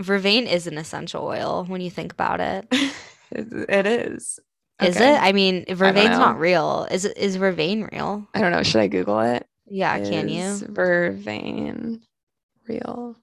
Vervain 0.00 0.46
is 0.46 0.66
an 0.66 0.78
essential 0.78 1.24
oil 1.24 1.64
when 1.66 1.80
you 1.80 1.90
think 1.90 2.12
about 2.12 2.40
it. 2.40 2.66
it, 3.32 3.86
is. 3.86 4.38
Is 4.80 4.96
Okay. 4.96 5.14
it? 5.14 5.18
I 5.22 5.32
mean, 5.32 5.64
Vervain's 5.66 6.10
know. 6.10 6.18
not 6.18 6.38
real. 6.38 6.86
Is 6.90 7.04
it 7.04 7.16
is 7.16 7.36
Vervain 7.36 7.90
real? 7.92 8.26
I 8.34 8.40
don't 8.40 8.52
know. 8.52 8.62
Should 8.62 8.80
I 8.80 8.86
Google 8.86 9.18
it? 9.20 9.46
Yeah, 9.66 9.98
can 9.98 10.28
you? 10.28 10.42
Is 10.44 10.62
Vervain 10.62 12.00
real? 12.68 13.16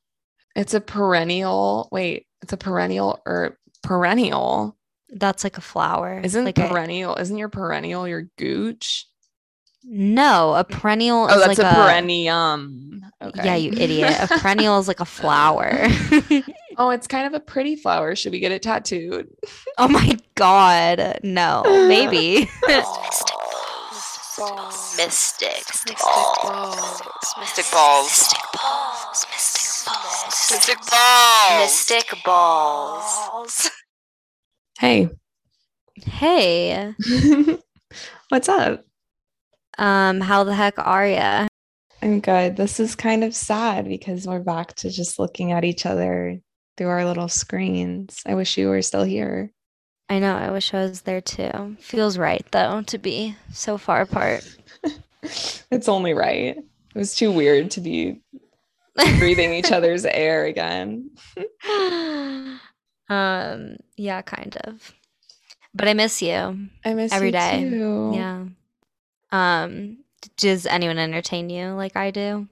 It's 0.55 0.73
a 0.73 0.81
perennial. 0.81 1.87
Wait, 1.91 2.27
it's 2.41 2.53
a 2.53 2.57
perennial 2.57 3.19
or 3.25 3.57
perennial. 3.83 4.77
That's 5.09 5.43
like 5.43 5.57
a 5.57 5.61
flower. 5.61 6.19
Isn't 6.23 6.43
like 6.45 6.57
a- 6.57 6.67
perennial? 6.67 7.15
Isn't 7.15 7.37
your 7.37 7.49
perennial 7.49 8.07
your 8.07 8.29
gooch? 8.37 9.07
No, 9.87 10.55
a 10.55 10.63
perennial 10.63 11.27
Oh, 11.29 11.39
is 11.39 11.45
that's 11.45 11.59
like 11.59 11.71
a 11.71 11.75
perennium. 11.75 13.03
Okay. 13.21 13.45
Yeah, 13.45 13.55
you 13.55 13.71
idiot. 13.71 14.15
A 14.19 14.27
perennial 14.39 14.79
is 14.79 14.87
like 14.87 14.99
a 14.99 15.05
flower. 15.05 15.71
oh, 16.77 16.89
it's 16.89 17.07
kind 17.07 17.27
of 17.27 17.33
a 17.33 17.39
pretty 17.39 17.75
flower. 17.75 18.15
Should 18.15 18.31
we 18.31 18.39
get 18.39 18.51
it 18.51 18.61
tattooed? 18.61 19.27
oh 19.77 19.87
my 19.87 20.17
god. 20.35 21.19
No, 21.23 21.63
maybe. 21.87 22.49
Mystic. 22.67 23.35
Mystic 24.97 25.97
balls. 25.97 27.01
Mystic 27.39 27.65
balls. 27.71 28.09
Mystic 28.09 28.39
balls. 28.53 29.25
Mystic 30.51 30.77
balls. 30.89 31.61
Mystic 31.61 32.23
balls. 32.25 33.71
Hey, 34.79 35.09
hey, 36.05 36.93
what's 38.29 38.49
up? 38.49 38.83
Um, 39.77 40.21
how 40.21 40.43
the 40.43 40.55
heck 40.55 40.75
are 40.77 41.07
ya? 41.07 41.47
I'm 42.01 42.19
good. 42.19 42.55
This 42.55 42.79
is 42.79 42.95
kind 42.95 43.23
of 43.23 43.35
sad 43.35 43.87
because 43.87 44.27
we're 44.27 44.39
back 44.39 44.73
to 44.75 44.89
just 44.89 45.17
looking 45.17 45.51
at 45.51 45.63
each 45.63 45.85
other 45.85 46.39
through 46.77 46.89
our 46.89 47.05
little 47.05 47.29
screens. 47.29 48.21
I 48.25 48.35
wish 48.35 48.57
you 48.57 48.69
were 48.69 48.81
still 48.81 49.03
here. 49.03 49.51
I 50.07 50.19
know, 50.19 50.35
I 50.35 50.51
wish 50.51 50.73
I 50.73 50.83
was 50.83 51.01
there 51.01 51.21
too. 51.21 51.77
Feels 51.79 52.17
right 52.17 52.45
though 52.51 52.83
to 52.83 52.97
be 52.97 53.35
so 53.51 53.77
far 53.77 54.01
apart. 54.01 54.47
it's 55.71 55.89
only 55.89 56.13
right. 56.13 56.57
It 56.57 56.97
was 56.97 57.15
too 57.15 57.31
weird 57.31 57.71
to 57.71 57.81
be 57.81 58.21
breathing 59.17 59.53
each 59.53 59.71
other's 59.71 60.05
air 60.05 60.45
again. 60.45 61.09
um, 63.09 63.77
yeah, 63.97 64.21
kind 64.21 64.57
of. 64.57 64.93
But 65.73 65.87
I 65.87 65.93
miss 65.93 66.21
you. 66.21 66.69
I 66.85 66.93
miss 66.93 67.11
Every 67.11 67.29
you 67.29 67.33
day. 67.33 67.67
too. 67.69 68.11
Yeah. 68.13 68.45
Um, 69.35 69.97
does 70.37 70.65
anyone 70.65 70.97
entertain 70.97 71.49
you 71.49 71.73
like 71.73 71.97
I 71.97 72.11
do? 72.11 72.47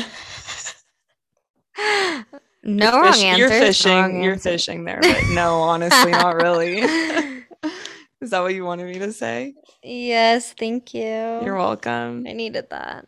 no 2.63 2.93
You're 2.93 3.03
wrong 3.03 3.13
fish- 3.13 3.23
answers. 3.23 3.39
You're 3.39 3.49
fishing. 3.49 4.23
You're 4.23 4.39
fishing 4.39 4.85
there, 4.85 5.01
but 5.01 5.23
no, 5.31 5.61
honestly, 5.61 6.11
not 6.11 6.37
really. 6.37 6.81
Is 8.21 8.31
that 8.31 8.41
what 8.41 8.55
you 8.55 8.65
wanted 8.65 8.87
me 8.87 8.99
to 8.99 9.13
say? 9.13 9.55
Yes, 9.83 10.53
thank 10.53 10.93
you. 10.93 11.01
You're 11.03 11.57
welcome. 11.57 12.27
I 12.29 12.33
needed 12.33 12.69
that. 12.71 13.07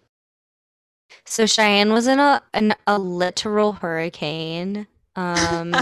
So 1.26 1.44
Cheyenne 1.46 1.92
was 1.92 2.06
in 2.06 2.18
a 2.18 2.42
an, 2.54 2.74
a 2.86 2.98
literal 2.98 3.72
hurricane. 3.72 4.86
Um, 5.14 5.74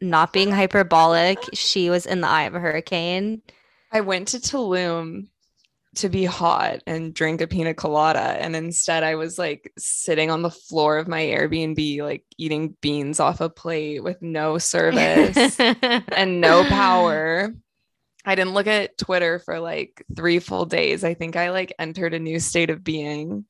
not 0.00 0.32
being 0.32 0.50
hyperbolic, 0.50 1.38
she 1.54 1.88
was 1.90 2.04
in 2.06 2.20
the 2.20 2.28
eye 2.28 2.44
of 2.44 2.54
a 2.54 2.60
hurricane. 2.60 3.42
I 3.90 4.00
went 4.00 4.28
to 4.28 4.38
Tulum 4.38 5.28
to 5.96 6.08
be 6.08 6.24
hot 6.24 6.82
and 6.86 7.12
drink 7.12 7.40
a 7.40 7.46
pina 7.46 7.74
colada, 7.74 8.20
and 8.20 8.56
instead 8.56 9.02
I 9.02 9.16
was 9.16 9.38
like 9.38 9.72
sitting 9.78 10.30
on 10.30 10.42
the 10.42 10.50
floor 10.50 10.98
of 10.98 11.08
my 11.08 11.20
Airbnb, 11.20 12.02
like 12.02 12.24
eating 12.38 12.76
beans 12.80 13.20
off 13.20 13.40
a 13.40 13.50
plate 13.50 14.02
with 14.02 14.22
no 14.22 14.58
service 14.58 15.58
and 15.60 16.40
no 16.40 16.64
power. 16.64 17.52
I 18.24 18.34
didn't 18.34 18.54
look 18.54 18.68
at 18.68 18.96
Twitter 18.96 19.38
for 19.40 19.58
like 19.60 20.04
three 20.14 20.38
full 20.38 20.64
days. 20.64 21.04
I 21.04 21.14
think 21.14 21.36
I 21.36 21.50
like 21.50 21.74
entered 21.78 22.14
a 22.14 22.18
new 22.18 22.38
state 22.40 22.70
of 22.70 22.84
being. 22.84 23.44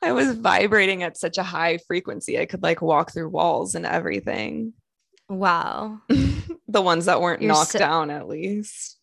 I 0.00 0.12
was 0.12 0.36
vibrating 0.36 1.02
at 1.02 1.16
such 1.16 1.36
a 1.36 1.42
high 1.42 1.78
frequency. 1.86 2.38
I 2.38 2.46
could 2.46 2.62
like 2.62 2.80
walk 2.80 3.12
through 3.12 3.28
walls 3.28 3.74
and 3.74 3.84
everything. 3.84 4.72
Wow. 5.28 6.00
the 6.08 6.82
ones 6.82 7.06
that 7.06 7.20
weren't 7.20 7.42
You're 7.42 7.52
knocked 7.52 7.72
so- 7.72 7.78
down, 7.78 8.10
at 8.10 8.28
least. 8.28 8.95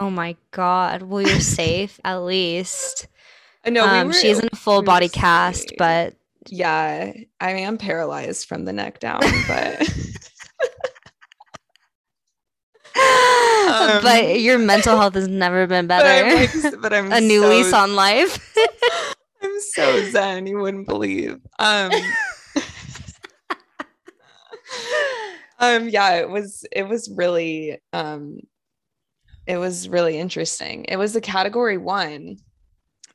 Oh 0.00 0.10
my 0.10 0.36
God. 0.52 1.02
Well, 1.02 1.22
you're 1.22 1.40
safe 1.40 1.98
at 2.04 2.18
least. 2.18 3.08
I 3.64 3.70
know 3.70 3.84
we 3.84 3.98
um, 3.98 4.06
were- 4.08 4.12
she's 4.12 4.38
in 4.38 4.48
a 4.52 4.56
full 4.56 4.80
we 4.80 4.86
body 4.86 5.06
were 5.06 5.10
cast, 5.10 5.70
safe. 5.70 5.78
but 5.78 6.14
yeah, 6.48 7.12
I 7.40 7.50
am 7.50 7.78
paralyzed 7.78 8.46
from 8.46 8.64
the 8.64 8.72
neck 8.72 9.00
down, 9.00 9.20
but 9.48 9.82
Um, 12.96 14.02
but 14.02 14.40
your 14.40 14.58
mental 14.58 14.96
health 14.98 15.14
has 15.14 15.28
never 15.28 15.66
been 15.66 15.86
but 15.86 16.04
I'm, 16.06 16.46
better. 16.46 16.76
but 16.78 16.92
I'm 16.92 17.12
a 17.12 17.20
new 17.20 17.42
so, 17.42 17.48
lease 17.48 17.72
on 17.72 17.94
life. 17.94 18.54
I'm 19.42 19.60
so 19.72 20.10
zen, 20.10 20.46
you 20.46 20.58
wouldn't 20.58 20.86
believe. 20.88 21.38
Um, 21.58 21.90
um, 25.58 25.88
yeah, 25.88 26.14
it 26.14 26.30
was 26.30 26.64
it 26.72 26.88
was 26.88 27.10
really 27.14 27.78
um, 27.92 28.40
it 29.48 29.56
was 29.56 29.88
really 29.88 30.18
interesting. 30.18 30.84
It 30.84 30.96
was 30.96 31.16
a 31.16 31.20
category 31.22 31.78
one, 31.78 32.36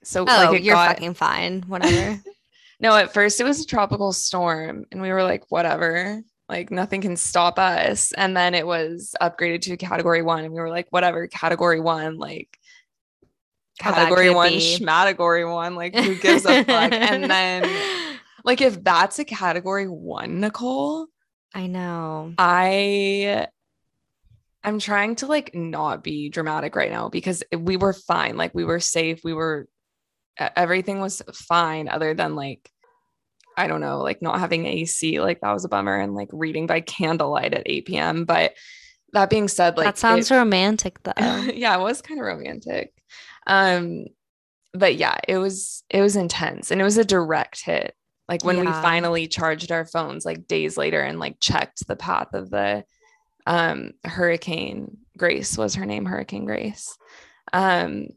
so 0.03 0.23
oh, 0.23 0.25
like 0.25 0.59
it 0.59 0.63
you're 0.63 0.75
got, 0.75 0.89
fucking 0.89 1.13
fine. 1.13 1.61
Whatever. 1.67 2.19
No, 2.79 2.97
at 2.97 3.13
first 3.13 3.39
it 3.39 3.45
was 3.45 3.61
a 3.61 3.65
tropical 3.65 4.11
storm, 4.11 4.83
and 4.91 5.01
we 5.01 5.09
were 5.09 5.23
like, 5.23 5.49
whatever, 5.49 6.21
like 6.49 6.69
nothing 6.69 6.99
can 6.99 7.15
stop 7.15 7.57
us. 7.57 8.11
And 8.11 8.35
then 8.35 8.53
it 8.53 8.67
was 8.67 9.15
upgraded 9.21 9.61
to 9.61 9.73
a 9.73 9.77
category 9.77 10.21
one, 10.21 10.43
and 10.43 10.53
we 10.53 10.59
were 10.59 10.69
like, 10.69 10.87
whatever, 10.89 11.27
category 11.27 11.79
one, 11.79 12.17
like 12.17 12.59
oh, 13.23 13.27
category 13.79 14.31
one, 14.31 14.49
be? 14.49 14.77
schmategory 14.77 15.49
one, 15.49 15.75
like 15.75 15.95
who 15.95 16.15
gives 16.19 16.45
a 16.45 16.65
fuck? 16.65 16.91
and 16.91 17.31
then, 17.31 18.17
like, 18.43 18.59
if 18.59 18.83
that's 18.83 19.17
a 19.17 19.23
category 19.23 19.87
one, 19.87 20.41
Nicole, 20.41 21.07
I 21.53 21.67
know. 21.67 22.33
I. 22.37 23.47
I'm 24.63 24.79
trying 24.79 25.15
to 25.17 25.27
like 25.27 25.53
not 25.53 26.03
be 26.03 26.29
dramatic 26.29 26.75
right 26.75 26.91
now 26.91 27.09
because 27.09 27.43
we 27.57 27.77
were 27.77 27.93
fine. 27.93 28.37
Like 28.37 28.53
we 28.53 28.63
were 28.63 28.79
safe. 28.79 29.21
We 29.23 29.33
were 29.33 29.67
everything 30.37 30.99
was 30.99 31.21
fine 31.33 31.89
other 31.89 32.13
than 32.13 32.35
like 32.35 32.69
I 33.55 33.67
don't 33.67 33.81
know, 33.81 33.99
like 33.99 34.21
not 34.21 34.39
having 34.39 34.65
AC, 34.65 35.19
like 35.19 35.41
that 35.41 35.51
was 35.51 35.63
a 35.63 35.69
bummer, 35.69 35.99
and 35.99 36.15
like 36.15 36.29
reading 36.31 36.65
by 36.65 36.81
candlelight 36.81 37.53
at 37.53 37.63
8 37.67 37.85
p.m. 37.85 38.25
But 38.25 38.53
that 39.11 39.29
being 39.29 39.47
said, 39.47 39.77
like 39.77 39.85
that 39.85 39.97
sounds 39.99 40.31
it- 40.31 40.35
romantic 40.35 40.97
though. 41.03 41.11
yeah, 41.53 41.75
it 41.77 41.81
was 41.81 42.01
kind 42.01 42.19
of 42.19 42.25
romantic. 42.25 42.93
Um, 43.45 44.05
but 44.73 44.95
yeah, 44.95 45.17
it 45.27 45.37
was 45.37 45.83
it 45.89 46.01
was 46.01 46.15
intense 46.15 46.71
and 46.71 46.81
it 46.81 46.83
was 46.83 46.97
a 46.97 47.05
direct 47.05 47.63
hit. 47.63 47.93
Like 48.27 48.43
when 48.43 48.59
we 48.59 48.65
finally 48.65 49.27
charged 49.27 49.71
our 49.71 49.85
phones 49.85 50.25
like 50.25 50.47
days 50.47 50.77
later 50.77 51.01
and 51.01 51.19
like 51.19 51.39
checked 51.39 51.85
the 51.87 51.95
path 51.95 52.33
of 52.33 52.49
the 52.49 52.85
um 53.45 53.91
hurricane 54.05 54.97
Grace 55.17 55.57
was 55.57 55.75
her 55.75 55.85
name, 55.85 56.05
Hurricane 56.05 56.45
Grace. 56.45 56.97
Um 57.51 58.07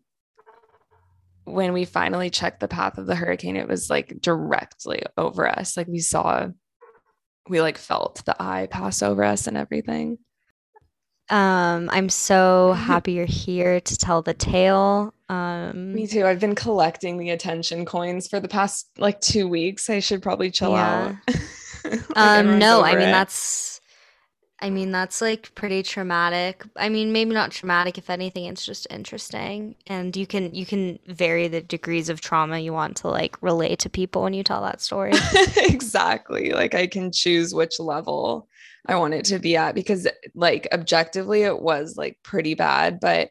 when 1.45 1.73
we 1.73 1.85
finally 1.85 2.29
checked 2.31 2.61
the 2.61 2.69
path 2.69 2.99
of 2.99 3.07
the 3.07 3.15
hurricane, 3.15 3.57
it 3.57 3.69
was 3.69 3.89
like 3.89 4.21
directly 4.21 5.03
over 5.17 5.49
us. 5.49 5.77
Like 5.77 5.87
we 5.87 6.01
saw 6.01 6.49
we 7.49 7.61
like 7.61 7.79
felt 7.79 8.25
the 8.27 8.35
eye 8.43 8.67
pass 8.71 9.03
over 9.03 9.23
us 9.23 9.47
and 9.47 9.57
everything. 9.57 10.19
Um, 11.29 11.91
I'm 11.93 12.09
so 12.09 12.73
happy 12.73 13.13
you're 13.13 13.25
here 13.27 13.81
to 13.81 13.97
tell 13.97 14.23
the 14.23 14.35
tale. 14.35 15.13
Um, 15.29 15.93
Me 15.93 16.07
too. 16.07 16.25
I've 16.25 16.39
been 16.41 16.55
collecting 16.55 17.19
the 17.19 17.31
attention 17.31 17.85
coins 17.85 18.29
for 18.29 18.39
the 18.39 18.47
past 18.49 18.89
like 18.99 19.21
two 19.21 19.49
weeks. 19.49 19.91
I 19.91 19.99
should 20.01 20.23
probably 20.23 20.51
chill 20.51 20.71
Yeah. 20.73 21.17
out. 21.29 21.37
Like, 21.85 22.01
um, 22.17 22.59
no, 22.59 22.83
I 22.83 22.97
mean 22.97 23.09
it. 23.09 23.13
that's, 23.13 23.76
I 24.61 24.71
mean 24.71 24.91
that's 24.91 25.21
like 25.21 25.55
pretty 25.55 25.83
traumatic. 25.83 26.65
I 26.77 26.89
mean 26.89 27.13
maybe 27.13 27.35
not 27.35 27.51
traumatic. 27.51 27.99
If 27.99 28.09
anything, 28.09 28.47
it's 28.47 28.65
just 28.65 28.87
interesting, 28.91 29.77
and 29.87 30.17
you 30.17 30.27
can 30.27 30.55
you 30.55 30.65
can 30.65 30.99
vary 31.07 31.49
the 31.49 31.61
degrees 31.61 32.09
of 32.09 32.21
trauma 32.21 32.59
you 32.59 32.73
want 32.73 32.97
to 32.99 33.09
like 33.09 33.41
relay 33.43 33.77
to 33.77 33.91
people 33.91 34.23
when 34.23 34.35
you 34.35 34.43
tell 34.43 34.63
that 34.63 34.81
story. 34.81 35.13
exactly. 35.59 36.53
Like 36.53 36.75
I 36.75 36.87
can 36.87 37.13
choose 37.13 37.55
which 37.55 37.79
level 37.79 38.49
I 38.87 38.97
want 38.97 39.15
it 39.15 39.25
to 39.27 39.39
be 39.39 39.57
at 39.57 39.75
because 39.75 40.09
like 40.35 40.69
objectively 40.73 41.43
it 41.43 41.61
was 41.61 41.97
like 41.97 42.19
pretty 42.23 42.55
bad, 42.55 42.99
but 43.01 43.31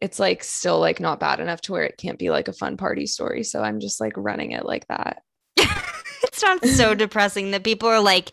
it's 0.00 0.18
like 0.18 0.42
still 0.42 0.80
like 0.80 0.98
not 0.98 1.20
bad 1.20 1.40
enough 1.40 1.60
to 1.62 1.72
where 1.72 1.84
it 1.84 1.98
can't 1.98 2.18
be 2.18 2.30
like 2.30 2.48
a 2.48 2.52
fun 2.52 2.76
party 2.76 3.06
story. 3.06 3.44
So 3.44 3.62
I'm 3.62 3.80
just 3.80 4.00
like 4.00 4.14
running 4.16 4.52
it 4.52 4.64
like 4.66 4.86
that. 4.88 5.22
It 6.24 6.34
sounds 6.34 6.76
so 6.76 6.94
depressing 6.94 7.52
that 7.52 7.64
people 7.64 7.88
are 7.88 8.00
like, 8.00 8.32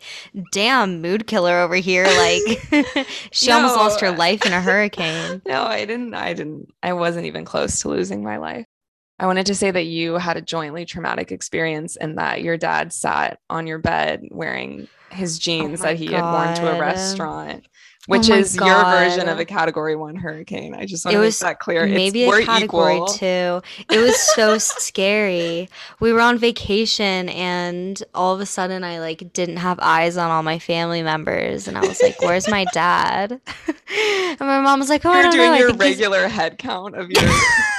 "Damn, 0.51 1.01
mood 1.01 1.27
killer 1.27 1.59
over 1.59 1.75
here!" 1.75 2.05
Like 2.05 3.07
she 3.31 3.51
almost 3.51 3.75
lost 3.75 4.01
her 4.01 4.11
life 4.11 4.45
in 4.45 4.53
a 4.53 4.61
hurricane. 4.61 5.41
No, 5.51 5.63
I 5.63 5.85
didn't. 5.85 6.13
I 6.13 6.33
didn't. 6.33 6.73
I 6.81 6.93
wasn't 6.93 7.25
even 7.25 7.45
close 7.45 7.81
to 7.81 7.89
losing 7.89 8.23
my 8.23 8.37
life. 8.37 8.65
I 9.19 9.25
wanted 9.25 9.45
to 9.47 9.55
say 9.55 9.69
that 9.69 9.83
you 9.83 10.15
had 10.15 10.37
a 10.37 10.41
jointly 10.41 10.85
traumatic 10.85 11.31
experience 11.31 11.95
and 11.95 12.17
that 12.17 12.41
your 12.41 12.57
dad 12.57 12.93
sat 12.93 13.39
on 13.49 13.67
your 13.67 13.79
bed 13.79 14.23
wearing 14.31 14.87
his 15.11 15.37
oh 15.37 15.41
jeans 15.41 15.81
Oh 15.81 15.83
that 15.83 15.97
he 15.97 16.07
had 16.07 16.23
worn 16.31 16.55
to 16.55 16.75
a 16.75 16.79
restaurant, 16.79 17.67
which 18.07 18.29
my 18.29 18.37
is 18.37 18.55
your 18.55 18.83
version 18.85 19.29
of 19.29 19.37
a 19.39 19.45
category 19.45 19.95
one 19.95 20.15
hurricane. 20.15 20.73
I 20.73 20.85
just 20.85 21.05
want 21.05 21.13
It 21.13 21.17
to 21.17 21.21
make 21.21 21.25
was 21.27 21.39
that 21.39 21.59
clear. 21.59 21.83
It's- 21.83 21.95
maybe 21.95 22.25
we're 22.25 22.41
a 22.41 22.45
category 22.45 22.95
equal. 22.95 23.07
two. 23.07 23.61
It 23.89 23.97
was 24.01 24.19
so 24.19 24.57
scary. 24.59 25.69
We 25.99 26.11
were 26.11 26.19
on 26.21 26.37
vacation 26.39 27.29
and 27.29 28.01
all 28.15 28.33
of 28.33 28.41
a 28.41 28.45
sudden 28.45 28.83
I 28.83 28.99
like 28.99 29.31
didn't 29.33 29.57
have 29.57 29.77
eyes 29.81 30.17
on 30.17 30.31
all 30.31 30.41
my 30.43 30.57
family 30.59 31.03
members 31.03 31.67
and 31.67 31.77
I 31.77 31.81
was 31.81 32.01
like, 32.01 32.19
"Where's 32.21 32.47
my 32.49 32.65
dad?" 32.73 33.39
and 33.67 34.39
my 34.39 34.59
mom 34.61 34.79
was 34.79 34.89
like, 34.89 35.05
"Oh, 35.05 35.11
I 35.11 35.13
You're 35.15 35.23
don't 35.23 35.31
know. 35.33 35.37
doing 35.37 35.51
I 35.51 35.57
your 35.59 35.69
think 35.69 35.83
he's 35.83 35.91
regular 35.97 36.27
head 36.27 36.57
count 36.57 36.95
of 36.95 37.09
your 37.11 37.29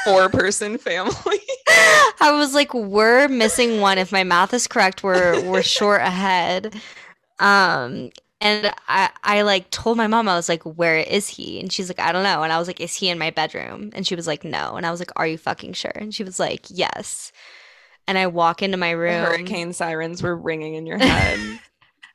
four 0.04 0.28
person 0.28 0.78
family. 0.78 1.40
I 2.20 2.30
was 2.32 2.54
like, 2.54 2.72
we're 2.74 3.28
missing 3.28 3.80
one. 3.80 3.98
If 3.98 4.12
my 4.12 4.22
math 4.24 4.54
is 4.54 4.66
correct, 4.66 5.02
we're 5.02 5.42
we're 5.44 5.62
short 5.62 6.00
ahead. 6.02 6.74
Um, 7.38 8.10
and 8.42 8.74
I 8.88 9.10
I 9.22 9.42
like 9.42 9.70
told 9.70 9.96
my 9.96 10.06
mom 10.06 10.28
I 10.28 10.34
was 10.36 10.48
like, 10.48 10.62
where 10.64 10.98
is 10.98 11.28
he? 11.28 11.60
And 11.60 11.72
she's 11.72 11.88
like, 11.88 12.00
I 12.00 12.12
don't 12.12 12.24
know. 12.24 12.42
And 12.42 12.52
I 12.52 12.58
was 12.58 12.66
like, 12.68 12.80
is 12.80 12.94
he 12.94 13.08
in 13.08 13.18
my 13.18 13.30
bedroom? 13.30 13.90
And 13.94 14.06
she 14.06 14.14
was 14.14 14.26
like, 14.26 14.44
no. 14.44 14.76
And 14.76 14.84
I 14.84 14.90
was 14.90 15.00
like, 15.00 15.12
are 15.16 15.26
you 15.26 15.38
fucking 15.38 15.72
sure? 15.74 15.92
And 15.94 16.14
she 16.14 16.24
was 16.24 16.38
like, 16.40 16.66
yes. 16.68 17.32
And 18.08 18.18
I 18.18 18.26
walk 18.26 18.62
into 18.62 18.76
my 18.76 18.90
The 18.90 18.96
room. 18.98 19.24
hurricane 19.24 19.72
sirens 19.72 20.22
were 20.22 20.36
ringing 20.36 20.74
in 20.74 20.86
your 20.86 20.98
head. 21.06 21.38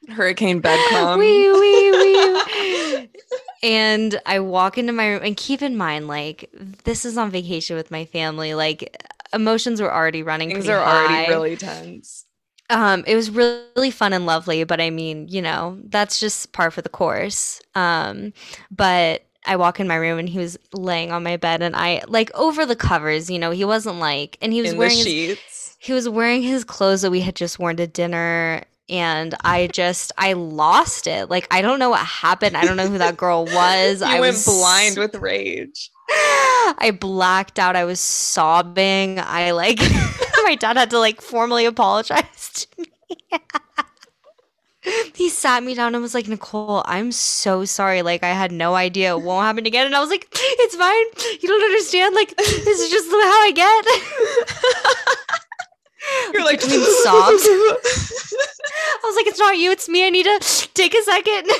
hurricane 0.09 0.59
bedcrum. 0.59 1.19
Wee, 1.19 1.49
wee, 1.51 1.91
wee. 1.91 3.09
and 3.63 4.19
I 4.25 4.39
walk 4.41 4.77
into 4.77 4.93
my 4.93 5.07
room 5.07 5.21
and 5.23 5.35
keep 5.37 5.61
in 5.61 5.77
mind, 5.77 6.07
like, 6.07 6.49
this 6.83 7.05
is 7.05 7.17
on 7.17 7.31
vacation 7.31 7.75
with 7.75 7.89
my 7.89 8.05
family. 8.05 8.53
Like 8.53 8.95
emotions 9.33 9.81
were 9.81 9.93
already 9.93 10.23
running. 10.23 10.49
Things 10.51 10.69
are 10.69 10.79
already 10.83 11.29
really 11.29 11.55
tense. 11.55 12.25
Um, 12.69 13.03
it 13.07 13.15
was 13.15 13.29
really 13.29 13.91
fun 13.91 14.13
and 14.13 14.25
lovely, 14.25 14.63
but 14.65 14.81
I 14.81 14.89
mean, 14.89 15.27
you 15.29 15.41
know, 15.41 15.79
that's 15.85 16.19
just 16.19 16.51
par 16.51 16.69
for 16.69 16.81
the 16.81 16.89
course. 16.89 17.61
Um, 17.75 18.33
but 18.69 19.23
I 19.45 19.55
walk 19.55 19.79
in 19.79 19.87
my 19.87 19.95
room 19.95 20.19
and 20.19 20.27
he 20.27 20.37
was 20.37 20.57
laying 20.73 21.11
on 21.11 21.23
my 21.23 21.37
bed 21.37 21.61
and 21.61 21.75
I 21.75 22.01
like 22.07 22.29
over 22.35 22.65
the 22.65 22.75
covers, 22.75 23.29
you 23.29 23.39
know, 23.39 23.51
he 23.51 23.63
wasn't 23.63 23.99
like 23.99 24.37
and 24.41 24.51
he 24.51 24.61
was 24.61 24.73
in 24.73 24.77
wearing 24.77 24.97
his, 24.97 25.75
he 25.79 25.93
was 25.93 26.09
wearing 26.09 26.41
his 26.41 26.65
clothes 26.65 27.01
that 27.03 27.11
we 27.11 27.21
had 27.21 27.35
just 27.35 27.57
worn 27.57 27.77
to 27.77 27.87
dinner 27.87 28.63
and 28.89 29.35
I 29.43 29.67
just 29.67 30.11
I 30.17 30.33
lost 30.33 31.07
it. 31.07 31.29
Like 31.29 31.47
I 31.51 31.61
don't 31.61 31.79
know 31.79 31.89
what 31.89 32.05
happened. 32.05 32.57
I 32.57 32.65
don't 32.65 32.77
know 32.77 32.87
who 32.87 32.97
that 32.97 33.17
girl 33.17 33.45
was. 33.53 34.01
I 34.01 34.19
went 34.19 34.33
was 34.33 34.45
blind 34.45 34.97
with 34.97 35.15
rage. 35.15 35.91
I 36.09 36.95
blacked 36.99 37.59
out. 37.59 37.75
I 37.75 37.85
was 37.85 37.99
sobbing. 37.99 39.19
I 39.19 39.51
like 39.51 39.79
my 40.47 40.55
dad 40.55 40.77
had 40.77 40.89
to 40.91 40.99
like 40.99 41.19
formally 41.21 41.65
apologize 41.65 42.49
to 42.53 42.67
me. 42.77 42.87
he 45.13 45.27
sat 45.27 45.61
me 45.61 45.75
down 45.75 45.93
and 45.93 46.01
was 46.01 46.13
like, 46.13 46.29
Nicole, 46.29 46.83
I'm 46.85 47.11
so 47.11 47.65
sorry. 47.65 48.01
Like 48.01 48.23
I 48.23 48.29
had 48.29 48.53
no 48.53 48.75
idea 48.75 49.11
it 49.11 49.21
won't 49.21 49.45
happen 49.45 49.65
again. 49.65 49.85
And 49.85 49.95
I 49.95 49.99
was 49.99 50.09
like, 50.09 50.25
it's 50.33 50.75
fine. 50.75 51.05
You 51.41 51.49
don't 51.49 51.63
understand. 51.63 52.15
Like 52.15 52.35
this 52.37 52.79
is 52.79 52.89
just 52.89 53.09
how 53.09 53.41
I 53.43 53.51
get. 53.53 53.85
You're 56.33 56.45
like 56.45 56.61
Between 56.61 56.79
sobs. 57.03 57.43
I 57.43 58.99
was 59.03 59.15
like, 59.17 59.27
it's 59.27 59.39
not 59.39 59.57
you, 59.57 59.71
it's 59.71 59.89
me. 59.89 60.07
I 60.07 60.09
need 60.09 60.23
to 60.23 60.39
take 60.73 60.95
a 60.95 61.03
second. 61.03 61.51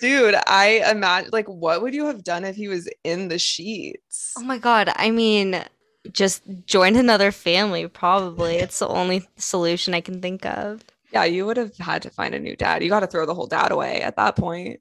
Dude, 0.00 0.34
I 0.46 0.84
imagine 0.90 1.30
like 1.32 1.48
what 1.48 1.80
would 1.80 1.94
you 1.94 2.04
have 2.04 2.22
done 2.22 2.44
if 2.44 2.56
he 2.56 2.68
was 2.68 2.86
in 3.04 3.28
the 3.28 3.38
sheets? 3.38 4.34
Oh 4.36 4.42
my 4.42 4.58
god. 4.58 4.92
I 4.96 5.10
mean, 5.10 5.64
just 6.12 6.42
join 6.66 6.96
another 6.96 7.32
family, 7.32 7.86
probably. 7.88 8.56
It's 8.56 8.78
the 8.78 8.88
only 8.88 9.26
solution 9.36 9.94
I 9.94 10.00
can 10.00 10.20
think 10.20 10.44
of. 10.44 10.82
Yeah, 11.12 11.24
you 11.24 11.46
would 11.46 11.56
have 11.56 11.76
had 11.76 12.02
to 12.02 12.10
find 12.10 12.34
a 12.34 12.40
new 12.40 12.56
dad. 12.56 12.82
You 12.82 12.88
got 12.88 13.00
to 13.00 13.06
throw 13.06 13.24
the 13.26 13.34
whole 13.34 13.46
dad 13.46 13.70
away 13.70 14.02
at 14.02 14.16
that 14.16 14.36
point. 14.36 14.80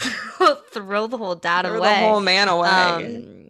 Throw 0.72 1.08
the 1.08 1.16
whole 1.16 1.34
dad 1.34 1.66
away. 1.66 1.78
throw 1.78 1.78
away. 1.80 2.00
the 2.00 2.06
whole 2.06 2.20
man 2.20 2.48
away. 2.48 2.68
Um, 2.68 3.48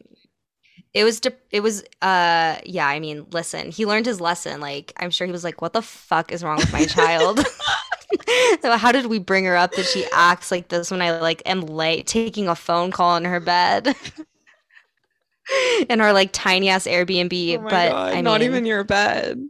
it 0.94 1.05
was 1.05 1.20
de- 1.20 1.32
it 1.50 1.61
was 1.61 1.82
uh 2.03 2.56
yeah 2.65 2.87
i 2.87 2.99
mean 2.99 3.26
listen 3.31 3.71
he 3.71 3.87
learned 3.87 4.06
his 4.06 4.21
lesson 4.21 4.61
like 4.61 4.93
i'm 4.97 5.11
sure 5.11 5.26
he 5.26 5.32
was 5.32 5.44
like 5.44 5.61
what 5.61 5.73
the 5.73 5.82
fuck 5.82 6.32
is 6.32 6.43
wrong 6.43 6.56
with 6.56 6.73
my 6.73 6.85
child 6.87 7.44
so 8.62 8.76
how 8.76 8.91
did 8.91 9.06
we 9.06 9.19
bring 9.19 9.44
her 9.44 9.56
up 9.56 9.73
that 9.73 9.85
she 9.85 10.06
acts 10.12 10.50
like 10.50 10.69
this 10.69 10.91
when 10.91 11.03
i 11.03 11.19
like 11.21 11.43
am 11.47 11.61
late 11.61 12.06
taking 12.06 12.49
a 12.49 12.55
phone 12.55 12.91
call 12.91 13.17
in 13.17 13.25
her 13.25 13.41
bed 13.41 13.94
in 15.89 16.00
our 16.00 16.12
like 16.12 16.31
tiny 16.33 16.69
ass 16.69 16.87
airbnb 16.87 17.59
oh 17.59 17.62
but 17.62 17.91
God, 17.91 18.15
i 18.15 18.21
not 18.21 18.41
mean 18.41 18.50
even 18.50 18.67
your 18.67 18.85
bed. 18.85 19.41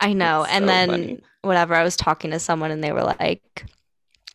i 0.00 0.12
know 0.12 0.42
That's 0.42 0.52
and 0.54 0.62
so 0.64 0.66
then 0.66 0.90
funny. 0.90 1.20
whatever 1.42 1.74
i 1.74 1.82
was 1.82 1.96
talking 1.96 2.30
to 2.30 2.38
someone 2.38 2.70
and 2.70 2.82
they 2.82 2.92
were 2.92 3.04
like 3.04 3.64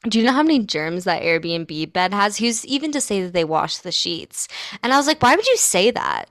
do 0.10 0.20
you 0.20 0.26
know 0.26 0.34
how 0.34 0.44
many 0.44 0.60
germs 0.60 1.06
that 1.06 1.22
Airbnb 1.24 1.94
bed 1.94 2.14
has? 2.14 2.38
Who's 2.38 2.66
even 2.66 2.92
to 2.92 3.00
say 3.00 3.22
that 3.24 3.32
they 3.32 3.46
wash 3.46 3.78
the 3.78 3.92
sheets? 3.92 4.50
And 4.84 4.92
I 4.92 4.98
was 4.98 5.08
like, 5.08 5.24
why 5.24 5.34
would 5.34 5.48
you 5.48 5.56
say 5.56 5.92
that? 5.92 6.26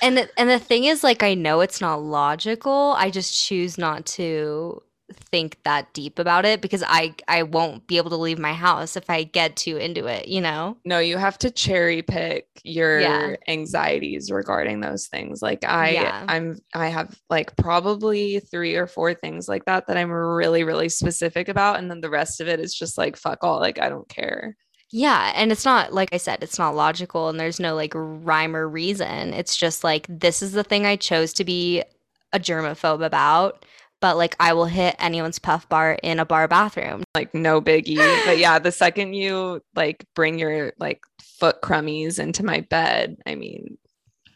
And 0.00 0.16
the- 0.16 0.30
and 0.38 0.48
the 0.48 0.60
thing 0.60 0.84
is, 0.84 1.02
like, 1.02 1.24
I 1.24 1.34
know 1.34 1.60
it's 1.60 1.80
not 1.80 2.02
logical. 2.02 2.94
I 2.96 3.10
just 3.10 3.34
choose 3.36 3.76
not 3.78 4.06
to 4.06 4.80
think 5.16 5.58
that 5.64 5.92
deep 5.94 6.18
about 6.18 6.44
it 6.44 6.60
because 6.60 6.82
I 6.86 7.14
I 7.28 7.42
won't 7.42 7.86
be 7.86 7.96
able 7.96 8.10
to 8.10 8.16
leave 8.16 8.38
my 8.38 8.52
house 8.52 8.96
if 8.96 9.08
I 9.08 9.24
get 9.24 9.56
too 9.56 9.76
into 9.76 10.06
it. 10.06 10.28
You 10.28 10.40
know? 10.40 10.76
No, 10.84 10.98
you 10.98 11.16
have 11.16 11.38
to 11.38 11.50
cherry 11.50 12.02
pick 12.02 12.46
your 12.64 13.00
Yeah. 13.00 13.36
anxieties 13.48 14.30
regarding 14.30 14.80
those 14.80 15.06
things. 15.06 15.42
Like 15.42 15.64
I 15.64 15.90
Yeah. 15.90 16.24
I'm 16.28 16.58
I 16.74 16.88
have 16.88 17.18
like 17.30 17.56
probably 17.56 18.40
3 18.40 18.76
or 18.76 18.86
4 18.86 19.14
things 19.14 19.48
like 19.48 19.64
that 19.66 19.86
that 19.86 19.96
I'm 19.96 20.10
really 20.10 20.64
really 20.64 20.88
specific 20.88 21.48
about 21.48 21.78
and 21.78 21.90
then 21.90 22.00
the 22.00 22.10
rest 22.10 22.40
of 22.40 22.48
it 22.48 22.60
is 22.60 22.74
just 22.74 22.98
like 22.98 23.16
fuck 23.16 23.42
all 23.44 23.60
like 23.60 23.78
I 23.80 23.88
don't 23.88 24.08
care. 24.08 24.56
Yeah, 24.92 25.32
and 25.36 25.52
it's 25.52 25.64
not 25.64 25.92
like 25.92 26.08
I 26.12 26.16
said, 26.16 26.42
it's 26.42 26.58
not 26.58 26.74
logical 26.74 27.28
and 27.28 27.38
there's 27.38 27.60
no 27.60 27.76
like 27.76 27.92
rhyme 27.94 28.56
or 28.56 28.68
reason. 28.68 29.32
It's 29.32 29.56
just 29.56 29.84
like 29.84 30.04
this 30.08 30.42
is 30.42 30.50
the 30.52 30.64
thing 30.64 30.84
I 30.84 30.96
chose 30.96 31.32
to 31.34 31.44
be 31.44 31.84
a 32.32 32.40
germaphobe 32.40 33.04
about, 33.04 33.64
but 34.00 34.16
like 34.16 34.34
I 34.40 34.52
will 34.54 34.66
hit 34.66 34.96
anyone's 34.98 35.38
puff 35.38 35.68
bar 35.68 35.98
in 36.02 36.18
a 36.18 36.24
bar 36.24 36.48
bathroom. 36.48 37.04
Like 37.14 37.34
no 37.34 37.60
biggie. 37.60 38.24
but 38.24 38.38
yeah, 38.38 38.58
the 38.58 38.72
second 38.72 39.14
you 39.14 39.62
like 39.74 40.04
bring 40.14 40.38
your 40.38 40.72
like 40.78 41.02
foot 41.38 41.60
crummies 41.62 42.18
into 42.18 42.44
my 42.44 42.60
bed, 42.60 43.16
I 43.26 43.34
mean, 43.34 43.78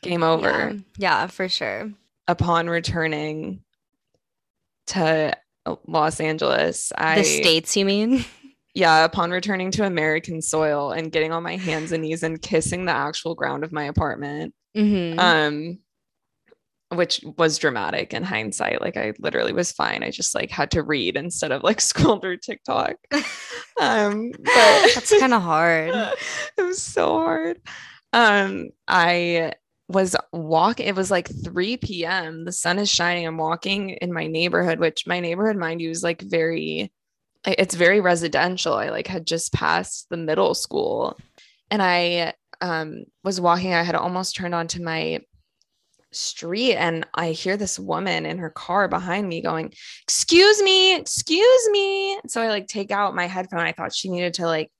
game 0.02 0.22
over. 0.22 0.48
Yeah, 0.48 0.72
yeah, 0.98 1.26
for 1.26 1.48
sure. 1.48 1.90
Upon 2.28 2.68
returning 2.68 3.60
to 4.88 5.36
Los 5.86 6.20
Angeles, 6.20 6.92
I 6.96 7.16
The 7.16 7.24
states, 7.24 7.76
you 7.76 7.84
mean? 7.84 8.24
yeah, 8.74 9.04
upon 9.04 9.30
returning 9.30 9.70
to 9.72 9.86
American 9.86 10.42
soil 10.42 10.90
and 10.90 11.12
getting 11.12 11.32
on 11.32 11.42
my 11.42 11.56
hands 11.56 11.92
and 11.92 12.02
knees 12.02 12.22
and 12.22 12.40
kissing 12.40 12.84
the 12.84 12.92
actual 12.92 13.34
ground 13.34 13.64
of 13.64 13.72
my 13.72 13.84
apartment, 13.84 14.54
hmm 14.74 15.18
um, 15.18 15.78
which 16.90 17.20
was 17.38 17.58
dramatic 17.58 18.14
in 18.14 18.22
hindsight. 18.22 18.80
Like 18.80 18.96
I 18.96 19.12
literally 19.18 19.52
was 19.52 19.72
fine. 19.72 20.02
I 20.02 20.10
just 20.10 20.34
like 20.34 20.50
had 20.50 20.70
to 20.72 20.82
read 20.82 21.16
instead 21.16 21.52
of 21.52 21.62
like 21.62 21.80
scroll 21.80 22.18
through 22.18 22.38
TikTok. 22.38 22.96
Um, 23.80 24.32
but 24.32 24.44
That's 24.94 25.18
kind 25.18 25.34
of 25.34 25.42
hard. 25.42 25.90
it 26.58 26.62
was 26.62 26.82
so 26.82 27.18
hard. 27.18 27.60
Um, 28.12 28.70
I 28.86 29.54
was 29.88 30.16
walking, 30.32 30.86
it 30.86 30.96
was 30.96 31.10
like 31.10 31.28
3 31.44 31.76
p.m. 31.78 32.44
The 32.44 32.52
sun 32.52 32.78
is 32.78 32.90
shining. 32.90 33.26
I'm 33.26 33.36
walking 33.36 33.90
in 33.90 34.12
my 34.12 34.26
neighborhood, 34.26 34.78
which 34.78 35.06
my 35.06 35.20
neighborhood, 35.20 35.56
mind 35.56 35.80
you, 35.80 35.90
is 35.90 36.02
like 36.02 36.22
very 36.22 36.92
it's 37.46 37.74
very 37.74 38.00
residential. 38.00 38.72
I 38.72 38.88
like 38.88 39.06
had 39.06 39.26
just 39.26 39.52
passed 39.52 40.06
the 40.08 40.16
middle 40.16 40.54
school 40.54 41.18
and 41.70 41.82
I 41.82 42.34
um 42.60 43.04
was 43.22 43.40
walking, 43.40 43.74
I 43.74 43.82
had 43.82 43.94
almost 43.94 44.36
turned 44.36 44.54
onto 44.54 44.82
my 44.82 45.20
street 46.14 46.74
and 46.74 47.06
I 47.14 47.30
hear 47.32 47.56
this 47.56 47.78
woman 47.78 48.26
in 48.26 48.38
her 48.38 48.50
car 48.50 48.88
behind 48.88 49.28
me 49.28 49.40
going, 49.42 49.72
"Excuse 50.02 50.62
me, 50.62 50.96
excuse 50.96 51.68
me." 51.70 52.18
So 52.28 52.40
I 52.40 52.48
like 52.48 52.66
take 52.66 52.90
out 52.90 53.14
my 53.14 53.26
headphone. 53.26 53.60
I 53.60 53.72
thought 53.72 53.94
she 53.94 54.08
needed 54.08 54.34
to 54.34 54.46
like 54.46 54.70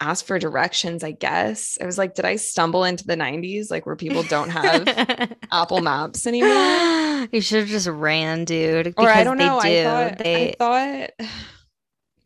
ask 0.00 0.26
for 0.26 0.38
directions, 0.38 1.02
I 1.02 1.12
guess. 1.12 1.78
I 1.80 1.86
was 1.86 1.96
like, 1.96 2.14
did 2.14 2.26
I 2.26 2.36
stumble 2.36 2.84
into 2.84 3.06
the 3.06 3.16
90s 3.16 3.70
like 3.70 3.86
where 3.86 3.96
people 3.96 4.22
don't 4.24 4.50
have 4.50 4.86
Apple 5.52 5.80
Maps 5.80 6.26
anymore? 6.26 7.28
you 7.32 7.40
should 7.40 7.60
have 7.60 7.68
just 7.68 7.86
ran, 7.86 8.44
dude. 8.44 8.92
Or 8.98 9.08
I 9.08 9.24
don't 9.24 9.38
they 9.38 9.46
know. 9.46 9.60
do. 9.60 9.66
I 9.68 9.84
thought 9.84 10.18
they 10.18 10.48
I 10.50 10.54
thought 10.58 11.28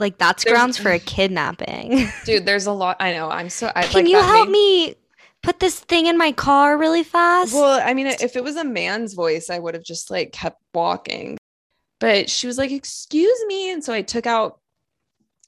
like 0.01 0.19
that's 0.19 0.45
There's- 0.45 0.57
grounds 0.57 0.79
for 0.79 0.91
a 0.91 0.99
kidnapping. 0.99 2.09
dude, 2.25 2.45
there's 2.47 2.67
a 2.67 2.73
lot. 2.73 2.97
I 3.01 3.13
know. 3.13 3.31
I'm 3.31 3.51
so 3.51 3.71
I 3.75 3.83
Can 3.85 4.03
like 4.05 4.09
you 4.11 4.21
help 4.21 4.49
made- 4.49 4.53
me 4.53 4.95
put 5.43 5.61
this 5.61 5.81
thing 5.81 6.07
in 6.07 6.19
my 6.19 6.33
car 6.33 6.77
really 6.77 7.03
fast? 7.03 7.55
Well, 7.55 7.81
I 7.83 7.95
mean, 7.95 8.07
if 8.07 8.37
it 8.37 8.45
was 8.45 8.57
a 8.57 8.65
man's 8.65 9.15
voice, 9.15 9.51
I 9.51 9.59
would 9.59 9.75
have 9.75 9.85
just 9.85 10.11
like 10.11 10.33
kept 10.33 10.61
walking. 10.75 11.39
But 11.99 12.31
she 12.31 12.47
was 12.47 12.57
like, 12.59 12.71
"Excuse 12.71 13.45
me," 13.47 13.71
and 13.71 13.85
so 13.85 13.93
I 13.93 14.03
took 14.03 14.27
out 14.27 14.61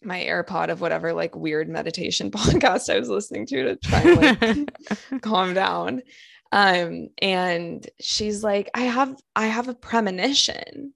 my 0.05 0.21
AirPod 0.21 0.69
of 0.71 0.81
whatever 0.81 1.13
like 1.13 1.37
weird 1.37 1.69
meditation 1.69 2.31
podcast 2.33 2.93
I 2.93 2.99
was 2.99 3.09
listening 3.09 3.47
to 3.47 3.63
to 3.65 3.77
try 3.77 4.01
and 4.01 4.71
like 5.11 5.23
calm 5.23 5.55
down. 5.55 6.03
Um, 6.51 7.09
and 7.21 7.89
she's 7.99 8.45
like, 8.45 8.71
I 8.75 8.83
have 8.83 9.17
I 9.35 9.47
have 9.47 9.69
a 9.69 9.75
premonition. 9.75 10.93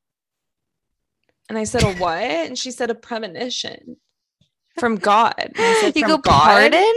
And 1.49 1.57
I 1.57 1.65
said, 1.65 1.85
a 1.85 1.95
what? 1.95 2.19
And 2.19 2.59
she 2.59 2.73
said, 2.73 2.91
a 2.91 2.95
premonition 2.95 3.97
from 4.79 4.97
God. 4.97 5.35
And 5.39 5.55
I 5.57 5.81
said, 5.81 5.97
You 5.97 6.03
"From 6.03 6.11
go, 6.11 6.19
God?" 6.19 6.73
pardon? 6.73 6.95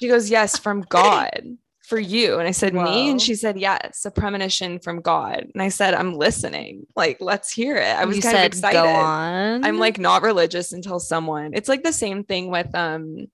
She 0.00 0.08
goes, 0.08 0.30
Yes, 0.30 0.58
from 0.58 0.80
God 0.88 1.58
for 1.82 1.98
you. 1.98 2.38
And 2.38 2.48
I 2.48 2.50
said, 2.50 2.74
Me? 2.74 3.10
And 3.10 3.22
she 3.22 3.34
said, 3.34 3.58
Yes, 3.58 4.04
a 4.04 4.10
premonition 4.10 4.78
from 4.80 5.00
God. 5.00 5.46
And 5.54 5.62
I 5.62 5.68
said, 5.68 5.94
I'm 5.94 6.14
listening. 6.14 6.86
Like, 6.96 7.18
let's 7.20 7.52
hear 7.52 7.76
it. 7.76 7.96
I 7.96 8.04
was 8.04 8.16
you 8.16 8.22
kind 8.22 8.34
said, 8.34 8.46
of 8.46 8.58
excited. 8.58 8.82
Go 8.82 8.88
on. 8.88 9.64
I'm 9.64 9.78
like 9.78 9.98
not 9.98 10.22
religious 10.22 10.72
until 10.72 10.98
someone. 10.98 11.52
It's 11.54 11.68
like 11.68 11.84
the 11.84 11.92
same 11.92 12.24
thing 12.24 12.50
with 12.50 12.74
um 12.74 13.26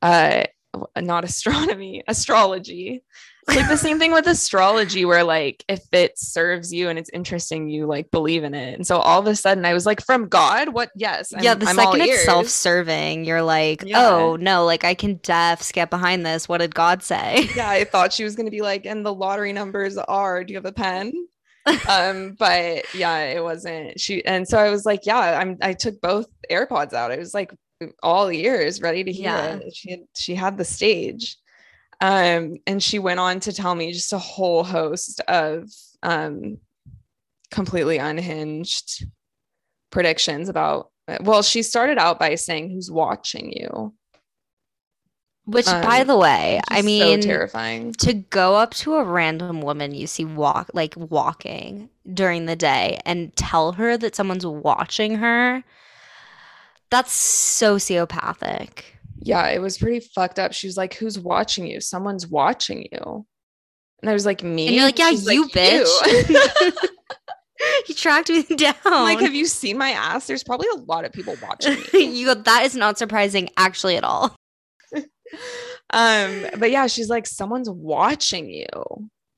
uh 0.00 0.44
not 1.00 1.24
astronomy, 1.24 2.02
astrology. 2.08 3.04
It's 3.48 3.56
like 3.56 3.68
the 3.68 3.76
same 3.76 3.98
thing 3.98 4.12
with 4.12 4.26
astrology 4.28 5.04
where 5.04 5.24
like 5.24 5.64
if 5.68 5.80
it 5.92 6.16
serves 6.18 6.72
you 6.72 6.88
and 6.88 6.98
it's 6.98 7.10
interesting, 7.12 7.68
you 7.68 7.86
like 7.86 8.10
believe 8.12 8.44
in 8.44 8.54
it. 8.54 8.74
And 8.74 8.86
so 8.86 8.98
all 8.98 9.18
of 9.18 9.26
a 9.26 9.34
sudden 9.34 9.64
I 9.64 9.74
was 9.74 9.84
like, 9.84 10.00
from 10.00 10.28
God? 10.28 10.68
What? 10.68 10.90
Yes. 10.94 11.32
yeah, 11.40 11.50
I'm- 11.50 11.58
the 11.58 11.66
I'm 11.66 11.74
second 11.76 12.02
it's 12.02 12.24
self-serving, 12.24 13.24
you're 13.24 13.42
like, 13.42 13.82
Yeah. 13.84 14.06
oh 14.06 14.36
no, 14.36 14.64
like 14.64 14.84
I 14.84 14.94
can 14.94 15.18
def 15.22 15.72
get 15.72 15.90
behind 15.90 16.24
this. 16.24 16.48
What 16.48 16.58
did 16.58 16.74
God 16.74 17.02
say? 17.02 17.48
yeah, 17.56 17.68
I 17.68 17.84
thought 17.84 18.12
she 18.12 18.24
was 18.24 18.36
gonna 18.36 18.50
be 18.50 18.62
like, 18.62 18.86
and 18.86 19.04
the 19.04 19.12
lottery 19.12 19.52
numbers 19.52 19.98
are, 19.98 20.44
do 20.44 20.52
you 20.52 20.58
have 20.58 20.64
a 20.66 20.72
pen? 20.72 21.12
um, 21.88 22.34
but 22.38 22.84
yeah, 22.94 23.18
it 23.24 23.42
wasn't. 23.42 23.98
She 24.00 24.24
and 24.24 24.46
so 24.48 24.58
I 24.58 24.70
was 24.70 24.84
like, 24.84 25.06
yeah, 25.06 25.38
I'm 25.38 25.58
I 25.62 25.72
took 25.74 26.00
both 26.00 26.26
AirPods 26.50 26.92
out. 26.92 27.12
I 27.12 27.18
was 27.18 27.34
like 27.34 27.52
all 28.02 28.30
ears 28.30 28.80
ready 28.80 29.02
to 29.04 29.12
hear 29.12 29.24
Yeah. 29.30 29.54
it. 29.56 29.74
She 29.74 29.90
had 29.90 30.00
she 30.16 30.34
had 30.34 30.56
the 30.58 30.64
stage. 30.64 31.36
Um, 32.02 32.58
and 32.66 32.82
she 32.82 32.98
went 32.98 33.20
on 33.20 33.40
to 33.40 33.52
tell 33.52 33.74
me 33.74 33.92
just 33.92 34.12
a 34.12 34.18
whole 34.18 34.64
host 34.64 35.20
of 35.28 35.70
um 36.02 36.58
completely 37.50 37.98
unhinged 37.98 39.06
predictions 39.90 40.48
about 40.48 40.90
well, 41.20 41.42
she 41.42 41.62
started 41.62 41.98
out 41.98 42.18
by 42.18 42.34
saying 42.36 42.70
who's 42.70 42.90
watching 42.90 43.52
you. 43.52 43.94
Which, 45.44 45.66
by 45.66 46.02
Um, 46.02 46.06
the 46.06 46.16
way, 46.16 46.60
I 46.68 46.82
mean, 46.82 47.20
so 47.22 47.26
terrifying. 47.28 47.92
to 47.94 48.12
go 48.14 48.54
up 48.56 48.74
to 48.74 48.94
a 48.94 49.04
random 49.04 49.60
woman 49.60 49.92
you 49.94 50.06
see 50.06 50.24
walk 50.24 50.70
like 50.72 50.94
walking 50.96 51.90
during 52.14 52.46
the 52.46 52.54
day 52.56 52.98
and 53.04 53.34
tell 53.36 53.72
her 53.72 53.96
that 53.98 54.14
someone's 54.16 54.46
watching 54.46 55.16
her, 55.16 55.64
that's 56.90 57.12
sociopathic. 57.12 58.91
Yeah, 59.24 59.48
it 59.48 59.60
was 59.60 59.78
pretty 59.78 60.00
fucked 60.00 60.38
up. 60.38 60.52
She 60.52 60.66
was 60.66 60.76
like, 60.76 60.94
Who's 60.94 61.18
watching 61.18 61.66
you? 61.66 61.80
Someone's 61.80 62.26
watching 62.26 62.86
you. 62.90 63.26
And 64.00 64.10
I 64.10 64.12
was 64.12 64.26
like, 64.26 64.42
Me? 64.42 64.66
And 64.66 64.76
you're 64.76 64.84
like, 64.84 64.98
yeah, 64.98 65.10
She's 65.10 65.26
you 65.26 65.48
bitch. 65.48 66.28
"You." 66.82 66.88
you 67.88 67.94
tracked 67.94 68.30
me 68.30 68.42
down. 68.56 68.74
Like, 68.84 69.20
have 69.20 69.34
you 69.34 69.46
seen 69.46 69.78
my 69.78 69.90
ass? 69.90 70.26
There's 70.26 70.44
probably 70.44 70.68
a 70.74 70.80
lot 70.80 71.04
of 71.04 71.12
people 71.12 71.36
watching 71.42 71.78
me. 71.92 72.04
you 72.04 72.26
go, 72.26 72.34
that 72.34 72.64
is 72.64 72.74
not 72.74 72.98
surprising 72.98 73.48
actually 73.56 73.96
at 73.96 74.04
all. 74.04 74.36
um, 75.90 76.46
but 76.58 76.70
yeah, 76.70 76.86
she's 76.86 77.08
like, 77.08 77.26
someone's 77.26 77.70
watching 77.70 78.50
you. 78.50 78.66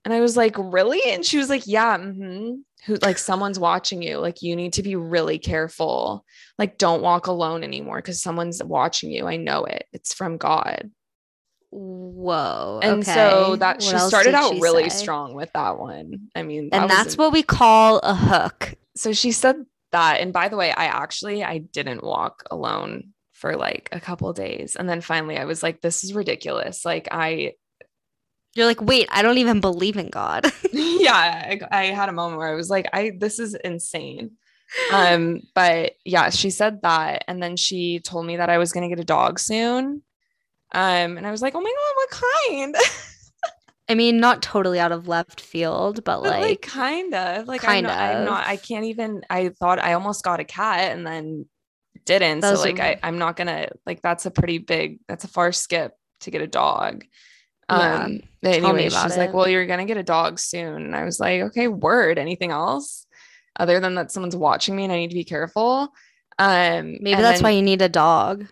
And 0.04 0.12
I 0.12 0.20
was 0.20 0.36
like, 0.36 0.56
really? 0.58 1.00
And 1.06 1.24
she 1.24 1.38
was 1.38 1.48
like, 1.48 1.66
yeah, 1.66 1.96
mm-hmm. 1.96 2.56
who 2.86 2.94
like 2.96 3.18
someone's 3.18 3.58
watching 3.58 4.02
you. 4.02 4.18
Like 4.18 4.42
you 4.42 4.54
need 4.54 4.74
to 4.74 4.82
be 4.82 4.96
really 4.96 5.38
careful. 5.38 6.24
Like, 6.58 6.78
don't 6.78 7.02
walk 7.02 7.26
alone 7.26 7.64
anymore 7.64 7.96
because 7.96 8.22
someone's 8.22 8.62
watching 8.62 9.10
you. 9.10 9.26
I 9.26 9.36
know 9.36 9.64
it. 9.64 9.86
It's 9.92 10.14
from 10.14 10.36
God. 10.36 10.90
Whoa. 11.70 12.78
And 12.82 13.04
so 13.04 13.56
that 13.56 13.82
she 13.82 13.98
started 13.98 14.34
out 14.34 14.54
she 14.54 14.60
really 14.60 14.88
say? 14.88 14.96
strong 15.02 15.34
with 15.34 15.52
that 15.54 15.78
one. 15.78 16.28
I 16.36 16.42
mean, 16.44 16.70
that 16.70 16.82
And 16.82 16.90
that's 16.90 17.14
an- 17.14 17.18
what 17.18 17.32
we 17.32 17.42
call 17.42 17.98
a 17.98 18.14
hook. 18.14 18.74
so 18.96 19.12
she 19.12 19.32
said 19.32 19.56
that 19.90 20.20
and 20.20 20.32
by 20.32 20.48
the 20.48 20.56
way 20.56 20.72
i 20.72 20.86
actually 20.86 21.44
i 21.44 21.58
didn't 21.58 22.02
walk 22.02 22.42
alone 22.50 23.12
for 23.32 23.54
like 23.56 23.88
a 23.92 24.00
couple 24.00 24.32
days 24.32 24.74
and 24.74 24.88
then 24.88 25.00
finally 25.00 25.38
i 25.38 25.44
was 25.44 25.62
like 25.62 25.80
this 25.82 26.02
is 26.02 26.12
ridiculous 26.14 26.84
like 26.84 27.06
i 27.12 27.52
You're 28.56 28.66
like, 28.66 28.80
wait, 28.82 29.08
I 29.12 29.22
don't 29.22 29.38
even 29.38 29.60
believe 29.60 29.96
in 29.96 30.08
God. 30.10 30.46
yeah 30.72 31.12
I, 31.60 31.60
I 31.70 31.84
had 31.86 32.08
a 32.08 32.12
moment 32.12 32.38
where 32.38 32.48
i 32.52 32.54
was 32.56 32.70
like 32.70 32.86
i 32.92 33.12
this 33.18 33.38
is 33.38 33.54
insane 33.64 34.32
um 34.92 35.40
but 35.54 35.92
yeah 36.04 36.30
she 36.30 36.50
said 36.50 36.82
that 36.82 37.24
and 37.28 37.42
then 37.42 37.56
she 37.56 38.00
told 38.00 38.26
me 38.26 38.36
that 38.36 38.50
i 38.50 38.58
was 38.58 38.72
going 38.72 38.82
to 38.82 38.94
get 38.94 39.02
a 39.02 39.06
dog 39.06 39.38
soon. 39.38 40.02
Um 40.72 41.16
and 41.16 41.26
i 41.26 41.30
was 41.30 41.42
like 41.42 41.54
oh 41.54 41.60
my 41.60 41.70
god 41.70 41.94
what 41.96 42.10
kind? 42.10 42.74
I 43.86 43.94
mean, 43.94 44.16
not 44.18 44.40
totally 44.40 44.80
out 44.80 44.92
of 44.92 45.08
left 45.08 45.42
field, 45.42 46.04
but 46.04 46.22
But, 46.22 46.30
like, 46.30 46.42
like, 46.42 46.62
kind 46.62 47.14
of 47.14 47.46
like 47.46 47.60
kind 47.60 47.86
I'm 47.86 47.92
not, 47.92 47.98
I'm 47.98 48.20
of. 48.22 48.24
not 48.24 48.46
i 48.46 48.56
can't 48.56 48.86
even 48.86 49.22
i 49.28 49.50
thought 49.50 49.78
i 49.78 49.92
almost 49.92 50.24
got 50.24 50.40
a 50.40 50.44
cat 50.44 50.92
and 50.92 51.06
then 51.06 51.46
didn't. 52.06 52.42
So 52.42 52.54
like 52.54 52.80
I, 52.80 52.98
i'm 53.02 53.18
not 53.18 53.36
gonna 53.36 53.68
like 53.86 54.00
that's 54.02 54.26
a 54.26 54.30
pretty 54.30 54.58
big 54.58 55.00
that's 55.06 55.24
a 55.24 55.28
far 55.28 55.52
skip 55.52 55.92
to 56.20 56.30
get 56.30 56.40
a 56.40 56.46
dog. 56.46 57.04
Yeah. 57.68 58.04
um 58.04 58.20
but 58.42 58.60
Tell 58.60 58.72
me 58.72 58.84
anyway 58.84 59.02
she's 59.02 59.16
like 59.18 59.32
well 59.34 59.48
you're 59.48 59.66
gonna 59.66 59.84
get 59.84 59.96
a 59.98 60.02
dog 60.02 60.38
soon. 60.38 60.82
And 60.82 60.96
i 60.96 61.04
was 61.04 61.20
like 61.20 61.42
okay 61.42 61.68
word. 61.68 62.18
Anything 62.18 62.50
else 62.52 63.03
other 63.58 63.80
than 63.80 63.94
that 63.94 64.10
someone's 64.10 64.36
watching 64.36 64.74
me 64.76 64.84
and 64.84 64.92
i 64.92 64.96
need 64.96 65.08
to 65.10 65.14
be 65.14 65.24
careful 65.24 65.92
um 66.38 66.96
maybe 67.00 67.20
that's 67.20 67.38
then- 67.38 67.44
why 67.44 67.50
you 67.50 67.62
need 67.62 67.80
a 67.82 67.88
dog. 67.88 68.46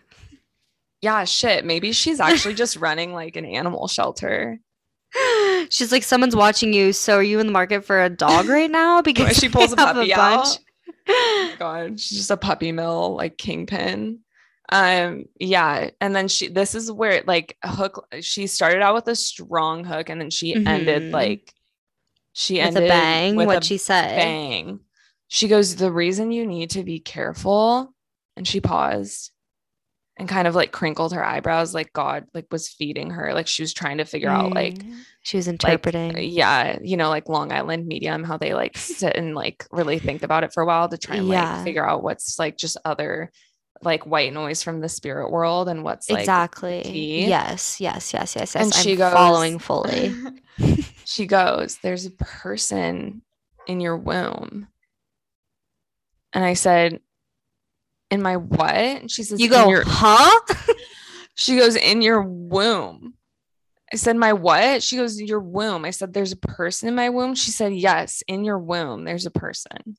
yeah 1.01 1.23
shit 1.25 1.65
maybe 1.65 1.91
she's 1.91 2.19
actually 2.19 2.53
just 2.53 2.75
running 2.87 3.13
like 3.13 3.35
an 3.35 3.45
animal 3.45 3.87
shelter 3.87 4.59
She's 5.69 5.91
like, 5.91 6.01
someone's 6.03 6.35
watching 6.35 6.73
you. 6.73 6.91
So 6.91 7.17
are 7.17 7.23
you 7.23 7.39
in 7.39 7.45
the 7.45 7.53
market 7.53 7.85
for 7.85 8.03
a 8.03 8.09
dog 8.09 8.47
right 8.47 8.69
now? 8.69 9.01
Because 9.03 9.37
she 9.37 9.47
pulls 9.55 9.71
a 9.71 9.75
puppy 9.75 10.09
bunch. 10.11 10.15
out. 10.17 10.59
Oh 11.07 11.51
god 11.59 11.99
she's 11.99 12.17
just 12.17 12.31
a 12.31 12.37
puppy 12.37 12.71
mill 12.71 13.15
like 13.15 13.37
kingpin 13.37 14.19
um 14.71 15.25
yeah 15.39 15.89
and 16.01 16.15
then 16.15 16.27
she 16.29 16.47
this 16.47 16.73
is 16.75 16.91
where 16.91 17.21
like 17.27 17.57
hook 17.63 18.07
she 18.21 18.47
started 18.47 18.81
out 18.81 18.95
with 18.95 19.07
a 19.07 19.15
strong 19.15 19.83
hook 19.83 20.09
and 20.09 20.19
then 20.19 20.29
she 20.31 20.55
ended 20.55 21.03
Mhm. 21.03 21.11
like 21.11 21.53
she 22.33 22.55
With 22.55 22.67
ended 22.67 22.83
a 22.85 22.87
bang. 22.87 23.35
with 23.35 23.47
What'd 23.47 23.63
a 23.63 23.65
she 23.65 23.77
said. 23.77 24.15
bang 24.15 24.79
she 25.33 25.47
goes 25.47 25.75
the 25.75 25.91
reason 25.91 26.31
you 26.31 26.45
need 26.45 26.69
to 26.69 26.83
be 26.83 26.99
careful 26.99 27.91
and 28.37 28.47
she 28.47 28.61
paused 28.61 29.31
and 30.15 30.29
kind 30.29 30.47
of 30.47 30.53
like 30.53 30.71
crinkled 30.71 31.11
her 31.11 31.25
eyebrows 31.25 31.73
like 31.73 31.91
god 31.91 32.25
like 32.35 32.45
was 32.51 32.69
feeding 32.69 33.09
her 33.09 33.33
like 33.33 33.47
she 33.47 33.63
was 33.63 33.73
trying 33.73 33.97
to 33.97 34.05
figure 34.05 34.29
out 34.29 34.53
like 34.53 34.75
Mm. 34.75 34.95
she 35.23 35.37
was 35.37 35.47
like, 35.47 35.53
interpreting. 35.53 36.17
yeah, 36.29 36.77
you 36.83 36.97
know, 36.97 37.09
like 37.09 37.27
Long 37.29 37.51
Island 37.51 37.87
Medium, 37.87 38.23
how 38.23 38.37
they 38.37 38.53
like 38.53 38.77
sit 38.77 39.15
and 39.15 39.33
like 39.33 39.65
really 39.71 39.97
think 39.97 40.21
about 40.21 40.43
it 40.43 40.53
for 40.53 40.61
a 40.61 40.65
while 40.67 40.87
to 40.89 40.97
try 40.99 41.15
and 41.15 41.27
Yeah. 41.27 41.55
like 41.55 41.63
figure 41.63 41.87
out 41.89 42.03
what's 42.03 42.37
like 42.37 42.57
just 42.57 42.77
other 42.85 43.31
like 43.81 44.05
white 44.05 44.33
noise 44.33 44.61
from 44.61 44.81
the 44.81 44.87
spirit 44.89 45.31
world 45.31 45.67
and 45.67 45.83
what's 45.83 46.09
like 46.11 46.19
exactly. 46.19 46.83
tea. 46.83 47.25
Yes, 47.27 47.81
yes, 47.81 48.13
yes, 48.13 48.35
yes, 48.35 48.53
yes. 48.53 48.55
And 48.55 48.65
I'm 48.73 48.81
she 48.83 48.95
goes- 48.95 49.13
following 49.13 49.57
fully. 49.59 50.13
she 51.05 51.25
goes, 51.25 51.79
There's 51.81 52.05
a 52.05 52.11
person 52.11 53.23
in 53.65 53.79
your 53.79 53.97
womb. 53.97 54.67
And 56.33 56.43
I 56.43 56.53
said, 56.55 56.99
In 58.11 58.21
my 58.21 58.37
what? 58.37 58.73
And 58.73 59.11
she 59.11 59.23
says, 59.23 59.39
You 59.39 59.45
"In 59.47 59.51
go, 59.51 59.69
your-" 59.69 59.83
huh? 59.85 60.39
She 61.35 61.57
goes, 61.57 61.75
In 61.75 62.01
your 62.03 62.21
womb. 62.21 63.15
I 63.91 63.95
said, 63.95 64.15
My 64.17 64.33
what? 64.33 64.83
She 64.83 64.97
goes, 64.97 65.19
Your 65.21 65.39
womb. 65.39 65.83
I 65.85 65.89
said, 65.89 66.13
There's 66.13 66.31
a 66.31 66.37
person 66.37 66.87
in 66.89 66.95
my 66.95 67.09
womb. 67.09 67.33
She 67.35 67.49
said, 67.51 67.73
Yes, 67.73 68.21
in 68.27 68.43
your 68.43 68.59
womb, 68.59 69.03
there's 69.03 69.25
a 69.25 69.31
person. 69.31 69.97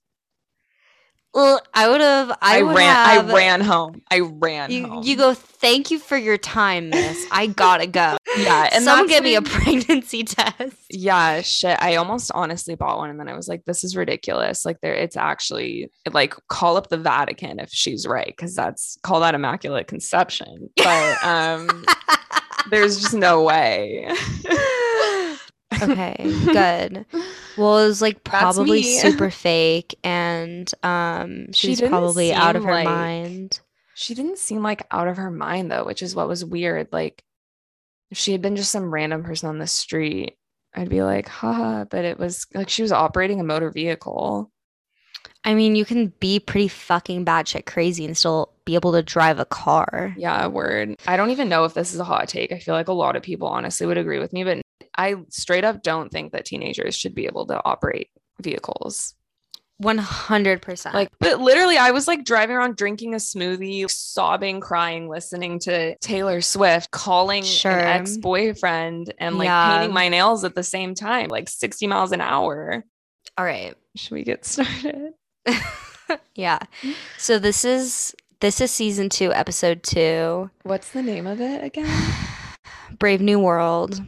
well, 1.33 1.61
I 1.75 1.89
would 1.89 2.01
have. 2.01 2.31
I, 2.41 2.59
I, 2.59 2.63
would 2.63 2.77
ran, 2.77 2.95
have, 2.95 3.31
I 3.31 3.35
ran 3.35 3.61
home. 3.61 4.03
I 4.11 4.21
ran 4.21 4.71
You, 4.71 4.87
home. 4.87 5.03
you 5.03 5.17
go. 5.17 5.35
Thank 5.35 5.91
you 5.91 5.99
for 5.99 6.17
your 6.17 6.39
time, 6.39 6.91
Miss. 6.91 7.27
I 7.33 7.49
gotta 7.49 7.89
go. 7.89 8.17
Yeah, 8.39 8.69
and 8.73 8.85
Someone 8.85 9.09
give 9.09 9.25
me 9.25 9.35
a 9.35 9.43
pregnancy 9.43 10.25
test. 10.25 10.77
Yeah, 10.91 11.41
shit. 11.43 11.77
I 11.81 11.97
almost 11.97 12.31
honestly 12.35 12.75
bought 12.75 12.99
one 12.99 13.11
and 13.11 13.19
then 13.21 13.29
I 13.29 13.35
was 13.35 13.49
like, 13.49 13.65
this 13.65 13.85
is 13.85 13.97
ridiculous. 13.97 14.65
Like 14.65 14.81
there 14.81 14.95
it's 14.95 15.17
actually 15.17 15.91
like 16.13 16.35
call 16.49 16.77
up 16.77 16.89
the 16.89 16.97
Vatican 16.97 17.59
if 17.59 17.71
she's 17.71 18.07
right, 18.07 18.27
because 18.27 18.55
that's 18.55 18.99
call 19.03 19.21
that 19.21 19.35
immaculate 19.35 19.87
conception. 19.87 20.71
But 20.77 21.25
um 21.25 21.85
there's 22.71 23.01
just 23.01 23.15
no 23.15 23.43
way. 23.43 24.09
okay, 25.83 26.17
good. 26.45 27.07
Well, 27.57 27.79
it 27.79 27.87
was 27.87 28.03
like 28.03 28.25
probably 28.25 28.83
super 28.83 29.31
fake, 29.31 29.95
and 30.05 30.71
um, 30.83 31.53
she, 31.53 31.75
She 31.75 31.87
probably 31.89 32.33
out 32.33 32.57
of 32.57 32.65
her 32.65 32.73
like- 32.73 32.85
mind. 32.85 33.61
She 33.97 34.15
didn't 34.15 34.39
seem 34.39 34.61
like 34.63 34.85
out 34.91 35.07
of 35.07 35.19
her 35.19 35.31
mind 35.31 35.71
though, 35.71 35.85
which 35.85 36.03
is 36.03 36.17
what 36.17 36.27
was 36.27 36.45
weird. 36.45 36.89
Like 36.93 37.23
if 38.15 38.19
she 38.19 38.31
had 38.31 38.41
been 38.41 38.55
just 38.55 38.71
some 38.71 38.95
random 38.95 39.25
person 39.25 39.49
on 39.49 39.59
the 39.59 39.67
street, 39.67 40.37
I'd 40.73 40.89
be 40.89 41.03
like, 41.03 41.27
haha, 41.27 41.83
but 41.83 42.05
it 42.05 42.17
was 42.17 42.47
like 42.55 42.69
she 42.69 42.83
was 42.83 42.93
operating 42.93 43.41
a 43.41 43.45
motor 43.45 43.73
vehicle. 43.73 44.53
I 45.45 45.55
mean, 45.55 45.75
you 45.75 45.85
can 45.85 46.13
be 46.21 46.39
pretty 46.39 46.69
fucking 46.69 47.25
batshit 47.25 47.67
crazy 47.67 48.05
and 48.05 48.17
still 48.17 48.53
be 48.67 48.77
able 48.77 48.93
to 48.93 49.03
drive 49.03 49.41
a 49.41 49.45
car. 49.45 50.15
Yeah, 50.17 50.47
word. 50.47 50.95
I 51.09 51.17
don't 51.17 51.31
even 51.31 51.49
know 51.49 51.65
if 51.65 51.75
this 51.75 51.93
is 51.93 51.99
a 51.99 52.05
hot 52.05 52.29
take. 52.29 52.53
I 52.53 52.61
feel 52.61 52.77
like 52.77 52.87
a 52.87 52.93
lot 52.93 53.17
of 53.17 53.25
people 53.25 53.49
honestly 53.49 53.85
would 53.85 53.99
agree 53.99 54.21
with 54.21 54.33
me, 54.33 54.45
but 54.45 54.63
I 54.97 55.17
straight 55.31 55.65
up 55.65 55.83
don't 55.83 56.13
think 56.13 56.31
that 56.31 56.45
teenagers 56.45 56.95
should 56.95 57.17
be 57.17 57.27
able 57.27 57.49
to 57.49 57.61
operate 57.65 58.11
vehicles. 58.41 59.17
100%. 59.83 60.95
Like, 60.95 61.09
but 61.19 61.41
literally, 61.41 61.77
I 61.77 61.91
was 61.91 62.07
like 62.07 62.25
driving 62.25 62.57
around 62.57 62.77
drinking 62.77 63.15
a 63.15 63.19
smoothie, 63.19 63.91
sobbing, 63.91 64.61
crying, 64.61 65.09
listening 65.09 65.59
to 65.61 65.97
Taylor 65.99 66.41
Swift, 66.41 66.91
calling 66.91 67.43
Sure. 67.43 67.73
an 67.73 67.81
ex 68.01 68.17
boyfriend, 68.17 69.13
and 69.19 69.37
like 69.39 69.47
Yeah. 69.47 69.73
painting 69.79 69.93
my 69.95 70.09
nails 70.09 70.45
at 70.45 70.55
the 70.55 70.63
same 70.63 70.95
time, 70.95 71.29
like 71.29 71.49
60 71.49 71.87
miles 71.87 72.13
an 72.13 72.21
hour. 72.21 72.85
all 73.37 73.45
right. 73.45 73.75
Should 73.97 74.13
we 74.13 74.23
get 74.23 74.45
started? 74.45 75.13
yeah. 76.35 76.59
So 77.19 77.39
this 77.39 77.65
is 77.65 78.15
this 78.41 78.61
is 78.61 78.71
season 78.71 79.09
2, 79.09 79.33
episode 79.33 79.83
2, 79.83 80.51
What's 80.65 80.91
the 80.91 81.03
name 81.03 81.27
of 81.27 81.41
it 81.41 81.65
again? 81.65 81.89
Brave 82.99 83.21
New 83.21 83.39
World, 83.41 84.01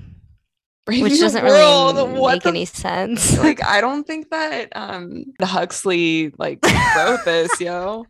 Brave 0.86 1.02
which 1.02 1.20
doesn't 1.20 1.44
World. 1.44 1.96
really 1.96 2.18
What 2.18 2.34
make 2.34 2.42
the 2.44 2.48
any 2.50 2.64
sense. 2.64 3.36
like 3.42 3.62
I 3.64 3.80
don't 3.82 4.06
think 4.06 4.30
that 4.30 4.74
um 4.74 5.24
the 5.38 5.46
Huxley 5.46 6.32
like 6.38 6.64
wrote 6.96 7.24
this, 7.24 7.60
yo. 7.60 8.06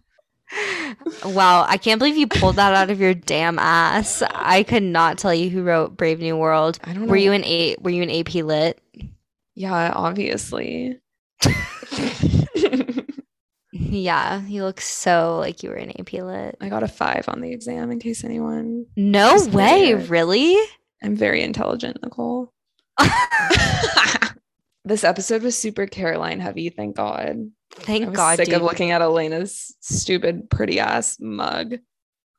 Wow, 1.25 1.65
I 1.67 1.77
can't 1.77 1.99
believe 1.99 2.17
you 2.17 2.29
pulled 2.29 2.55
that 2.57 2.73
out 2.73 2.91
of 2.91 3.01
your 3.01 3.15
damn 3.15 3.59
ass. 3.59 4.23
I 4.31 4.63
could 4.63 4.85
not 4.85 5.19
tell 5.19 5.35
you 5.35 5.51
who 5.51 5.63
wrote 5.65 5.97
Brave 5.97 6.21
New 6.21 6.37
World. 6.37 6.79
I 6.85 6.93
don't 6.93 7.07
know. 7.07 7.09
Were 7.11 7.17
you 7.17 7.33
an 7.33 7.45
A 7.45 7.75
were 7.81 7.91
you 7.91 8.03
an 8.03 8.11
AP 8.11 8.35
lit? 8.35 8.81
Yeah, 9.55 9.93
obviously. 9.95 11.01
Yeah, 13.79 14.43
you 14.47 14.65
look 14.65 14.81
so 14.81 15.37
like 15.39 15.63
you 15.63 15.69
were 15.71 15.77
an 15.77 15.91
AP 15.99 16.15
lit. 16.15 16.57
I 16.61 16.69
got 16.69 16.83
a 16.83 16.89
five 16.89 17.27
on 17.29 17.41
the 17.41 17.53
exam 17.53 17.91
in 17.91 17.99
case 17.99 18.25
anyone. 18.25 18.87
No 18.97 19.45
way, 19.53 19.95
really? 19.95 20.57
I'm 21.03 21.15
very 21.15 21.43
intelligent, 21.43 21.99
Nicole. 22.03 22.53
this 24.85 25.05
episode 25.05 25.43
was 25.43 25.57
super 25.57 25.87
Caroline 25.87 26.41
heavy, 26.41 26.69
thank 26.71 26.97
God. 26.97 27.51
I 27.79 27.83
Thank 27.83 28.07
was 28.09 28.17
God, 28.17 28.37
sick 28.37 28.47
dude. 28.47 28.55
of 28.55 28.63
looking 28.63 28.91
at 28.91 29.03
Elena's 29.03 29.75
stupid, 29.81 30.49
pretty 30.51 30.81
ass 30.81 31.19
mug. 31.21 31.77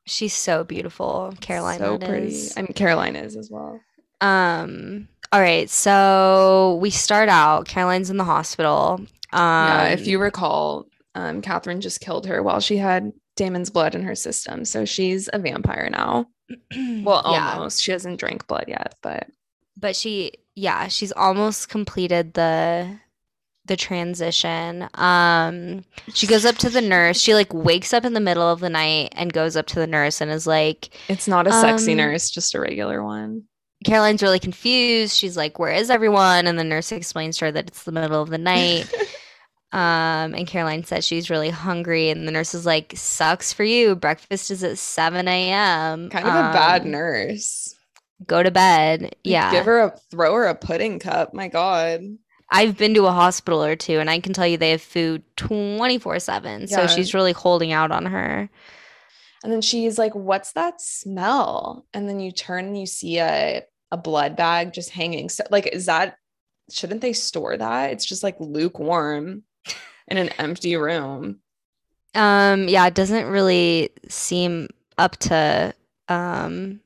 She's 0.06 0.34
so 0.34 0.64
beautiful. 0.64 1.34
Caroline 1.40 1.78
so 1.78 1.98
pretty. 1.98 2.28
is. 2.28 2.54
I 2.56 2.62
mean, 2.62 2.72
Caroline 2.72 3.16
is 3.16 3.36
as 3.36 3.50
well. 3.50 3.80
Um. 4.20 5.08
All 5.30 5.40
right. 5.40 5.68
So 5.68 6.78
we 6.80 6.90
start 6.90 7.28
out. 7.28 7.66
Caroline's 7.68 8.10
in 8.10 8.16
the 8.16 8.24
hospital. 8.24 9.00
Um, 9.32 9.68
yeah, 9.68 9.88
if 9.88 10.06
you 10.06 10.18
recall, 10.18 10.86
um, 11.14 11.42
Catherine 11.42 11.82
just 11.82 12.00
killed 12.00 12.26
her 12.26 12.42
while 12.42 12.60
she 12.60 12.78
had 12.78 13.12
Damon's 13.36 13.70
blood 13.70 13.94
in 13.94 14.02
her 14.02 14.14
system, 14.14 14.64
so 14.64 14.84
she's 14.84 15.28
a 15.32 15.38
vampire 15.38 15.90
now. 15.90 16.26
Well, 17.04 17.22
yeah, 17.26 17.52
almost. 17.52 17.82
She 17.82 17.92
hasn't 17.92 18.18
drank 18.18 18.46
blood 18.46 18.64
yet, 18.68 18.94
but 19.02 19.28
but 19.76 19.94
she, 19.94 20.32
yeah, 20.58 20.88
she's 20.88 21.12
almost 21.12 21.68
completed 21.68 22.34
the 22.34 22.98
the 23.66 23.76
transition. 23.76 24.88
Um, 24.94 25.84
she 26.14 26.26
goes 26.26 26.46
up 26.46 26.56
to 26.58 26.70
the 26.70 26.80
nurse. 26.80 27.20
She 27.20 27.34
like 27.34 27.52
wakes 27.52 27.92
up 27.92 28.04
in 28.04 28.14
the 28.14 28.20
middle 28.20 28.48
of 28.50 28.60
the 28.60 28.70
night 28.70 29.12
and 29.16 29.32
goes 29.32 29.56
up 29.56 29.66
to 29.68 29.78
the 29.80 29.86
nurse 29.86 30.20
and 30.22 30.30
is 30.30 30.46
like, 30.46 30.90
it's 31.08 31.28
not 31.28 31.46
a 31.46 31.52
sexy 31.52 31.92
Um, 31.92 31.98
nurse, 31.98 32.30
just 32.30 32.54
a 32.54 32.60
regular 32.60 33.04
one. 33.04 33.44
Caroline's 33.84 34.22
really 34.22 34.40
confused. 34.40 35.16
She's 35.16 35.36
like, 35.36 35.58
"Where 35.58 35.72
is 35.72 35.90
everyone?" 35.90 36.46
And 36.48 36.58
the 36.58 36.64
nurse 36.64 36.90
explains 36.92 37.38
to 37.38 37.46
her 37.46 37.52
that 37.52 37.68
it's 37.68 37.84
the 37.84 37.92
middle 37.92 38.22
of 38.22 38.30
the 38.30 38.38
night. 38.38 38.92
Um, 39.70 40.32
and 40.34 40.46
Caroline 40.46 40.84
says 40.84 41.04
she's 41.04 41.28
really 41.28 41.50
hungry, 41.50 42.08
and 42.08 42.26
the 42.26 42.32
nurse 42.32 42.54
is 42.54 42.64
like, 42.64 42.94
"Sucks 42.96 43.52
for 43.52 43.64
you. 43.64 43.94
Breakfast 43.96 44.50
is 44.50 44.64
at 44.64 44.78
seven 44.78 45.28
a.m. 45.28 46.08
kind 46.08 46.26
of 46.26 46.32
a 46.34 46.52
bad 46.54 46.82
Um, 46.82 46.90
nurse. 46.92 47.74
Go 48.26 48.42
to 48.42 48.50
bed." 48.50 49.14
Yeah, 49.24 49.50
Give 49.52 49.64
her 49.64 49.80
a 49.80 49.96
throw 50.10 50.34
her 50.34 50.46
a 50.46 50.54
pudding 50.54 50.98
cup. 50.98 51.34
My 51.34 51.48
God. 51.48 52.02
I've 52.50 52.78
been 52.78 52.94
to 52.94 53.04
a 53.06 53.12
hospital 53.12 53.62
or 53.62 53.76
two, 53.76 53.98
and 54.00 54.08
I 54.08 54.20
can 54.20 54.32
tell 54.32 54.46
you 54.46 54.56
they 54.56 54.70
have 54.70 54.82
food 54.82 55.22
twenty 55.36 55.98
four 55.98 56.18
seven. 56.18 56.66
So 56.66 56.86
she's 56.86 57.12
really 57.14 57.32
holding 57.32 57.72
out 57.72 57.90
on 57.90 58.06
her. 58.06 58.48
And 59.44 59.52
then 59.52 59.60
she's 59.60 59.98
like, 59.98 60.14
What's 60.14 60.52
that 60.52 60.80
smell? 60.80 61.86
And 61.92 62.08
then 62.08 62.20
you 62.20 62.32
turn 62.32 62.66
and 62.66 62.78
you 62.78 62.86
see 62.86 63.18
a, 63.18 63.62
a 63.90 63.96
blood 63.96 64.34
bag 64.34 64.72
just 64.72 64.90
hanging. 64.90 65.28
So, 65.28 65.44
like, 65.50 65.66
is 65.66 65.86
that, 65.86 66.16
shouldn't 66.70 67.02
they 67.02 67.12
store 67.12 67.56
that? 67.56 67.92
It's 67.92 68.04
just 68.04 68.22
like 68.22 68.36
lukewarm 68.40 69.44
in 70.08 70.16
an 70.16 70.30
empty 70.38 70.74
room. 70.76 71.40
Um, 72.14 72.68
yeah, 72.68 72.86
it 72.86 72.94
doesn't 72.94 73.26
really 73.26 73.90
seem 74.08 74.68
up 74.96 75.16
to 75.18 75.72
um 76.08 76.80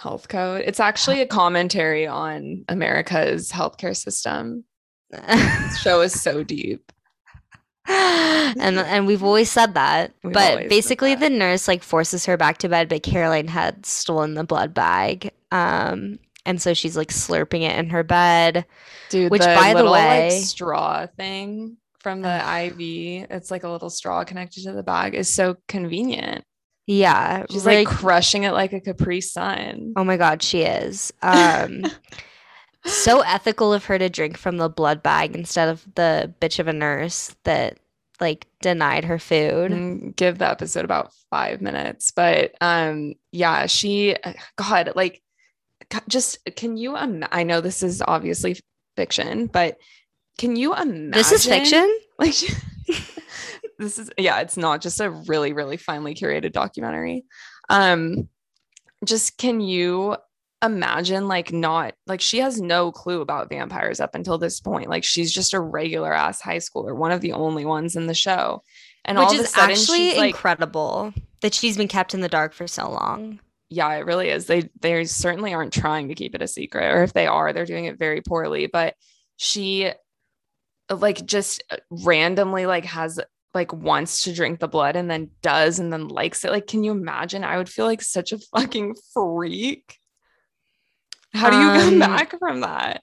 Health 0.00 0.28
code. 0.28 0.62
It's 0.66 0.80
actually 0.80 1.20
a 1.20 1.26
commentary 1.26 2.06
on 2.06 2.64
America's 2.68 3.52
healthcare 3.52 3.94
system. 3.96 4.64
This 5.10 5.78
show 5.82 6.00
is 6.00 6.18
so 6.18 6.42
deep. 6.56 6.90
and 7.86 8.78
and 8.78 9.06
we've 9.06 9.22
always 9.24 9.50
said 9.50 9.74
that. 9.74 10.12
We've 10.22 10.32
but 10.32 10.68
basically 10.68 11.14
that. 11.14 11.28
the 11.28 11.36
nurse 11.36 11.66
like 11.68 11.82
forces 11.82 12.24
her 12.26 12.36
back 12.36 12.58
to 12.58 12.68
bed, 12.68 12.88
but 12.88 13.02
Caroline 13.02 13.48
had 13.48 13.84
stolen 13.84 14.34
the 14.34 14.44
blood 14.44 14.72
bag. 14.72 15.32
Um 15.50 16.18
and 16.46 16.62
so 16.62 16.72
she's 16.72 16.96
like 16.96 17.08
slurping 17.08 17.62
it 17.62 17.76
in 17.78 17.90
her 17.90 18.02
bed. 18.02 18.64
Dude, 19.10 19.30
Which, 19.30 19.42
the 19.42 19.48
by 19.48 19.74
the 19.74 19.84
way- 19.90 20.30
like 20.30 20.42
straw 20.44 21.06
thing 21.06 21.76
from 21.98 22.22
the 22.22 22.36
IV, 22.36 23.26
it's 23.30 23.50
like 23.50 23.64
a 23.64 23.68
little 23.68 23.90
straw 23.90 24.24
connected 24.24 24.64
to 24.64 24.72
the 24.72 24.82
bag, 24.82 25.14
is 25.14 25.28
so 25.28 25.56
convenient. 25.68 26.44
Yeah. 26.86 27.46
She's 27.50 27.64
very- 27.64 27.84
like 27.84 27.96
crushing 27.96 28.44
it 28.44 28.52
like 28.52 28.72
a 28.72 28.80
Capri 28.80 29.20
Sun. 29.20 29.92
Oh 29.96 30.04
my 30.04 30.16
god, 30.16 30.42
she 30.42 30.62
is. 30.62 31.12
Um 31.22 31.84
so 32.84 33.20
ethical 33.20 33.72
of 33.72 33.84
her 33.86 33.98
to 33.98 34.08
drink 34.08 34.36
from 34.38 34.56
the 34.56 34.68
blood 34.68 35.02
bag 35.02 35.36
instead 35.36 35.68
of 35.68 35.86
the 35.94 36.32
bitch 36.40 36.58
of 36.58 36.68
a 36.68 36.72
nurse 36.72 37.34
that 37.44 37.78
like 38.20 38.46
denied 38.60 39.04
her 39.04 39.18
food. 39.18 39.72
and 39.72 40.14
give 40.14 40.38
the 40.38 40.48
episode 40.48 40.84
about 40.84 41.12
five 41.30 41.60
minutes. 41.60 42.10
But 42.10 42.52
um, 42.60 43.14
yeah, 43.32 43.66
she, 43.66 44.16
God, 44.56 44.92
like, 44.94 45.22
just 46.08 46.38
can 46.56 46.76
you? 46.76 46.96
I 46.96 47.42
know 47.42 47.60
this 47.60 47.82
is 47.82 48.02
obviously 48.06 48.60
fiction, 48.96 49.46
but 49.46 49.78
can 50.38 50.56
you 50.56 50.72
imagine? 50.74 51.10
This 51.10 51.32
is 51.32 51.46
fiction? 51.46 51.98
Like, 52.18 52.34
this 53.80 53.98
is 53.98 54.10
yeah, 54.16 54.40
it's 54.40 54.56
not 54.56 54.80
just 54.80 55.00
a 55.00 55.10
really, 55.10 55.52
really 55.52 55.76
finely 55.76 56.14
curated 56.14 56.52
documentary. 56.52 57.24
Um, 57.68 58.28
just 59.04 59.38
can 59.38 59.60
you 59.60 60.16
imagine 60.62 61.26
like 61.26 61.52
not 61.52 61.94
like 62.06 62.20
she 62.20 62.38
has 62.38 62.60
no 62.60 62.92
clue 62.92 63.22
about 63.22 63.48
vampires 63.48 63.98
up 63.98 64.14
until 64.14 64.36
this 64.36 64.60
point 64.60 64.90
like 64.90 65.02
she's 65.02 65.32
just 65.32 65.54
a 65.54 65.60
regular 65.60 66.12
ass 66.12 66.38
high 66.38 66.58
schooler 66.58 66.94
one 66.94 67.10
of 67.10 67.22
the 67.22 67.32
only 67.32 67.64
ones 67.64 67.96
in 67.96 68.06
the 68.06 68.12
show 68.12 68.62
and 69.06 69.16
all 69.16 69.30
Which 69.30 69.40
is 69.40 69.48
sudden 69.48 69.70
actually 69.70 70.18
like 70.18 70.34
incredible 70.34 71.14
that 71.40 71.54
she's 71.54 71.78
been 71.78 71.88
kept 71.88 72.12
in 72.12 72.20
the 72.20 72.28
dark 72.28 72.52
for 72.52 72.66
so 72.66 72.90
long. 72.90 73.40
yeah 73.70 73.90
it 73.94 74.04
really 74.04 74.28
is 74.28 74.48
they 74.48 74.68
they 74.80 75.02
certainly 75.06 75.54
aren't 75.54 75.72
trying 75.72 76.08
to 76.08 76.14
keep 76.14 76.34
it 76.34 76.42
a 76.42 76.46
secret 76.46 76.94
or 76.94 77.02
if 77.02 77.14
they 77.14 77.26
are 77.26 77.54
they're 77.54 77.64
doing 77.64 77.86
it 77.86 77.98
very 77.98 78.20
poorly 78.20 78.66
but 78.66 78.96
she 79.38 79.90
like 80.90 81.24
just 81.24 81.62
randomly 81.90 82.66
like 82.66 82.84
has 82.84 83.18
like 83.54 83.72
wants 83.72 84.22
to 84.24 84.32
drink 84.32 84.60
the 84.60 84.68
blood 84.68 84.96
and 84.96 85.10
then 85.10 85.30
does 85.42 85.78
and 85.78 85.92
then 85.92 86.08
likes 86.08 86.44
it 86.44 86.50
like 86.50 86.66
can 86.66 86.84
you 86.84 86.92
imagine 86.92 87.42
i 87.44 87.56
would 87.56 87.68
feel 87.68 87.84
like 87.86 88.00
such 88.02 88.32
a 88.32 88.38
fucking 88.38 88.94
freak 89.12 89.98
how 91.32 91.50
do 91.50 91.56
you 91.56 91.62
come 91.84 91.94
Um, 91.94 91.98
back 91.98 92.38
from 92.38 92.60
that 92.60 93.02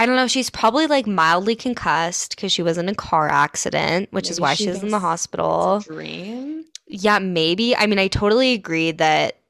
I 0.00 0.06
don't 0.06 0.14
know. 0.14 0.28
She's 0.28 0.48
probably 0.48 0.86
like 0.86 1.08
mildly 1.08 1.56
concussed 1.56 2.36
because 2.36 2.52
she 2.52 2.62
was 2.62 2.78
in 2.78 2.88
a 2.88 2.94
car 2.94 3.28
accident, 3.28 4.12
which 4.12 4.30
is 4.30 4.40
why 4.40 4.54
she 4.54 4.66
she's 4.66 4.80
in 4.80 4.90
the 4.90 5.00
hospital. 5.00 5.80
Dream 5.80 6.66
Yeah, 6.86 7.18
maybe. 7.18 7.74
I 7.74 7.86
mean, 7.86 7.98
I 7.98 8.06
totally 8.06 8.52
agree 8.52 8.92
that, 8.92 9.40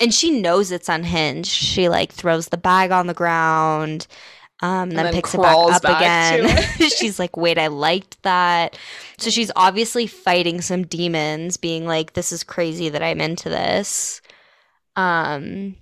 and 0.00 0.14
she 0.14 0.40
knows 0.40 0.72
it's 0.72 0.88
unhinged. 0.88 1.50
She 1.50 1.90
like 1.90 2.12
throws 2.12 2.48
the 2.48 2.56
bag 2.56 2.92
on 2.92 3.08
the 3.08 3.12
ground, 3.14 4.06
um, 4.62 4.90
then, 4.90 5.04
then 5.04 5.14
picks 5.14 5.34
it 5.34 5.40
back 5.40 5.56
up 5.56 5.82
back 5.82 6.34
again. 6.36 6.90
she's 6.90 7.18
like, 7.18 7.36
wait, 7.36 7.58
I 7.58 7.68
liked 7.68 8.22
that. 8.22 8.76
So 9.18 9.30
she's 9.30 9.50
obviously 9.56 10.06
fighting 10.06 10.60
some 10.60 10.86
demons, 10.86 11.56
being 11.56 11.86
like, 11.86 12.12
this 12.12 12.30
is 12.32 12.42
crazy 12.42 12.88
that 12.90 13.02
I'm 13.02 13.20
into 13.20 13.48
this. 13.48 14.20
Um, 14.96 15.76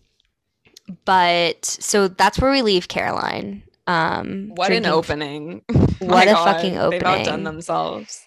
but 1.05 1.65
so 1.65 2.09
that's 2.09 2.39
where 2.39 2.51
we 2.51 2.63
leave 2.63 2.89
Caroline. 2.89 3.63
Um, 3.87 4.53
what 4.55 4.71
an 4.71 4.87
opening 4.87 5.63
What 5.99 6.29
a 6.29 6.33
God, 6.33 6.45
fucking 6.45 6.77
opening. 6.77 6.91
they've 6.91 7.03
outdone 7.03 7.45
themselves 7.45 8.23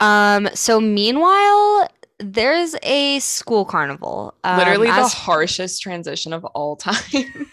Um, 0.00 0.48
so 0.54 0.80
meanwhile, 0.80 1.88
there's 2.18 2.74
a 2.82 3.18
school 3.20 3.64
carnival. 3.66 4.34
Um, 4.42 4.58
literally 4.58 4.88
the 4.88 4.94
as- 4.94 5.12
harshest 5.12 5.82
transition 5.82 6.32
of 6.32 6.44
all 6.46 6.76
time 6.76 7.46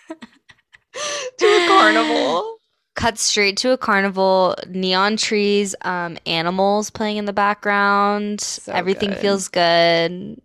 to 1.38 1.46
a 1.46 1.68
carnival 1.68 2.58
cut 2.96 3.18
straight 3.20 3.56
to 3.58 3.72
a 3.72 3.78
carnival, 3.78 4.56
neon 4.68 5.16
trees, 5.18 5.76
um, 5.84 6.18
animals 6.26 6.90
playing 6.90 7.18
in 7.18 7.26
the 7.26 7.34
background. 7.34 8.42
So 8.42 8.74
Everything 8.74 9.10
good. 9.10 9.20
feels 9.20 9.48
good. 9.48 10.42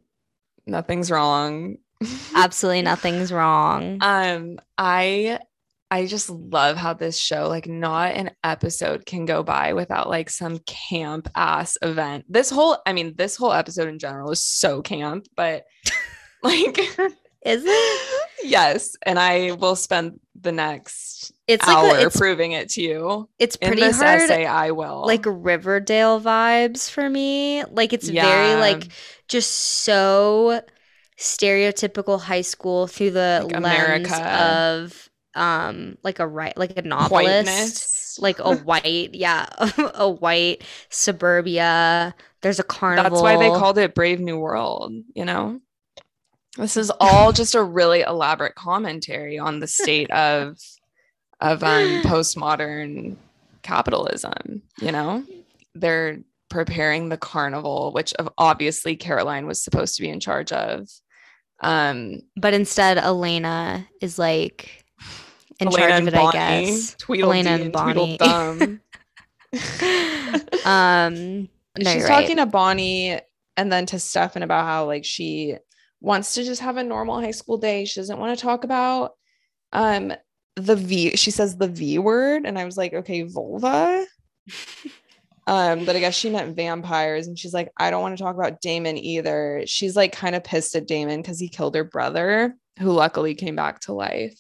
nothing's 0.67 1.11
wrong 1.11 1.79
Absolutely 2.37 2.83
nothing's 2.83 3.33
wrong. 3.33 3.99
um 4.03 4.59
i 4.79 5.39
I 5.91 6.07
just 6.07 6.31
love 6.31 6.79
how 6.79 6.95
this 6.95 7.21
show, 7.21 7.49
like, 7.51 7.67
not 7.69 8.15
an 8.15 8.31
episode 8.43 9.05
can 9.05 9.27
go 9.27 9.43
by 9.43 9.75
without 9.75 10.09
like 10.09 10.31
some 10.31 10.59
camp 10.61 11.29
ass 11.35 11.77
event. 11.83 12.25
This 12.31 12.49
whole, 12.49 12.79
I 12.87 12.95
mean, 12.95 13.13
this 13.15 13.37
whole 13.37 13.53
episode 13.53 13.89
in 13.89 13.99
general 13.99 14.31
is 14.31 14.43
so 14.43 14.81
camp, 14.81 15.27
but 15.37 15.65
like, 16.43 16.81
Is 17.45 17.63
it? 17.67 17.93
yes. 18.43 18.97
And 19.05 19.19
I 19.19 19.53
will 19.53 19.77
spend 19.77 20.21
the 20.41 20.53
next 20.53 21.33
It's 21.47 21.69
hour 21.69 21.83
like 21.93 22.01
a, 22.01 22.07
it's, 22.07 22.17
proving 22.17 22.53
it 22.53 22.71
to 22.71 22.83
you. 22.83 23.29
it's 23.39 23.57
In 23.61 23.77
pretty 23.77 23.81
this 23.81 24.01
hard. 24.01 24.31
essay, 24.31 24.47
I 24.47 24.71
will. 24.73 25.07
like 25.07 25.25
Riverdale 25.27 26.21
vibes 26.21 26.91
for 26.91 27.09
me. 27.09 27.65
Like 27.65 27.93
it's 27.93 28.09
very 28.09 28.57
like 28.57 28.89
just 29.29 29.53
so 29.53 30.63
stereotypical 31.19 32.21
high 32.21 32.43
school 32.43 32.87
through 32.87 33.13
the 33.13 33.45
Like 33.45 33.57
lens 33.57 34.21
America. 34.21 34.23
of 34.23 35.11
um 35.35 35.97
like 36.05 36.19
a 36.21 36.27
right 36.27 36.57
like 36.57 36.77
a 36.79 36.83
novelist. 36.83 37.13
whiteness. 37.15 38.19
Like 38.19 38.39
a 38.41 38.55
white, 38.55 39.15
yeah, 39.15 39.47
a 39.95 40.09
white 40.11 40.65
suburbia. 40.91 42.15
There's 42.43 42.59
a 42.61 42.65
carnival. 42.65 43.11
That's 43.11 43.23
why 43.23 43.37
they 43.37 43.51
called 43.51 43.79
it 43.79 43.95
Brave 43.95 44.21
New 44.21 44.39
World, 44.39 44.93
you 45.15 45.25
know? 45.25 45.61
This 46.57 46.77
is 46.77 46.93
all 47.01 47.33
just 47.33 47.55
a 47.55 47.63
really 47.63 48.03
elaborate 48.03 48.55
commentary 48.55 49.39
on 49.39 49.61
the 49.61 49.67
state 49.67 50.11
of 50.11 50.59
of 51.41 51.63
um 51.65 52.03
postmodern 52.03 53.17
capitalism, 53.63 54.63
you 54.81 54.93
know? 54.93 55.25
They're 55.75 56.19
preparing 56.51 57.09
the 57.09 57.17
carnival, 57.17 57.93
which 57.93 58.13
obviously 58.37 58.97
Caroline 58.97 59.47
was 59.47 59.63
supposed 59.63 59.97
to 59.97 60.03
be 60.03 60.09
in 60.09 60.21
charge 60.21 60.53
of. 60.53 60.89
Um 61.63 62.21
But 62.37 62.55
instead, 62.55 62.99
Elena 62.99 63.89
is 64.01 64.19
like 64.19 64.85
in 65.59 65.69
Elena 65.69 65.89
charge 65.89 66.03
of 66.03 66.09
it, 66.09 66.15
Bonnie, 66.15 66.39
I 66.39 66.65
guess. 66.65 66.95
Tweedledee 66.97 67.41
Elena 67.41 67.51
and 67.51 67.63
and 67.63 67.73
Bonnie. 67.73 68.19
Tweedledum. 68.19 68.81
um, 70.65 71.49
no, 71.79 71.91
she's 71.91 71.95
you're 71.95 72.09
right. 72.09 72.21
talking 72.23 72.37
to 72.37 72.47
Bonnie 72.47 73.21
and 73.57 73.73
then 73.73 73.87
to 73.87 73.99
Stefan 73.99 74.43
about 74.43 74.65
how 74.65 74.87
like 74.87 75.05
she 75.05 75.57
wants 76.03 76.35
to 76.35 76.45
just 76.45 76.61
have 76.63 76.77
a 76.79 76.85
normal 76.85 77.21
high 77.21 77.33
school 77.33 77.59
day. 77.59 77.87
She 77.87 78.01
doesn't 78.01 78.19
want 78.19 78.39
to 78.39 78.43
talk 78.43 78.65
about 78.65 79.13
um 79.73 80.13
the 80.57 80.77
V. 80.77 81.17
She 81.17 81.31
says 81.33 81.57
the 81.57 81.69
V 81.69 81.99
word, 82.01 82.45
and 82.47 82.59
I 82.59 82.67
was 82.67 82.77
like, 82.77 82.93
okay, 82.95 83.23
vulva. 83.23 84.07
um, 85.47 85.85
but 85.85 85.97
I 85.97 86.01
guess 86.01 86.15
she 86.15 86.31
meant 86.31 86.57
vampires, 86.57 87.27
and 87.27 87.39
she's 87.39 87.55
like, 87.55 87.73
I 87.77 87.91
don't 87.91 88.03
want 88.03 88.17
to 88.17 88.23
talk 88.23 88.37
about 88.37 88.61
Damon 88.61 88.97
either. 88.99 89.65
She's 89.67 89.97
like 89.97 90.13
kind 90.13 90.35
of 90.37 90.45
pissed 90.45 90.77
at 90.77 90.87
Damon 90.87 91.23
because 91.23 91.41
he 91.41 91.49
killed 91.49 91.75
her 91.75 91.85
brother, 91.85 92.55
who 92.79 92.93
luckily 92.93 93.35
came 93.35 93.57
back 93.57 93.81
to 93.81 93.93
life. 93.93 94.39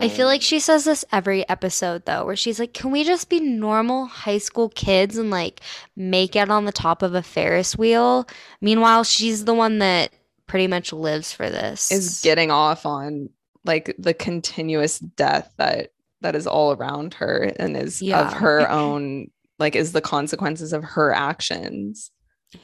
I 0.00 0.08
feel 0.08 0.26
Um, 0.26 0.30
like 0.32 0.42
she 0.42 0.60
says 0.60 0.84
this 0.84 1.04
every 1.12 1.48
episode 1.48 2.04
though, 2.06 2.24
where 2.24 2.36
she's 2.36 2.60
like, 2.60 2.74
"Can 2.74 2.90
we 2.90 3.04
just 3.04 3.28
be 3.28 3.40
normal 3.40 4.06
high 4.06 4.38
school 4.38 4.68
kids 4.70 5.16
and 5.16 5.30
like 5.30 5.60
make 5.96 6.36
it 6.36 6.50
on 6.50 6.64
the 6.66 6.72
top 6.72 7.02
of 7.02 7.14
a 7.14 7.22
Ferris 7.22 7.76
wheel?" 7.76 8.28
Meanwhile, 8.60 9.04
she's 9.04 9.44
the 9.46 9.54
one 9.54 9.78
that 9.78 10.12
pretty 10.50 10.66
much 10.66 10.92
lives 10.92 11.32
for 11.32 11.48
this. 11.48 11.90
is 11.92 12.20
getting 12.22 12.50
off 12.50 12.84
on 12.84 13.28
like 13.64 13.94
the 13.98 14.12
continuous 14.14 14.98
death 14.98 15.52
that 15.58 15.92
that 16.22 16.34
is 16.34 16.46
all 16.46 16.72
around 16.72 17.14
her 17.14 17.52
and 17.58 17.76
is 17.76 18.02
Yeah. 18.02 18.26
of 18.26 18.32
her 18.34 18.68
own 18.82 19.30
like 19.58 19.76
is 19.76 19.92
the 19.92 20.00
consequences 20.00 20.72
of 20.72 20.82
her 20.84 21.12
actions 21.12 22.10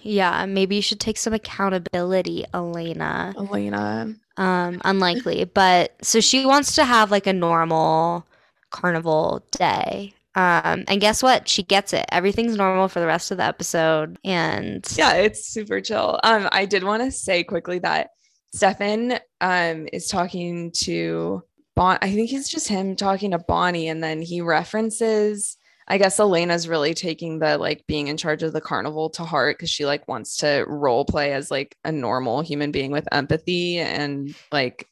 yeah, 0.02 0.44
maybe 0.46 0.74
you 0.74 0.82
should 0.82 0.98
take 0.98 1.16
some 1.16 1.32
accountability, 1.32 2.44
Elena. 2.52 3.32
elena 3.38 4.16
Um, 4.36 4.80
unlikely, 4.84 5.44
but 5.44 5.94
so 6.02 6.18
she 6.20 6.44
wants 6.44 6.74
to 6.74 6.84
have 6.84 7.12
like 7.12 7.28
a 7.28 7.32
normal 7.32 8.26
carnival 8.70 9.46
day. 9.52 10.12
Um, 10.36 10.84
and 10.86 11.00
guess 11.00 11.22
what? 11.22 11.48
She 11.48 11.62
gets 11.62 11.92
it. 11.92 12.04
Everything's 12.12 12.56
normal 12.56 12.88
for 12.88 13.00
the 13.00 13.06
rest 13.06 13.30
of 13.30 13.38
the 13.38 13.44
episode, 13.44 14.18
and 14.24 14.86
yeah 14.96 15.14
it's 15.14 15.46
super 15.46 15.80
chill 15.80 16.18
um 16.22 16.48
i 16.52 16.64
did 16.64 16.84
want 16.84 17.02
to 17.02 17.10
say 17.10 17.42
quickly 17.42 17.78
that 17.78 18.10
stefan 18.54 19.18
um 19.40 19.88
is 19.92 20.08
talking 20.08 20.70
to 20.72 21.42
bon 21.74 21.98
i 22.02 22.10
think 22.12 22.32
it's 22.32 22.48
just 22.48 22.68
him 22.68 22.96
talking 22.96 23.30
to 23.30 23.38
bonnie 23.38 23.88
and 23.88 24.02
then 24.02 24.20
he 24.20 24.40
references 24.40 25.56
I 25.88 25.98
guess 25.98 26.18
Elena's 26.18 26.66
really 26.66 26.94
taking 26.94 27.38
the 27.38 27.58
like 27.58 27.86
being 27.86 28.08
in 28.08 28.16
charge 28.16 28.42
of 28.42 28.52
the 28.52 28.60
carnival 28.60 29.08
to 29.10 29.22
heart 29.22 29.56
because 29.56 29.70
she 29.70 29.86
like 29.86 30.08
wants 30.08 30.38
to 30.38 30.64
role 30.66 31.04
play 31.04 31.32
as 31.32 31.48
like 31.48 31.76
a 31.84 31.92
normal 31.92 32.40
human 32.40 32.72
being 32.72 32.90
with 32.90 33.06
empathy 33.12 33.78
and 33.78 34.34
like 34.50 34.88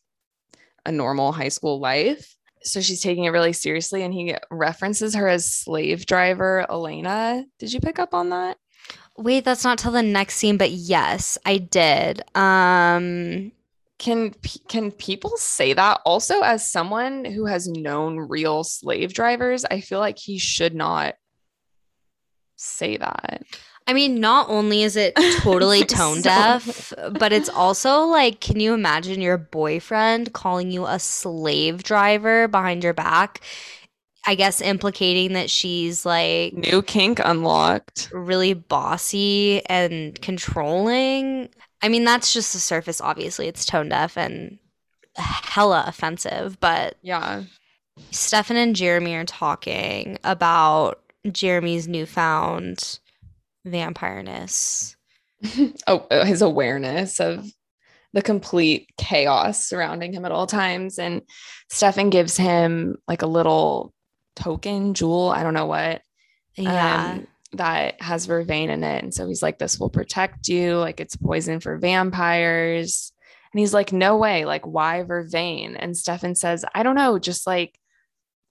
a 0.87 0.93
normal 0.93 1.33
high 1.33 1.49
school 1.49 1.81
life. 1.81 2.37
So 2.65 2.81
she's 2.81 3.03
taking 3.03 3.25
it 3.25 3.31
really 3.31 3.53
seriously 3.53 4.03
and 4.03 4.15
he 4.15 4.37
references 4.51 5.15
her 5.15 5.29
as 5.29 5.51
slave 5.51 6.07
driver 6.07 6.67
Elena. 6.71 7.45
Did 7.59 7.73
you 7.73 7.81
pick 7.81 7.99
up 7.99 8.15
on 8.15 8.31
that? 8.31 8.57
Wait, 9.17 9.45
that's 9.45 9.65
not 9.65 9.79
till 9.79 9.93
the 9.93 10.03
next 10.03 10.37
scene, 10.37 10.57
but 10.57 10.71
yes, 10.71 11.39
I 11.45 11.59
did. 11.59 12.23
Um, 12.37 13.53
Can 13.99 14.35
can 14.69 14.91
people 14.91 15.33
say 15.37 15.73
that 15.73 16.01
also 16.05 16.41
as 16.41 16.69
someone 16.69 17.25
who 17.25 17.47
has 17.47 17.69
known 17.69 18.19
real 18.19 18.65
slave 18.65 19.15
drivers? 19.15 19.65
I 19.65 19.81
feel 19.81 20.01
like 20.01 20.19
he 20.19 20.39
should 20.39 20.75
not 20.75 21.15
say 22.57 22.97
that. 22.97 23.45
I 23.87 23.93
mean, 23.93 24.19
not 24.19 24.49
only 24.49 24.83
is 24.83 24.97
it 24.97 25.15
totally 25.39 25.85
tone 25.85 26.17
so- 26.19 26.23
deaf, 26.23 26.93
but 27.19 27.33
it's 27.33 27.49
also 27.51 28.05
like, 28.05 28.41
can 28.41 28.59
you 28.61 28.73
imagine 28.75 29.21
your 29.21 29.37
boyfriend 29.39 30.33
calling 30.33 30.71
you 30.71 30.87
a 30.87 30.99
slave 30.99 31.83
driver 31.83 32.49
behind 32.49 32.83
your 32.83 32.95
back? 32.95 33.41
I 34.27 34.37
guess 34.37 34.63
implicating 34.63 35.35
that 35.35 35.51
she's 35.51 36.07
like 36.07 36.55
New 36.55 36.81
kink 36.81 37.21
unlocked. 37.23 38.09
really 38.11 38.55
bossy 38.55 39.61
and 39.67 40.19
controlling. 40.23 41.51
I 41.83 41.89
mean, 41.91 42.05
that's 42.05 42.33
just 42.33 42.55
the 42.55 42.59
surface, 42.59 43.03
obviously. 43.03 43.49
It's 43.49 43.67
tone 43.67 43.91
deaf 43.91 44.17
and 44.17 44.59
hella 45.17 45.85
offensive, 45.87 46.59
but 46.59 46.97
Yeah. 47.03 47.43
Stefan 48.13 48.57
and 48.57 48.75
Jeremy 48.75 49.15
are 49.15 49.25
talking 49.27 50.19
about 50.25 51.03
Jeremy's 51.31 51.87
newfound 51.87 52.99
vampireness. 53.67 54.97
oh, 55.87 56.07
uh, 56.11 56.25
his 56.25 56.43
awareness 56.43 57.21
of 57.21 57.47
the 58.13 58.23
complete 58.23 58.89
chaos 58.97 59.67
surrounding 59.67 60.13
him 60.13 60.25
at 60.25 60.33
all 60.33 60.47
times. 60.47 60.99
And 60.99 61.23
Stefan 61.71 62.11
gives 62.11 62.37
him 62.37 62.97
like 63.09 63.23
a 63.23 63.27
little 63.27 63.93
token, 64.37 64.95
jewel, 64.95 65.29
I 65.31 65.43
don't 65.43 65.55
know 65.55 65.67
what, 65.67 66.03
Yeah. 66.57 67.13
um, 67.15 67.27
that 67.55 68.01
has 68.01 68.27
vervain 68.27 68.69
in 68.69 68.83
it. 68.85 69.03
And 69.03 69.13
so 69.13 69.27
he's 69.27 69.43
like, 69.43 69.59
This 69.59 69.79
will 69.79 69.91
protect 69.91 70.49
you. 70.49 70.77
Like 70.77 71.01
it's 71.01 71.17
poison 71.17 71.61
for 71.61 71.77
vampires. 71.79 73.13
And 73.53 73.61
he's 73.61 73.75
like, 73.75 73.93
No 73.93 74.17
way. 74.17 74.45
Like, 74.45 74.65
why 74.67 75.03
vervain? 75.03 75.77
And 75.79 75.97
Stefan 75.97 76.35
says, 76.37 76.65
I 76.75 76.83
don't 76.83 76.97
know, 76.97 77.19
just 77.19 77.47
like 77.47 77.79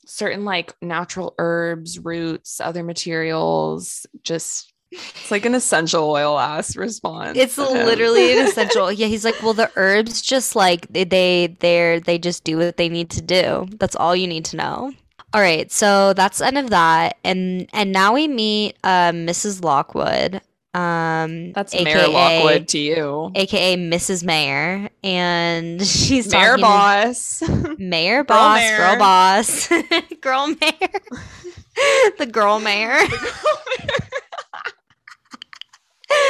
certain 0.05 0.43
like 0.43 0.73
natural 0.81 1.35
herbs, 1.37 1.99
roots, 1.99 2.59
other 2.59 2.83
materials, 2.83 4.05
just 4.23 4.72
it's 4.93 5.31
like 5.31 5.45
an 5.45 5.55
essential 5.55 6.09
oil 6.09 6.37
ass 6.39 6.75
response. 6.75 7.37
It's 7.37 7.57
literally 7.57 8.37
an 8.39 8.45
essential. 8.47 8.91
Yeah, 8.91 9.07
he's 9.07 9.25
like, 9.25 9.41
well, 9.41 9.53
the 9.53 9.71
herbs 9.75 10.21
just 10.21 10.55
like 10.55 10.87
they 10.93 11.03
they 11.03 11.55
they're 11.59 11.99
they 11.99 12.17
just 12.17 12.43
do 12.43 12.57
what 12.57 12.77
they 12.77 12.89
need 12.89 13.09
to 13.11 13.21
do. 13.21 13.67
That's 13.79 13.95
all 13.95 14.15
you 14.15 14.27
need 14.27 14.45
to 14.45 14.57
know. 14.57 14.91
All 15.33 15.41
right, 15.41 15.71
so 15.71 16.13
that's 16.13 16.37
the 16.37 16.45
end 16.47 16.57
of 16.59 16.69
that, 16.69 17.17
and 17.23 17.67
and 17.73 17.91
now 17.91 18.13
we 18.13 18.27
meet 18.27 18.77
uh, 18.83 19.11
Mrs. 19.11 19.63
Lockwood. 19.63 20.41
Um, 20.75 21.51
That's 21.53 21.71
AKA, 21.75 21.83
Mayor 21.83 22.07
Lockwood 22.07 22.67
to 22.69 22.79
you. 22.79 23.31
aka 23.35 23.77
Mrs. 23.77 24.23
Mayor, 24.23 24.89
and 25.03 25.79
she's 25.85 26.31
Mayor 26.31 26.57
talking 26.57 26.57
to- 26.57 26.61
boss. 26.63 27.43
Mayor 27.77 28.23
Girl 28.23 28.35
boss, 28.37 28.57
mayor. 28.59 28.77
girl 28.77 28.97
boss, 28.97 29.67
girl 30.21 30.47
mayor, 30.47 32.11
the 32.17 32.25
girl 32.25 32.59
mayor. 32.59 32.97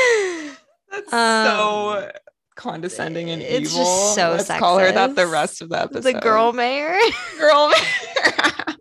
That's 0.91 1.13
Um, 1.13 1.45
so 1.47 2.11
condescending 2.55 3.29
and 3.31 3.41
it's 3.41 3.71
evil. 3.73 3.83
just 3.83 4.15
so 4.15 4.31
Let's 4.31 4.47
call 4.59 4.77
her 4.79 4.91
that 4.91 5.15
the 5.15 5.27
rest 5.27 5.61
of 5.61 5.69
the 5.69 5.81
episode. 5.81 6.03
the 6.03 6.19
girl 6.19 6.53
mayor. 6.53 6.95
girl. 7.39 7.69
Mayor. 7.69 8.75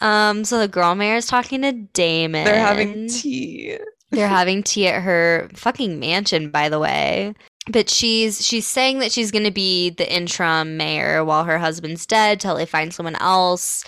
um, 0.00 0.44
so 0.44 0.58
the 0.58 0.68
girl 0.68 0.94
mayor 0.94 1.16
is 1.16 1.26
talking 1.26 1.62
to 1.62 1.72
Damon. 1.72 2.44
They're 2.44 2.58
having 2.58 3.08
tea. 3.08 3.76
They're 4.10 4.28
having 4.28 4.62
tea 4.62 4.88
at 4.88 5.02
her 5.02 5.48
fucking 5.54 6.00
mansion, 6.00 6.50
by 6.50 6.68
the 6.68 6.78
way. 6.78 7.34
But 7.70 7.88
she's 7.90 8.44
she's 8.44 8.66
saying 8.66 8.98
that 9.00 9.12
she's 9.12 9.30
gonna 9.30 9.50
be 9.52 9.90
the 9.90 10.10
interim 10.12 10.76
mayor 10.76 11.24
while 11.24 11.44
her 11.44 11.58
husband's 11.58 12.06
dead 12.06 12.40
till 12.40 12.56
they 12.56 12.66
find 12.66 12.92
someone 12.92 13.16
else. 13.16 13.84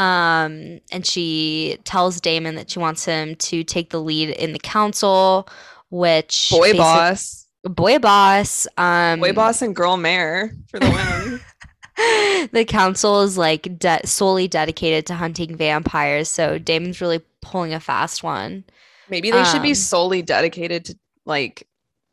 Um, 0.00 0.80
and 0.90 1.04
she 1.04 1.76
tells 1.84 2.20
Damon 2.22 2.54
that 2.54 2.70
she 2.70 2.78
wants 2.78 3.04
him 3.04 3.34
to 3.36 3.62
take 3.62 3.90
the 3.90 4.00
lead 4.00 4.30
in 4.30 4.54
the 4.54 4.58
council, 4.58 5.46
which 5.90 6.48
Boy 6.50 6.72
boss. 6.72 7.46
boy 7.64 7.98
boss, 7.98 8.66
um, 8.78 9.20
Boy 9.20 9.32
boss 9.34 9.60
and 9.60 9.76
girl 9.76 9.98
mayor 9.98 10.52
for 10.70 10.78
the 10.80 10.88
win. 10.88 12.48
the 12.52 12.64
council 12.64 13.20
is 13.20 13.36
like 13.36 13.78
de- 13.78 14.06
solely 14.06 14.48
dedicated 14.48 15.04
to 15.06 15.14
hunting 15.14 15.54
vampires, 15.54 16.30
so 16.30 16.58
Damon's 16.58 17.02
really 17.02 17.20
pulling 17.42 17.74
a 17.74 17.80
fast 17.80 18.22
one. 18.22 18.64
Maybe 19.10 19.30
they 19.30 19.44
should 19.44 19.60
be 19.62 19.70
Um, 19.70 19.74
solely 19.74 20.22
dedicated 20.22 20.86
to 20.86 20.98
like 21.26 21.66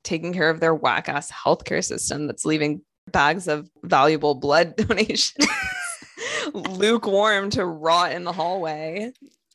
taking 0.03 0.33
care 0.33 0.49
of 0.49 0.59
their 0.59 0.75
whack 0.75 1.07
ass 1.07 1.31
healthcare 1.31 1.83
system 1.83 2.27
that's 2.27 2.43
leaving 2.43 2.81
bags 3.13 3.47
of 3.47 3.69
valuable 3.83 4.35
blood 4.35 4.75
donations 4.77 5.47
lukewarm 6.53 7.49
to 7.51 7.65
rot 7.65 8.11
in 8.11 8.23
the 8.23 8.31
hallway. 8.33 9.11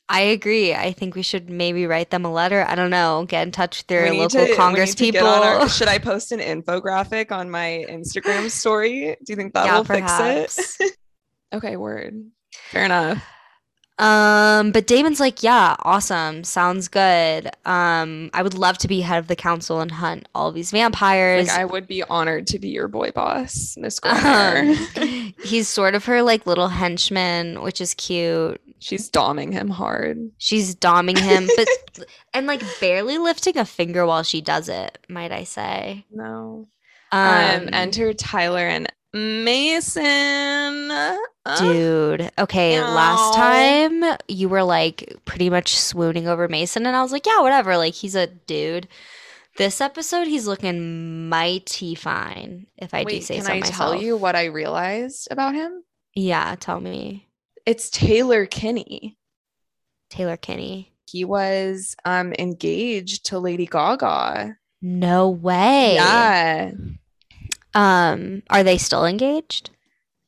I 0.08 0.20
agree. 0.20 0.74
I 0.74 0.92
think 0.92 1.14
we 1.14 1.22
should 1.22 1.48
maybe 1.48 1.86
write 1.86 2.10
them 2.10 2.24
a 2.26 2.32
letter. 2.32 2.64
I 2.68 2.74
don't 2.74 2.90
know. 2.90 3.24
Get 3.26 3.46
in 3.46 3.52
touch 3.52 3.78
with 3.78 3.86
their 3.86 4.12
local 4.12 4.46
to- 4.46 4.54
Congress 4.56 4.90
need 4.90 5.06
to 5.06 5.12
get 5.12 5.20
people. 5.22 5.28
our- 5.28 5.68
should 5.68 5.88
I 5.88 5.98
post 5.98 6.32
an 6.32 6.40
infographic 6.40 7.32
on 7.32 7.48
my 7.50 7.86
Instagram 7.88 8.50
story? 8.50 9.16
Do 9.24 9.32
you 9.32 9.36
think 9.36 9.54
that 9.54 9.64
Yeah, 9.66 9.78
will 9.78 9.84
fix 9.84 10.80
it? 10.80 10.92
okay, 11.54 11.76
word. 11.76 12.30
Fair 12.70 12.84
enough. 12.84 13.24
Um, 13.98 14.72
but 14.72 14.86
Damon's 14.86 15.20
like, 15.20 15.42
yeah, 15.42 15.76
awesome. 15.80 16.44
Sounds 16.44 16.88
good. 16.88 17.50
Um, 17.64 18.30
I 18.32 18.42
would 18.42 18.54
love 18.54 18.78
to 18.78 18.88
be 18.88 19.00
head 19.02 19.18
of 19.18 19.28
the 19.28 19.36
council 19.36 19.80
and 19.80 19.90
hunt 19.90 20.28
all 20.34 20.50
these 20.50 20.70
vampires. 20.70 21.48
Like 21.48 21.58
I 21.58 21.64
would 21.64 21.86
be 21.86 22.02
honored 22.04 22.46
to 22.48 22.58
be 22.58 22.68
your 22.68 22.88
boy 22.88 23.10
boss, 23.10 23.76
Miss 23.78 24.00
Um, 24.02 24.74
he's 25.44 25.68
sort 25.68 25.94
of 25.94 26.04
her 26.06 26.22
like 26.22 26.46
little 26.46 26.68
henchman, 26.68 27.62
which 27.62 27.80
is 27.80 27.94
cute. 27.94 28.60
She's 28.78 29.08
doming 29.10 29.52
him 29.52 29.68
hard. 29.68 30.18
She's 30.38 30.74
doming 30.74 31.18
him, 31.18 31.48
but 31.56 32.06
and 32.34 32.46
like 32.48 32.62
barely 32.80 33.18
lifting 33.18 33.56
a 33.56 33.64
finger 33.64 34.04
while 34.06 34.24
she 34.24 34.40
does 34.40 34.68
it, 34.68 34.98
might 35.08 35.30
I 35.30 35.44
say. 35.44 36.04
No. 36.10 36.66
Um, 37.12 37.20
Um, 37.62 37.68
enter 37.72 38.12
Tyler 38.14 38.66
and 38.66 38.90
Mason. 39.14 40.90
Uh, 40.90 41.16
dude. 41.58 42.30
Okay, 42.38 42.80
last 42.80 43.34
time 43.34 44.02
you 44.28 44.48
were 44.48 44.62
like 44.62 45.16
pretty 45.24 45.50
much 45.50 45.76
swooning 45.78 46.28
over 46.28 46.48
Mason, 46.48 46.86
and 46.86 46.96
I 46.96 47.02
was 47.02 47.12
like, 47.12 47.26
yeah, 47.26 47.40
whatever. 47.40 47.76
Like 47.76 47.94
he's 47.94 48.14
a 48.14 48.26
dude. 48.26 48.88
This 49.58 49.82
episode, 49.82 50.28
he's 50.28 50.46
looking 50.46 51.28
mighty 51.28 51.94
fine, 51.94 52.66
if 52.78 52.94
I 52.94 53.04
do 53.04 53.20
say 53.20 53.40
so 53.40 53.52
I 53.52 53.60
myself. 53.60 53.76
Can 53.76 53.82
I 53.82 53.90
tell 53.90 54.02
you 54.02 54.16
what 54.16 54.34
I 54.34 54.46
realized 54.46 55.28
about 55.30 55.54
him? 55.54 55.82
Yeah, 56.14 56.54
tell 56.58 56.80
me, 56.80 57.28
It's 57.66 57.90
Taylor 57.90 58.46
Kinney. 58.46 59.18
Taylor 60.08 60.36
Kinney. 60.38 60.94
He 61.06 61.24
was 61.26 61.96
um 62.06 62.32
engaged 62.38 63.26
to 63.26 63.38
Lady 63.38 63.66
Gaga. 63.66 64.56
No 64.80 65.28
way. 65.28 65.94
Yeah. 65.94 66.70
Um, 67.74 68.42
are 68.50 68.62
they 68.62 68.78
still 68.78 69.04
engaged? 69.06 69.70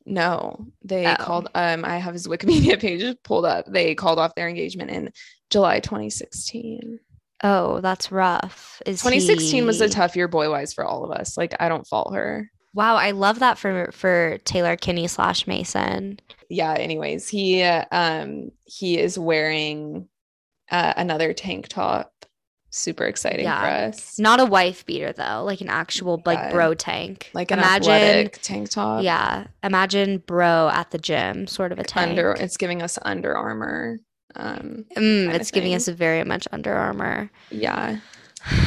No, 0.05 0.67
they 0.83 1.07
Oh. 1.07 1.15
called. 1.19 1.49
Um, 1.55 1.83
I 1.85 1.97
have 1.97 2.13
his 2.13 2.27
Wikipedia 2.29 2.79
page 2.79 3.15
pulled 3.23 3.45
up. 3.45 3.65
They 3.67 3.95
called 3.95 4.19
off 4.19 4.35
their 4.35 4.47
engagement 4.47 4.91
in 4.91 5.11
July 5.49 5.79
2016. 5.79 6.99
Oh, 7.43 7.81
that's 7.81 8.11
rough. 8.11 8.81
Is 8.85 8.99
2016 9.01 9.65
was 9.65 9.81
a 9.81 9.89
tough 9.89 10.15
year 10.15 10.27
boy 10.27 10.49
wise 10.49 10.73
for 10.73 10.85
all 10.85 11.03
of 11.03 11.11
us. 11.11 11.37
Like 11.37 11.53
I 11.59 11.69
don't 11.69 11.87
fault 11.87 12.13
her. 12.15 12.49
Wow, 12.73 12.95
I 12.95 13.11
love 13.11 13.39
that 13.39 13.57
for 13.57 13.89
for 13.91 14.37
Taylor 14.45 14.75
Kinney 14.75 15.07
slash 15.07 15.47
Mason. 15.47 16.19
Yeah. 16.49 16.73
Anyways, 16.73 17.27
he 17.29 17.63
uh, 17.63 17.85
um 17.91 18.51
he 18.65 18.97
is 18.97 19.17
wearing 19.19 20.07
uh, 20.71 20.93
another 20.97 21.33
tank 21.33 21.67
top. 21.67 22.13
Super 22.77 23.05
exciting 23.05 23.45
Yeah. 23.45 23.61
for 23.61 23.67
us. 23.95 24.19
Not 24.19 24.41
a 24.41 24.45
wife 24.45 24.85
beater 24.85 25.13
though, 25.13 25.43
like 25.45 25.61
an 25.61 25.69
actual 25.69 26.21
like 26.25 26.37
Yeah. 26.37 26.51
bro 26.51 26.73
tank. 26.73 27.31
Like 27.33 27.51
an 27.51 27.59
imagine, 27.59 27.89
athletic 27.93 28.41
tank 28.41 28.69
top. 28.69 29.01
yeah, 29.01 29.47
imagine 29.63 30.17
bro 30.17 30.69
at 30.73 30.91
the 30.91 30.97
gym, 30.97 31.47
sort 31.47 31.71
of 31.71 31.79
a 31.79 31.85
tank. 31.85 32.09
Under 32.09 32.31
it's 32.33 32.57
giving 32.57 32.81
us 32.81 32.99
Under 33.03 33.33
Armour. 33.37 33.99
Um, 34.35 34.83
Mm, 34.97 35.33
it's 35.33 35.51
giving 35.51 35.73
us 35.73 35.87
a 35.87 35.93
very 35.93 36.25
much 36.25 36.49
Under 36.51 36.73
Armour. 36.73 37.31
yeah. 37.49 37.99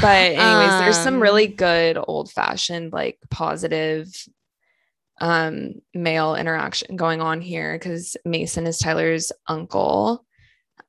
But 0.00 0.32
anyways, 0.32 0.78
there's 0.80 0.96
some 0.98 1.16
Um, 1.16 1.22
really 1.22 1.46
good 1.46 1.98
old 2.02 2.30
fashioned, 2.32 2.94
like 2.94 3.18
positive 3.30 4.06
um 5.20 5.74
male 5.92 6.34
interaction 6.34 6.96
going 6.96 7.20
on 7.20 7.42
here 7.42 7.74
because 7.74 8.16
Mason 8.24 8.66
is 8.66 8.78
Tyler's 8.78 9.32
uncle, 9.48 10.24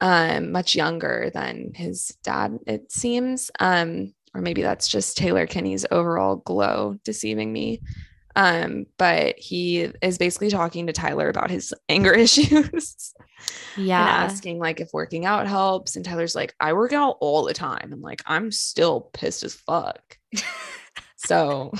um, 0.02 0.52
much 0.52 0.76
younger 0.76 1.30
than 1.34 1.72
his 1.76 2.16
dad, 2.24 2.60
it 2.68 2.92
seems. 2.92 3.52
Um, 3.60 4.14
or 4.34 4.42
maybe 4.42 4.62
that's 4.62 4.88
just 4.88 5.18
Taylor 5.18 5.48
Kinney's 5.48 5.86
overall 5.92 6.38
glow 6.38 6.98
deceiving 7.04 7.52
me. 7.52 7.82
Um, 8.36 8.86
but 8.98 9.38
he 9.40 9.90
is 10.02 10.18
basically 10.18 10.50
talking 10.50 10.88
to 10.88 10.94
Tyler 10.94 11.30
about 11.30 11.50
his 11.52 11.74
anger 11.90 12.14
issues 12.14 13.14
and 13.98 14.08
Yeah. 14.08 14.08
asking 14.08 14.60
like 14.60 14.80
if 14.80 14.90
working 14.94 15.26
out 15.26 15.48
helps. 15.48 15.96
And 15.96 16.06
Tyler's 16.06 16.36
like, 16.36 16.54
I 16.60 16.74
work 16.74 16.94
out 16.94 17.18
all 17.22 17.44
the 17.46 17.54
time. 17.54 17.92
And 17.92 18.02
like, 18.02 18.22
I'm 18.26 18.52
still 18.52 19.02
pissed 19.14 19.44
as 19.44 19.56
fuck. 19.56 20.18
so 21.18 21.72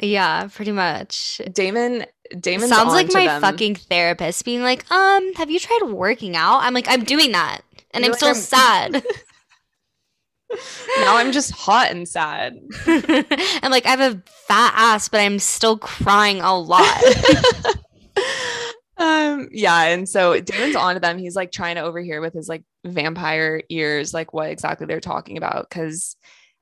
yeah, 0.00 0.48
pretty 0.52 0.72
much. 0.72 1.40
Damon, 1.52 2.06
Damon 2.40 2.68
Sounds 2.68 2.92
like 2.92 3.12
my 3.12 3.26
them. 3.26 3.40
fucking 3.42 3.74
therapist 3.76 4.44
being 4.44 4.62
like, 4.62 4.90
um, 4.90 5.32
have 5.34 5.50
you 5.50 5.58
tried 5.60 5.88
working 5.90 6.36
out? 6.36 6.60
I'm 6.62 6.74
like, 6.74 6.86
I'm 6.88 7.04
doing 7.04 7.32
that. 7.32 7.60
And 7.92 8.04
You're 8.04 8.14
I'm 8.14 8.20
like, 8.20 8.34
still 8.36 8.54
"I'm- 8.54 8.92
sad. 8.94 9.04
now 11.00 11.16
I'm 11.16 11.32
just 11.32 11.52
hot 11.52 11.90
and 11.90 12.08
sad. 12.08 12.56
I'm 12.86 13.70
like, 13.70 13.86
I 13.86 13.90
have 13.90 14.00
a 14.16 14.22
fat 14.48 14.72
ass, 14.76 15.08
but 15.08 15.20
I'm 15.20 15.38
still 15.38 15.78
crying 15.78 16.40
a 16.40 16.58
lot. 16.58 17.02
um 18.96 19.48
yeah 19.50 19.86
and 19.86 20.08
so 20.08 20.40
damon's 20.40 20.76
on 20.76 20.94
to 20.94 21.00
them 21.00 21.18
he's 21.18 21.34
like 21.34 21.50
trying 21.50 21.74
to 21.74 21.82
overhear 21.82 22.20
with 22.20 22.32
his 22.32 22.48
like 22.48 22.62
vampire 22.84 23.60
ears 23.68 24.14
like 24.14 24.32
what 24.32 24.48
exactly 24.50 24.86
they're 24.86 25.00
talking 25.00 25.36
about 25.36 25.68
because 25.68 26.14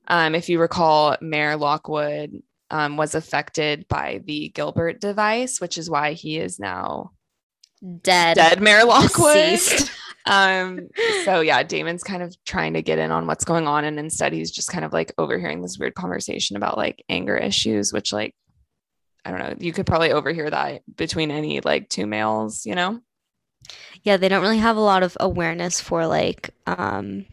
um 0.07 0.33
if 0.33 0.49
you 0.49 0.59
recall 0.59 1.15
mayor 1.21 1.55
lockwood 1.55 2.31
um 2.73 2.97
was 2.97 3.13
affected 3.15 3.87
by 3.87 4.19
the 4.25 4.49
gilbert 4.49 4.99
device 4.99 5.61
which 5.61 5.77
is 5.77 5.89
why 5.89 6.13
he 6.13 6.37
is 6.37 6.59
now 6.59 7.11
Dead. 8.01 8.35
dead 8.35 8.61
mayor 8.61 8.83
lockwood 8.85 9.59
um 10.25 10.87
so 11.25 11.41
yeah 11.41 11.61
damon's 11.63 12.03
kind 12.03 12.23
of 12.23 12.33
trying 12.45 12.73
to 12.73 12.81
get 12.81 12.97
in 12.97 13.11
on 13.11 13.27
what's 13.27 13.45
going 13.45 13.67
on 13.67 13.83
and 13.83 13.99
instead 13.99 14.31
he's 14.33 14.51
just 14.51 14.69
kind 14.71 14.85
of 14.85 14.93
like 14.93 15.13
overhearing 15.17 15.61
this 15.61 15.77
weird 15.77 15.93
conversation 15.93 16.55
about 16.55 16.77
like 16.77 17.03
anger 17.09 17.35
issues 17.37 17.91
which 17.91 18.13
like 18.13 18.33
i 19.25 19.31
don't 19.31 19.39
know 19.39 19.53
you 19.59 19.73
could 19.73 19.85
probably 19.85 20.11
overhear 20.13 20.49
that 20.49 20.81
between 20.95 21.29
any 21.29 21.59
like 21.61 21.89
two 21.89 22.07
males 22.07 22.65
you 22.65 22.75
know 22.75 22.99
Yeah, 24.03 24.17
they 24.17 24.27
don't 24.29 24.41
really 24.41 24.59
have 24.59 24.75
a 24.77 24.81
lot 24.81 25.03
of 25.03 25.15
awareness 25.19 25.79
for 25.79 26.05
like 26.07 26.49
um 26.67 27.25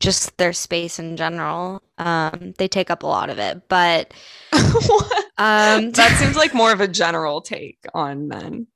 just 0.00 0.36
their 0.36 0.52
space 0.52 0.98
in 0.98 1.16
general. 1.16 1.82
Um 1.98 2.54
they 2.58 2.68
take 2.68 2.90
up 2.90 3.02
a 3.02 3.06
lot 3.06 3.30
of 3.30 3.38
it, 3.38 3.68
but? 3.68 4.12
um 5.38 5.90
that 5.92 6.16
seems 6.18 6.36
like 6.36 6.54
more 6.54 6.72
of 6.72 6.80
a 6.80 6.88
general 6.88 7.40
take 7.40 7.78
on 7.94 8.28
men 8.28 8.66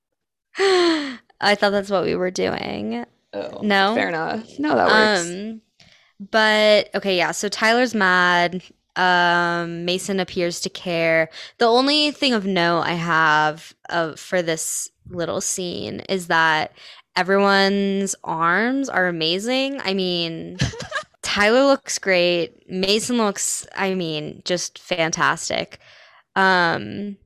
I 0.60 1.54
thought 1.54 1.70
that's 1.70 1.90
what 1.90 2.04
we 2.04 2.16
were 2.16 2.30
doing. 2.32 3.04
oh, 3.32 3.60
No? 3.62 3.94
fair 3.94 4.08
enough 4.08 4.58
no 4.58 4.74
that 4.74 4.88
works 4.88 5.30
Um, 5.30 5.60
but 6.20 6.90
okay, 6.96 7.16
yeah. 7.16 7.30
So 7.30 7.48
Tyler's 7.48 7.94
mad. 7.94 8.60
Um, 8.96 9.84
Mason 9.84 10.18
appears 10.18 10.58
to 10.62 10.68
care. 10.68 11.28
The 11.58 11.66
only 11.66 12.10
thing 12.10 12.34
of 12.34 12.44
note 12.44 12.80
I 12.80 12.94
have 12.94 13.72
of 13.88 14.18
for 14.18 14.42
this 14.42 14.90
little 15.08 15.40
scene 15.40 16.00
is 16.08 16.26
that 16.26 16.72
everyone's 17.14 18.16
arms 18.24 18.88
are 18.88 19.06
amazing. 19.06 19.80
I 19.84 19.94
mean, 19.94 20.58
Tyler 21.28 21.64
looks 21.64 21.98
great. 21.98 22.70
Mason 22.70 23.18
looks, 23.18 23.66
I 23.76 23.92
mean, 23.92 24.40
just 24.46 24.78
fantastic. 24.78 25.78
Um, 26.34 27.18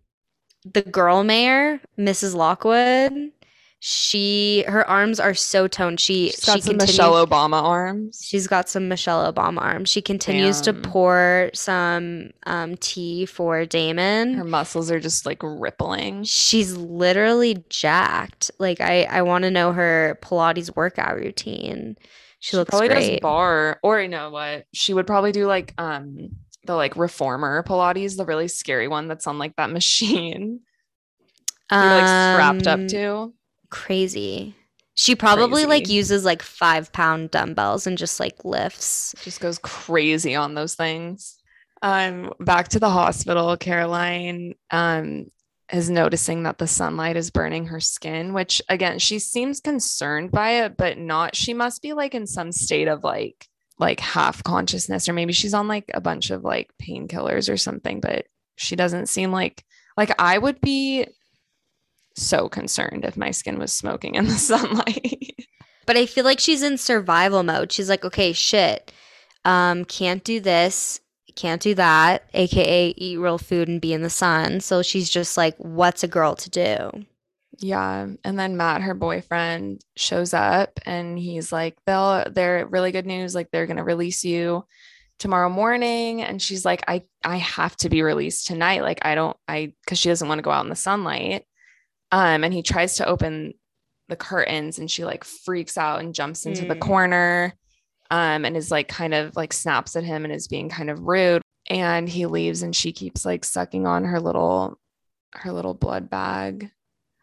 the 0.65 0.83
girl 0.83 1.23
mayor, 1.23 1.81
Mrs. 1.97 2.35
Lockwood, 2.35 3.31
she 3.79 4.65
her 4.67 4.89
arms 4.89 5.21
are 5.21 5.35
so 5.35 5.69
toned. 5.69 6.01
She 6.01 6.31
she's 6.31 6.45
got 6.45 6.55
she 6.55 6.61
some 6.63 6.71
continues- 6.79 6.99
michelle 6.99 7.27
obama 7.27 7.63
arms 7.63 8.21
She's 8.25 8.47
got 8.47 8.69
some 8.69 8.89
Michelle 8.89 9.33
Obama 9.33 9.61
arms. 9.61 9.89
She 9.89 10.03
continues 10.03 10.61
to 10.63 10.73
pour 10.73 11.51
some 11.55 12.31
um, 12.47 12.77
tea 12.77 13.27
for 13.27 13.65
Damon. 13.67 14.35
her 14.35 14.45
muscles 14.45 14.91
are 14.91 15.01
just 15.01 15.27
like 15.27 15.41
rippling 15.43 16.25
She's 16.25 16.77
literally 16.77 17.65
jacked. 17.71 18.51
Like 18.59 18.81
I, 18.81 19.05
I 19.05 19.23
want 19.23 19.43
to 19.45 19.51
know 19.51 19.73
her 19.73 20.19
Pilates 20.23 20.75
workout 20.75 21.17
routine. 21.17 21.97
She, 22.43 22.57
looks 22.57 22.71
probably 22.71 22.89
does 22.89 23.21
barre 23.21 23.79
or 23.85 24.01
you 24.01 24.09
know 24.09 24.31
what? 24.31 24.67
She 24.75 24.93
would 24.95 25.07
probably 25.07 25.31
do 25.31 25.47
like 25.47 25.75
um 25.79 26.31
the 26.65 26.75
like 26.75 26.97
reformer 26.97 27.63
pilates 27.63 28.17
the 28.17 28.25
really 28.25 28.49
scary 28.49 28.89
one 28.89 29.07
that's 29.07 29.29
on 29.29 29.39
like 29.39 29.55
that 29.57 29.71
machine. 29.79 30.59
You're 31.71 31.81
like 31.81 32.03
strapped 32.03 32.67
up 32.67 32.81
Um, 32.81 32.89
to. 32.89 33.33
Crazy. 33.71 34.57
She 34.95 35.15
probably 35.15 35.67
like 35.67 35.89
uses 35.89 36.25
like 36.25 36.43
five 36.43 36.93
pound 36.93 37.31
dumbbells 37.31 37.87
and 37.87 37.97
just 37.97 38.19
like 38.19 38.45
lifts. 38.45 39.15
just 39.23 39.41
goes 39.41 39.59
crazy 39.59 40.35
on 40.35 40.55
those 40.55 40.75
things. 40.75 41.39
Um 41.81 42.33
back 42.41 42.69
to 42.71 42.81
the 42.81 42.91
hospital 42.91 43.57
caroline 43.57 44.55
um 44.73 45.31
is 45.73 45.89
noticing 45.89 46.43
that 46.43 46.59
the 46.59 46.67
sunlight 46.67 47.17
is 47.17 47.31
burning 47.31 47.67
her 47.67 47.81
skin, 47.81 48.35
which 48.35 48.61
again, 48.69 48.99
she 48.99 49.19
seems 49.19 49.61
concerned 49.61 50.31
by 50.31 50.65
it, 50.65 50.77
but 50.77 50.99
not, 50.99 51.35
she 51.35 51.55
must 51.55 51.81
be 51.81 51.95
like 51.95 52.15
in 52.15 52.27
some 52.27 52.53
state 52.53 52.89
of 52.89 53.03
like, 53.03 53.49
like 53.79 53.99
half 53.99 54.45
consciousness, 54.45 55.09
or 55.09 55.15
maybe 55.15 55.33
she's 55.33 55.55
on 55.55 55.69
like 55.69 55.91
a 55.95 56.01
bunch 56.01 56.31
of 56.31 56.45
like 56.45 56.71
painkillers 56.81 57.51
or 57.51 57.57
something, 57.57 58.01
but 58.01 58.27
she 58.57 58.77
doesn't 58.77 59.09
seem 59.09 59.33
like, 59.33 59.65
like 59.97 60.15
I 60.21 60.37
would 60.37 60.61
be 60.61 61.07
so 62.17 62.49
concerned 62.49 63.05
if 63.05 63.17
my 63.17 63.31
skin 63.31 63.59
was 63.59 63.73
smoking 63.73 64.15
in 64.15 64.27
the 64.27 64.33
sunlight. 64.33 65.35
But 65.87 65.97
I 65.97 66.07
feel 66.07 66.25
like 66.25 66.39
she's 66.39 66.63
in 66.63 66.79
survival 66.79 67.43
mode. 67.43 67.73
She's 67.73 67.89
like, 67.89 68.05
okay, 68.05 68.33
shit. 68.33 68.93
Um, 69.45 69.85
can't 69.85 70.23
do 70.23 70.39
this, 70.39 71.01
can't 71.37 71.63
do 71.63 71.75
that, 71.75 72.25
aka 72.35 72.89
eat 72.97 73.17
real 73.19 73.39
food 73.39 73.69
and 73.69 73.81
be 73.81 73.93
in 73.93 74.03
the 74.03 74.11
sun. 74.11 74.61
So 74.61 74.83
she's 74.83 75.09
just 75.11 75.37
like, 75.37 75.57
what's 75.59 76.03
a 76.05 76.09
girl 76.09 76.35
to 76.37 76.51
do? 76.51 77.05
Yeah. 77.59 78.09
And 78.25 78.39
then 78.39 78.57
Matt, 78.57 78.83
her 78.83 78.95
boyfriend, 78.95 79.85
shows 79.97 80.33
up 80.35 80.81
and 80.87 81.19
he's 81.19 81.53
like, 81.53 81.77
They'll 81.87 82.25
they're 82.31 82.67
really 82.67 82.93
good 82.93 83.07
news. 83.07 83.35
Like 83.35 83.51
they're 83.51 83.67
gonna 83.67 83.85
release 83.85 84.25
you 84.25 84.65
tomorrow 85.19 85.49
morning. 85.51 86.23
And 86.23 86.41
she's 86.41 86.65
like, 86.65 86.83
I 86.89 87.03
I 87.25 87.37
have 87.37 87.77
to 87.79 87.89
be 87.91 88.03
released 88.03 88.47
tonight. 88.47 88.83
Like 88.83 89.05
I 89.05 89.15
don't 89.15 89.37
I 89.47 89.75
because 89.85 89.99
she 89.99 90.09
doesn't 90.09 90.27
want 90.29 90.39
to 90.39 90.43
go 90.43 90.51
out 90.51 90.65
in 90.65 90.71
the 90.71 90.77
sunlight. 90.77 91.45
Um, 92.11 92.43
and 92.45 92.53
he 92.53 92.63
tries 92.63 92.97
to 92.97 93.07
open 93.07 93.55
the 94.09 94.17
curtains 94.17 94.79
and 94.79 94.91
she 94.91 95.05
like 95.05 95.23
freaks 95.25 95.79
out 95.79 96.01
and 96.01 96.15
jumps 96.15 96.45
into 96.47 96.65
the 96.65 96.75
Mm. 96.75 96.81
corner 96.81 97.55
um 98.13 98.45
and 98.45 98.57
is 98.57 98.71
like 98.71 98.87
kind 98.87 99.15
of 99.15 99.35
like 99.35 99.53
snaps 99.53 99.97
at 99.97 100.05
him 100.05 100.25
and 100.25 100.33
is 100.33 100.47
being 100.47 100.69
kind 100.69 100.91
of 100.91 101.01
rude 101.01 101.43
and 101.69 102.09
he 102.09 102.27
leaves 102.27 102.63
and 102.63 102.77
she 102.77 102.93
keeps 102.93 103.25
like 103.25 103.45
sucking 103.45 103.87
on 103.87 104.05
her 104.05 104.21
little 104.21 104.79
her 105.33 105.51
little 105.51 105.75
blood 105.75 106.09
bag 106.09 106.71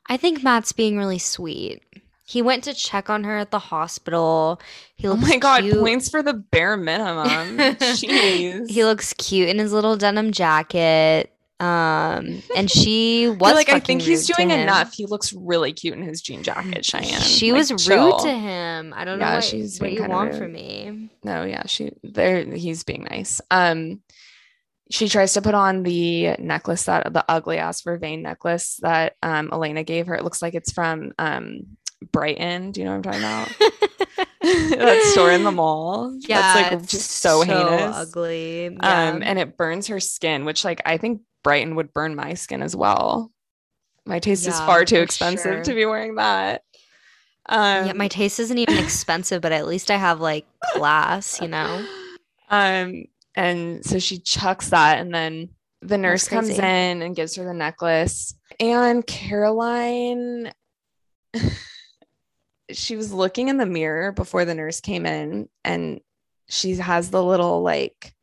I 0.10 0.18
think 0.18 0.42
Matt's 0.42 0.72
being 0.72 0.98
really 0.98 1.20
sweet. 1.20 1.84
He 2.26 2.42
went 2.42 2.64
to 2.64 2.74
check 2.74 3.12
on 3.12 3.24
her 3.24 3.38
at 3.38 3.52
the 3.52 3.60
hospital. 3.60 4.60
He 4.96 5.08
oh 5.08 5.16
my 5.16 5.38
god 5.38 5.62
cute. 5.62 5.80
points 5.80 6.10
for 6.10 6.24
the 6.24 6.34
bare 6.34 6.78
minimum 6.78 7.58
jeez 7.58 8.70
he 8.70 8.84
looks 8.86 9.14
cute 9.14 9.50
in 9.50 9.60
his 9.60 9.72
little 9.72 9.96
denim 9.96 10.32
jacket. 10.32 11.32
Um, 11.60 12.42
and 12.56 12.72
she 12.72 13.28
was 13.40 13.54
like 13.54 13.68
i 13.70 13.80
think 13.82 14.02
he's 14.02 14.26
doing 14.28 14.50
enough 14.52 14.94
he 14.94 15.06
looks 15.06 15.34
really 15.34 15.74
cute 15.74 15.98
in 15.98 16.04
his 16.04 16.22
jean 16.22 16.42
jacket 16.42 16.86
cheyenne 16.86 17.20
She 17.20 17.52
Like, 17.52 17.60
was 17.60 17.72
rude 17.72 17.80
chill. 17.80 18.18
to 18.20 18.32
him. 18.32 18.94
I 18.96 19.04
don't 19.04 19.20
Yeah, 19.20 19.30
know 19.32 19.36
what, 19.36 19.44
she's 19.44 19.80
what 19.82 19.92
you 19.92 20.04
want 20.06 20.32
rude. 20.32 20.38
from 20.40 20.54
me. 20.54 21.10
no 21.24 21.44
yeah 21.44 21.64
she 21.66 21.92
there 22.04 22.46
he's 22.46 22.84
being 22.86 23.06
nice 23.10 23.42
um 23.52 24.00
she 24.90 25.08
tries 25.10 25.34
to 25.34 25.42
put 25.42 25.54
on 25.54 25.84
the 25.84 26.36
necklace 26.40 26.86
that 26.86 27.12
the 27.14 27.24
ugly 27.28 27.58
ass 27.58 27.82
vervain 27.84 28.22
necklace 28.22 28.78
that 28.82 29.16
um 29.22 29.50
elena 29.52 29.84
gave 29.84 30.08
her 30.08 30.16
it 30.16 30.24
looks 30.24 30.42
like 30.42 30.56
it's 30.56 30.72
from 30.72 31.12
um 31.20 31.62
brighton 32.14 32.72
do 32.72 32.80
you 32.80 32.86
know 32.86 32.98
what 32.98 33.06
i'm 33.06 33.20
talking 33.20 33.20
about 33.20 33.50
that 34.42 35.02
store 35.12 35.32
in 35.32 35.44
the 35.44 35.52
mall 35.52 36.18
Yeah, 36.22 36.54
that's 36.54 36.72
like 36.72 36.88
just 36.88 37.12
so, 37.12 37.42
heinous 37.42 37.96
ugly. 37.96 38.68
um 38.68 39.22
and 39.22 39.38
it 39.38 39.58
burns 39.58 39.88
her 39.88 40.00
skin 40.00 40.46
which 40.46 40.64
like 40.64 40.82
i 40.86 40.98
think 40.98 41.22
brighton 41.44 41.76
would 41.76 41.94
burn 41.94 42.16
my 42.16 42.34
skin 42.34 42.62
as 42.62 42.76
well 42.76 43.32
my 44.06 44.20
taste 44.20 44.48
is 44.48 44.60
far 44.62 44.86
too 44.86 45.00
expensive 45.00 45.44
sure. 45.44 45.64
to 45.64 45.74
be 45.74 45.86
wearing 45.86 46.16
that 46.16 46.64
um 47.50 47.88
yeah, 47.88 47.94
my 47.94 48.08
taste 48.08 48.40
isn't 48.40 48.58
even 48.58 48.78
expensive, 48.78 49.42
but 49.42 49.52
at 49.52 49.66
least 49.66 49.90
I 49.90 49.96
have 49.98 50.22
like 50.22 50.46
class, 50.74 51.42
you 51.42 51.48
know? 51.48 51.86
Um, 52.52 53.06
and 53.36 53.86
so 53.86 54.00
she 54.00 54.18
chucks 54.20 54.70
that, 54.70 54.98
and 54.98 55.14
then 55.14 55.50
the 55.82 56.00
nurse 56.00 56.28
comes 56.28 56.50
in 56.50 57.02
and 57.04 57.16
gives 57.16 57.36
her 57.36 57.46
the 57.46 57.54
necklace. 57.54 58.34
And 58.60 59.06
Caroline, 59.06 60.52
she 62.72 62.96
was 62.96 63.14
looking 63.14 63.50
in 63.50 63.58
the 63.58 63.68
mirror 63.68 64.12
before 64.12 64.46
the 64.46 64.56
nurse 64.56 64.82
came 64.82 65.06
in, 65.06 65.48
and 65.64 66.02
she 66.48 66.76
has 66.78 67.12
the 67.12 67.24
little 67.24 67.62
like 67.62 68.16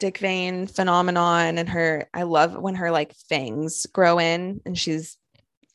Dick 0.00 0.18
Vein 0.18 0.66
phenomenon. 0.66 1.58
And 1.58 1.68
her, 1.68 2.08
I 2.12 2.24
love 2.24 2.56
when 2.56 2.74
her 2.74 2.90
like 2.90 3.14
fangs 3.28 3.86
grow 3.86 4.18
in, 4.18 4.60
and 4.66 4.76
she's 4.76 5.16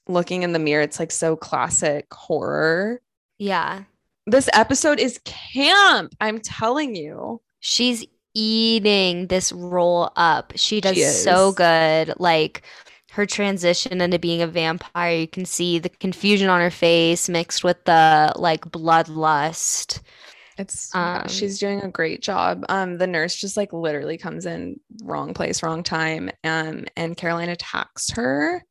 looking 0.08 0.44
in 0.44 0.52
the 0.52 0.60
mirror. 0.60 0.84
It's 0.84 1.00
like 1.00 1.12
so 1.12 1.36
classic 1.36 2.14
horror. 2.14 3.02
Yeah. 3.38 3.84
This 4.28 4.50
episode 4.54 5.00
is 5.00 5.20
camp. 5.24 6.16
I'm 6.20 6.40
telling 6.40 6.96
you. 6.96 7.42
She's 7.60 8.06
eating 8.34 9.28
this 9.28 9.52
roll 9.52 10.12
up. 10.16 10.54
She 10.56 10.82
does 10.82 10.96
She 10.96 11.04
so 11.04 11.52
good. 11.52 12.14
Like 12.18 12.64
her 13.12 13.26
transition 13.26 14.02
into 14.02 14.20
being 14.20 14.42
a 14.42 14.48
vampire, 14.48 15.16
you 15.16 15.28
can 15.28 15.46
see 15.46 15.80
the 15.80 15.90
confusion 15.90 16.50
on 16.50 16.60
her 16.60 16.70
face 16.70 17.30
mixed 17.30 17.64
with 17.64 17.84
the 17.86 18.34
like 18.36 18.66
bloodlust. 18.66 20.02
It's 20.58 20.94
Um, 20.96 21.28
she's 21.28 21.60
doing 21.60 21.82
a 21.82 21.90
great 21.90 22.22
job. 22.22 22.64
Um, 22.70 22.98
the 22.98 23.08
nurse 23.08 23.36
just 23.36 23.58
like 23.58 23.74
literally 23.74 24.18
comes 24.18 24.46
in 24.46 24.80
wrong 25.04 25.34
place, 25.34 25.62
wrong 25.64 25.84
time. 25.84 26.30
Um, 26.44 26.86
and 26.96 27.18
Caroline 27.18 27.50
attacks 27.50 28.12
her, 28.12 28.64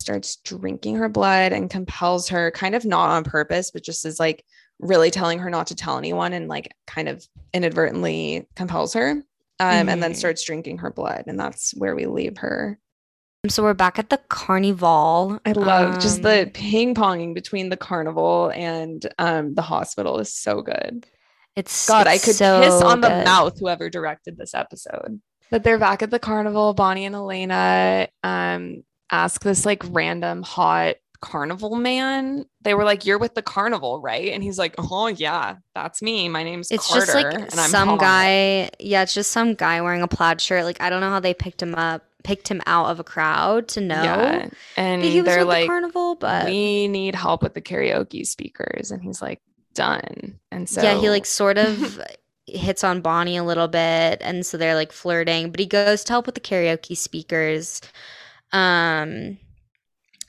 starts 0.00 0.36
drinking 0.36 0.96
her 0.96 1.08
blood 1.08 1.52
and 1.52 1.70
compels 1.70 2.28
her, 2.28 2.50
kind 2.50 2.74
of 2.74 2.84
not 2.84 3.10
on 3.10 3.24
purpose, 3.24 3.70
but 3.70 3.84
just 3.84 4.04
is 4.04 4.18
like 4.18 4.44
really 4.80 5.10
telling 5.10 5.38
her 5.38 5.50
not 5.50 5.68
to 5.68 5.76
tell 5.76 5.98
anyone 5.98 6.32
and 6.32 6.48
like 6.48 6.72
kind 6.86 7.08
of 7.08 7.24
inadvertently 7.52 8.46
compels 8.56 8.92
her. 8.94 9.22
Um, 9.60 9.88
and 9.88 10.02
then 10.02 10.10
Mhm. 10.12 10.16
starts 10.16 10.42
drinking 10.44 10.78
her 10.78 10.90
blood, 10.90 11.24
and 11.28 11.38
that's 11.38 11.72
where 11.76 11.94
we 11.94 12.06
leave 12.06 12.38
her. 12.38 12.76
So 13.48 13.62
we're 13.62 13.74
back 13.74 13.98
at 13.98 14.08
the 14.08 14.18
carnival. 14.28 15.38
I 15.44 15.52
love 15.52 15.98
just 16.00 16.22
the 16.22 16.44
Um, 16.44 16.50
ping 16.50 16.94
ponging 16.94 17.34
between 17.34 17.68
the 17.68 17.76
carnival 17.76 18.50
and 18.54 19.06
um 19.18 19.54
the 19.54 19.62
hospital 19.62 20.18
is 20.18 20.32
so 20.32 20.62
good. 20.62 21.06
It's 21.54 21.86
God, 21.86 22.06
I 22.06 22.18
could 22.18 22.34
so 22.34 22.62
kiss 22.62 22.82
on 22.82 23.00
the 23.00 23.10
mouth 23.10 23.58
whoever 23.60 23.90
directed 23.90 24.38
this 24.38 24.54
episode. 24.54 25.20
But 25.50 25.62
they're 25.62 25.78
back 25.78 26.02
at 26.02 26.10
the 26.10 26.18
carnival. 26.18 26.72
Bonnie 26.72 27.04
and 27.04 27.14
Elena 27.14 28.08
um 28.22 28.82
ask 29.10 29.42
this 29.42 29.66
like 29.66 29.82
random 29.90 30.42
hot 30.42 30.96
carnival 31.20 31.76
man. 31.76 32.46
They 32.62 32.74
were 32.74 32.84
like, 32.84 33.04
"You're 33.04 33.18
with 33.18 33.34
the 33.34 33.42
carnival, 33.42 34.00
right?" 34.00 34.32
And 34.32 34.42
he's 34.42 34.58
like, 34.58 34.74
"Oh 34.78 35.08
yeah, 35.08 35.56
that's 35.74 36.00
me. 36.00 36.30
My 36.30 36.44
name's 36.44 36.70
It's 36.70 36.88
Carter, 36.88 37.06
just 37.06 37.14
like 37.14 37.34
and 37.34 37.60
I'm 37.60 37.70
some 37.70 37.88
hot." 37.90 38.00
guy. 38.00 38.70
Yeah, 38.80 39.02
it's 39.02 39.14
just 39.14 39.30
some 39.32 39.54
guy 39.54 39.82
wearing 39.82 40.02
a 40.02 40.08
plaid 40.08 40.40
shirt. 40.40 40.64
Like 40.64 40.80
I 40.80 40.88
don't 40.88 41.00
know 41.02 41.10
how 41.10 41.20
they 41.20 41.34
picked 41.34 41.62
him 41.62 41.74
up, 41.74 42.02
picked 42.24 42.48
him 42.48 42.60
out 42.66 42.86
of 42.90 42.98
a 42.98 43.04
crowd 43.04 43.68
to 43.68 43.80
know 43.80 44.02
Yeah, 44.02 44.48
and 44.76 45.04
he 45.04 45.20
was 45.20 45.26
they're 45.26 45.40
the 45.40 45.44
like, 45.44 45.66
carnival. 45.66 46.16
But 46.16 46.46
"We 46.46 46.88
need 46.88 47.14
help 47.14 47.42
with 47.42 47.54
the 47.54 47.60
karaoke 47.60 48.26
speakers," 48.26 48.90
and 48.90 49.02
he's 49.02 49.22
like, 49.22 49.40
"Done." 49.74 50.40
And 50.50 50.68
so 50.68 50.82
yeah, 50.82 50.98
he 50.98 51.08
like 51.10 51.26
sort 51.26 51.58
of 51.58 52.00
hits 52.46 52.82
on 52.82 53.00
Bonnie 53.00 53.36
a 53.36 53.44
little 53.44 53.68
bit, 53.68 54.18
and 54.20 54.44
so 54.44 54.56
they're 54.56 54.74
like 54.74 54.90
flirting. 54.90 55.50
But 55.50 55.60
he 55.60 55.66
goes 55.66 56.02
to 56.04 56.12
help 56.12 56.26
with 56.26 56.34
the 56.34 56.40
karaoke 56.40 56.96
speakers. 56.96 57.80
Um, 58.52 59.38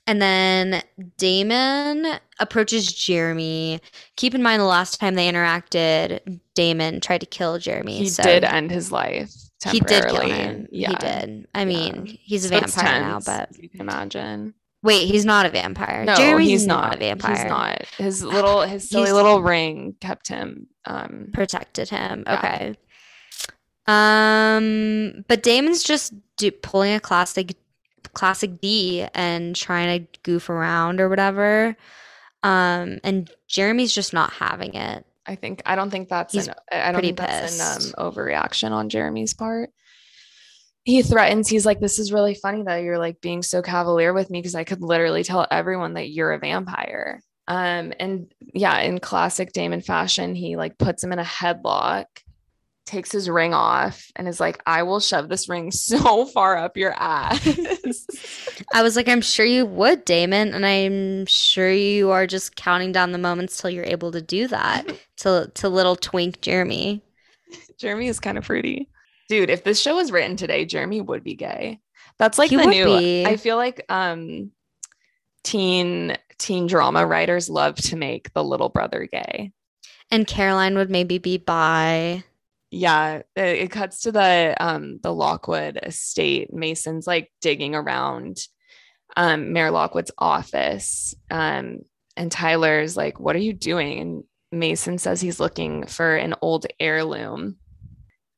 and 0.08 0.22
then 0.22 0.84
Damon 1.18 2.20
approaches 2.40 2.92
Jeremy. 2.94 3.82
Keep 4.18 4.36
in 4.36 4.44
mind 4.44 4.62
the 4.62 4.66
last 4.66 5.00
time 5.00 5.16
they 5.16 5.32
interacted, 5.32 6.40
Damon 6.54 7.02
tried 7.02 7.22
to 7.22 7.26
kill 7.26 7.58
Jeremy. 7.58 7.98
he 7.98 8.10
so 8.10 8.22
did 8.22 8.44
end 8.44 8.70
his 8.70 8.92
life. 8.92 9.34
He 9.72 9.80
did 9.80 10.06
kill 10.06 10.22
him. 10.22 10.68
Yeah, 10.72 10.90
He 10.90 10.96
did. 10.96 11.48
I 11.54 11.66
mean, 11.66 12.06
he's 12.06 12.46
a 12.46 12.50
So 12.50 12.60
vampire 12.60 13.02
now, 13.02 13.20
but 13.26 13.50
you 13.62 13.70
can 13.70 13.82
imagine. 13.82 14.54
wait, 14.84 15.08
he's 15.08 15.26
not 15.26 15.46
a 15.46 15.50
vampire. 15.50 16.06
No, 16.06 16.16
Jeremy's 16.16 16.50
he's 16.50 16.68
not, 16.68 16.84
not. 16.92 16.96
a 16.96 17.00
vampire. 17.00 17.36
He's 17.36 17.46
not. 17.46 17.82
His 17.98 18.24
little 18.24 18.62
his 18.62 18.88
silly 18.90 19.12
little 19.12 19.42
ring 19.42 19.96
kept 20.02 20.28
him 20.28 20.68
um 20.86 21.30
protected 21.34 21.90
him. 21.90 22.24
Yeah. 22.28 22.38
Okay. 22.40 22.76
Um, 23.88 25.24
but 25.28 25.44
Damon's 25.44 25.84
just 25.84 26.14
do, 26.38 26.52
pulling 26.52 26.94
a 26.96 27.00
classic 27.00 27.56
classic 28.14 28.62
D 28.62 29.06
and 29.14 29.56
trying 29.56 30.00
to 30.06 30.20
goof 30.24 30.50
around 30.50 31.00
or 31.02 31.10
whatever. 31.10 31.76
Um, 32.44 33.00
and 33.04 33.30
Jeremy's 33.48 33.94
just 33.94 34.14
not 34.14 34.34
having 34.34 34.74
it. 34.76 35.06
I 35.26 35.36
think 35.36 35.62
I 35.66 35.76
don't 35.76 35.90
think 35.90 36.10
that's 36.10 36.34
He's 36.34 36.48
an 36.48 36.56
I 36.72 36.92
don't 36.92 37.02
think 37.02 37.18
that's 37.18 37.60
an 37.60 37.94
um, 37.98 38.12
overreaction 38.12 38.72
on 38.72 38.90
Jeremy's 38.90 39.34
part. 39.34 39.72
He 40.84 41.02
threatens, 41.02 41.48
he's 41.48 41.66
like, 41.66 41.80
This 41.80 41.98
is 41.98 42.14
really 42.14 42.36
funny 42.36 42.64
that 42.64 42.84
you're 42.84 43.00
like 43.00 43.20
being 43.22 43.42
so 43.42 43.62
cavalier 43.62 44.14
with 44.14 44.30
me 44.30 44.40
because 44.40 44.56
I 44.56 44.64
could 44.64 44.82
literally 44.82 45.24
tell 45.24 45.48
everyone 45.50 45.96
that 45.96 46.10
you're 46.10 46.34
a 46.34 46.40
vampire. 46.40 47.22
Um, 47.48 47.94
and 48.00 48.32
yeah, 48.54 48.80
in 48.80 49.00
classic 49.00 49.52
Damon 49.52 49.82
fashion, 49.82 50.36
he 50.36 50.56
like 50.56 50.78
puts 50.78 51.04
him 51.04 51.12
in 51.12 51.20
a 51.20 51.24
headlock, 51.24 52.06
takes 52.86 53.12
his 53.12 53.30
ring 53.30 53.54
off, 53.54 54.12
and 54.16 54.28
is 54.28 54.40
like, 54.40 54.62
I 54.66 54.84
will 54.84 55.00
shove 55.00 55.30
this 55.30 55.50
ring 55.50 55.72
so 55.72 56.26
far 56.26 56.58
up 56.58 56.78
your 56.78 56.94
ass. 56.94 58.06
I 58.74 58.84
was 58.84 58.96
like, 58.96 59.08
I'm 59.08 59.22
sure 59.22 59.46
you 59.46 59.66
would, 59.66 60.06
Damon, 60.06 60.54
and 60.54 60.66
I'm 60.66 61.26
sure 61.26 61.72
you 61.72 62.12
are 62.12 62.28
just 62.28 62.56
counting 62.56 62.92
down 62.92 63.12
the 63.12 63.18
moments 63.18 63.60
till 63.60 63.70
you're 63.70 63.86
able 63.86 64.12
to 64.12 64.22
do 64.22 64.48
that 64.48 64.86
to 65.18 65.52
to 65.56 65.70
little 65.70 65.96
twink 65.96 66.42
Jeremy. 66.42 67.02
Jeremy 67.78 68.08
is 68.08 68.20
kind 68.20 68.38
of 68.38 68.46
fruity. 68.46 68.90
Dude, 69.28 69.50
if 69.50 69.64
this 69.64 69.82
show 69.82 69.96
was 69.96 70.12
written 70.12 70.36
today, 70.36 70.66
Jeremy 70.66 71.02
would 71.02 71.24
be 71.24 71.36
gay. 71.36 71.80
That's 72.18 72.38
like 72.38 72.50
He 72.50 72.58
the 72.58 72.66
new. 72.66 72.86
be. 72.86 73.26
I 73.26 73.38
feel 73.38 73.58
like 73.58 73.84
um, 73.90 74.52
teen 75.44 76.18
teen 76.38 76.68
drama 76.68 77.06
writers 77.06 77.50
love 77.50 77.76
to 77.76 77.96
make 77.96 78.32
the 78.34 78.44
little 78.44 78.70
brother 78.70 79.08
gay. 79.12 79.52
And 80.12 80.28
Caroline 80.28 80.76
would 80.78 80.90
maybe 80.90 81.18
be 81.18 81.38
bi. 81.38 82.24
Yeah, 82.72 83.22
it, 83.36 83.42
it 83.46 83.72
cuts 83.72 84.02
to 84.02 84.12
the 84.12 84.56
um 84.60 85.00
the 85.02 85.14
Lockwood 85.14 85.80
estate. 85.84 86.54
Mason's 86.54 87.08
like 87.08 87.32
digging 87.42 87.76
around 87.76 88.38
um 89.18 89.54
Mayor 89.54 89.72
Lockwood's 89.72 90.12
office. 90.18 91.14
Um 91.32 91.80
and 92.18 92.32
Tyler's 92.32 92.98
like, 92.98 93.20
"What 93.20 93.36
are 93.36 93.40
you 93.40 93.54
doing?" 93.54 94.00
And 94.00 94.24
Mason 94.52 94.98
says 94.98 95.22
he's 95.22 95.40
looking 95.40 95.86
for 95.88 96.16
an 96.16 96.36
old 96.42 96.66
heirloom. 96.80 97.58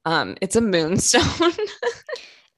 Um 0.05 0.38
it's 0.41 0.55
a 0.55 0.61
moonstone. 0.61 1.53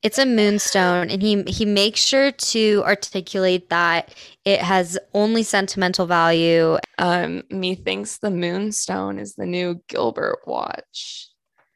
It's 0.02 0.18
a 0.18 0.26
moonstone, 0.26 1.10
and 1.10 1.22
he 1.22 1.44
he 1.44 1.66
makes 1.66 2.00
sure 2.00 2.32
to 2.32 2.84
articulate 2.86 3.70
that 3.70 4.16
it 4.46 4.62
has 4.62 4.98
only 5.14 5.44
sentimental 5.44 6.06
value. 6.06 6.78
um 7.00 7.44
methinks 7.50 8.18
the 8.20 8.32
moonstone 8.32 9.20
is 9.20 9.36
the 9.36 9.46
new 9.46 9.82
Gilbert 9.90 10.40
watch. 10.48 11.29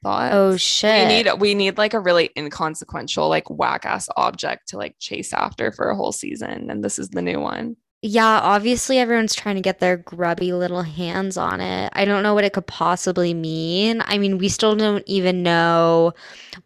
Thoughts? 0.04 0.34
Oh 0.36 0.52
We 0.52 0.58
shit! 0.58 1.08
need 1.08 1.32
we 1.40 1.56
need 1.56 1.78
like 1.78 1.94
a 1.94 2.00
really 2.00 2.30
inconsequential, 2.38 3.28
like 3.30 3.50
whack 3.50 3.86
ass 3.86 4.10
object 4.18 4.68
to 4.70 4.78
like 4.78 4.96
chase 5.00 5.34
after 5.34 5.72
for 5.72 5.90
a 5.90 5.96
whole 5.96 6.12
season. 6.12 6.70
And 6.70 6.84
this 6.84 7.00
is 7.00 7.10
the 7.10 7.22
new 7.22 7.40
one. 7.40 7.78
Yeah, 8.06 8.42
obviously 8.42 8.98
everyone's 9.00 9.34
trying 9.34 9.56
to 9.56 9.62
get 9.62 9.80
their 9.80 9.96
grubby 9.96 10.52
little 10.52 10.82
hands 10.82 11.38
on 11.38 11.62
it. 11.62 11.90
I 11.96 12.04
don't 12.04 12.22
know 12.22 12.34
what 12.34 12.44
it 12.44 12.52
could 12.52 12.68
possibly 12.68 13.34
mean. 13.34 14.02
I 14.06 14.18
mean, 14.18 14.38
we 14.40 14.50
still 14.50 14.76
don't 14.76 15.06
even 15.08 15.42
know 15.42 16.12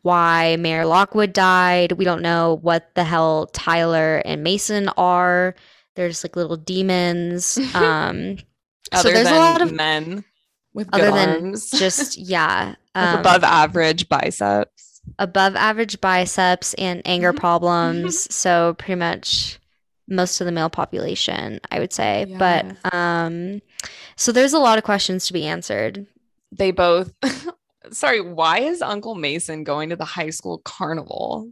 why 0.01 0.55
Mayor 0.59 0.87
Lockwood 0.87 1.33
died. 1.33 1.91
We 1.91 2.05
don't 2.05 2.23
know 2.23 2.57
what 2.63 2.89
the 2.95 3.03
hell 3.03 3.51
Tyler 3.53 4.17
and 4.25 4.43
Mason 4.43 4.89
are. 4.97 5.53
They're 5.95 6.09
just 6.09 6.23
like 6.23 6.35
little 6.35 6.57
demons. 6.57 7.59
Um, 7.75 8.37
So 8.91 8.99
Other 9.01 9.11
there's 9.11 9.27
a 9.27 9.31
than 9.31 9.39
lot 9.39 9.61
of- 9.61 9.71
men 9.73 10.23
with 10.77 10.87
other 10.93 11.11
than 11.11 11.29
arms, 11.43 11.69
just 11.75 12.17
yeah, 12.17 12.75
um, 12.95 13.19
above 13.19 13.43
average 13.43 14.07
biceps. 14.07 15.01
above 15.19 15.55
average 15.57 15.99
biceps 15.99 16.73
and 16.75 17.01
anger 17.05 17.33
Mhm. 17.33 17.37
problems. 17.39 18.33
so 18.33 18.75
pretty 18.75 18.95
much 18.99 19.59
most 20.07 20.39
of 20.39 20.45
the 20.45 20.51
male 20.53 20.69
population, 20.69 21.59
I 21.71 21.79
would 21.79 21.91
say. 21.91 22.33
But 22.39 22.65
um 22.93 23.61
so 24.15 24.31
there's 24.31 24.53
a 24.53 24.59
lot 24.59 24.77
of 24.77 24.83
questions 24.85 25.27
to 25.27 25.33
be 25.33 25.45
answered. 25.45 26.05
They 26.51 26.71
both. 26.71 27.11
Sorry, 27.91 28.21
why 28.21 28.59
is 28.59 28.81
Uncle 28.81 29.15
Mason 29.15 29.63
going 29.63 29.89
to 29.89 29.95
the 29.95 30.05
high 30.05 30.29
school 30.29 30.59
carnival? 30.59 31.51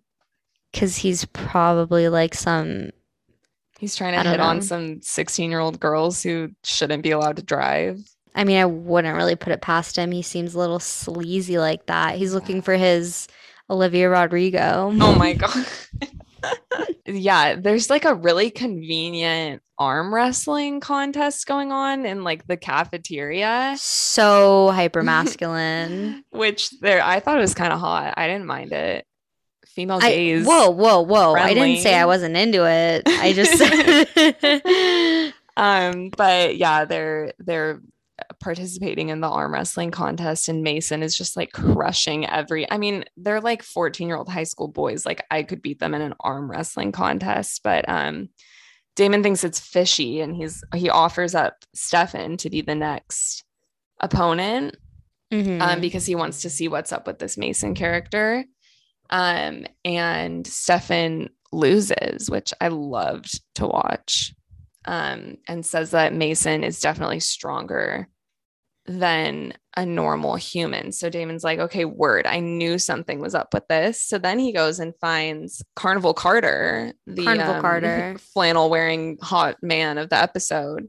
Cause 0.73 0.97
he's 0.97 1.25
probably 1.25 2.07
like 2.09 2.33
some 2.35 2.91
He's 3.79 3.95
trying 3.95 4.13
to 4.21 4.29
hit 4.29 4.39
on 4.39 4.61
some 4.61 5.01
16 5.01 5.49
year 5.51 5.59
old 5.59 5.79
girls 5.81 6.23
who 6.23 6.51
shouldn't 6.63 7.03
be 7.03 7.11
allowed 7.11 7.35
to 7.37 7.43
drive. 7.43 7.99
I 8.35 8.43
mean, 8.43 8.57
I 8.57 8.65
wouldn't 8.65 9.15
really 9.15 9.37
put 9.37 9.53
it 9.53 9.61
past 9.61 9.95
him. 9.95 10.11
He 10.11 10.21
seems 10.21 10.53
a 10.53 10.59
little 10.59 10.79
sleazy 10.79 11.57
like 11.57 11.85
that. 11.85 12.17
He's 12.17 12.33
looking 12.33 12.61
for 12.61 12.75
his 12.75 13.27
Olivia 13.69 14.09
Rodrigo. 14.09 14.91
Oh 14.99 15.15
my 15.15 15.33
god. 15.33 15.65
yeah, 17.05 17.55
there's 17.55 17.89
like 17.89 18.05
a 18.05 18.13
really 18.13 18.51
convenient 18.51 19.61
arm 19.77 20.13
wrestling 20.13 20.79
contest 20.79 21.47
going 21.47 21.71
on 21.71 22.05
in 22.05 22.23
like 22.23 22.45
the 22.47 22.57
cafeteria, 22.57 23.75
So 23.77 24.69
hyper 24.71 25.01
masculine. 25.01 26.23
which 26.31 26.71
there 26.81 27.01
I 27.01 27.21
thought 27.21 27.37
it 27.37 27.41
was 27.41 27.55
kind 27.55 27.73
of 27.73 27.79
hot. 27.79 28.15
I 28.17 28.27
didn't 28.27 28.47
mind 28.47 28.73
it. 28.73 29.05
Female 29.67 29.99
I, 30.01 30.11
gaze. 30.11 30.45
whoa, 30.45 30.69
whoa, 30.69 31.01
whoa. 31.01 31.35
I 31.35 31.53
didn't 31.53 31.81
say 31.81 31.95
I 31.95 32.05
wasn't 32.05 32.37
into 32.37 32.65
it. 32.65 33.03
I 33.07 33.33
just 33.33 35.33
Um, 35.57 36.09
but 36.09 36.57
yeah, 36.57 36.85
they're 36.85 37.33
they're 37.39 37.81
participating 38.39 39.09
in 39.09 39.21
the 39.21 39.29
arm 39.29 39.53
wrestling 39.53 39.91
contest 39.91 40.47
and 40.49 40.63
Mason 40.63 41.03
is 41.03 41.17
just 41.17 41.35
like 41.37 41.51
crushing 41.51 42.25
every 42.27 42.69
I 42.71 42.77
mean, 42.77 43.05
they're 43.17 43.41
like 43.41 43.63
14-year-old 43.63 44.29
high 44.29 44.43
school 44.43 44.67
boys. 44.67 45.05
Like 45.05 45.25
I 45.31 45.43
could 45.43 45.61
beat 45.61 45.79
them 45.79 45.93
in 45.93 46.01
an 46.01 46.13
arm 46.19 46.49
wrestling 46.49 46.91
contest, 46.91 47.61
but 47.63 47.87
um 47.87 48.29
Damon 48.95 49.23
thinks 49.23 49.43
it's 49.43 49.59
fishy 49.59 50.21
and 50.21 50.35
he's 50.35 50.63
he 50.73 50.89
offers 50.89 51.35
up 51.35 51.53
Stefan 51.73 52.37
to 52.37 52.49
be 52.49 52.61
the 52.61 52.75
next 52.75 53.43
opponent 53.99 54.75
Mhm. 55.33 55.59
um, 55.59 55.81
because 55.81 56.05
he 56.05 56.13
wants 56.15 56.43
to 56.43 56.49
see 56.49 56.67
what's 56.67 56.93
up 56.93 57.07
with 57.07 57.17
this 57.19 57.35
Mason 57.37 57.73
character. 57.73 58.45
Um, 59.09 59.65
and 59.83 60.45
Stefan 60.45 61.29
loses, 61.51 62.29
which 62.29 62.53
I 62.61 62.67
loved 62.69 63.41
to 63.55 63.65
watch, 63.67 64.33
um, 64.85 65.37
and 65.47 65.65
says 65.65 65.91
that 65.91 66.13
Mason 66.13 66.63
is 66.63 66.79
definitely 66.79 67.19
stronger 67.19 68.07
than 68.85 69.53
a 69.75 69.85
normal 69.85 70.35
human. 70.35 70.91
So 70.91 71.09
Damon's 71.09 71.43
like, 71.43 71.59
okay, 71.59 71.85
word, 71.85 72.27
I 72.27 72.39
knew 72.39 72.77
something 72.77 73.19
was 73.19 73.35
up 73.35 73.53
with 73.53 73.67
this. 73.67 74.01
So 74.01 74.17
then 74.17 74.39
he 74.39 74.53
goes 74.53 74.79
and 74.79 74.93
finds 75.01 75.63
Carnival 75.75 76.13
Carter, 76.13 76.93
the 77.07 77.23
Carnival 77.23 77.55
um, 77.55 77.61
Carter. 77.61 78.15
flannel 78.33 78.69
wearing 78.69 79.17
hot 79.21 79.57
man 79.61 79.97
of 79.97 80.09
the 80.09 80.17
episode 80.17 80.87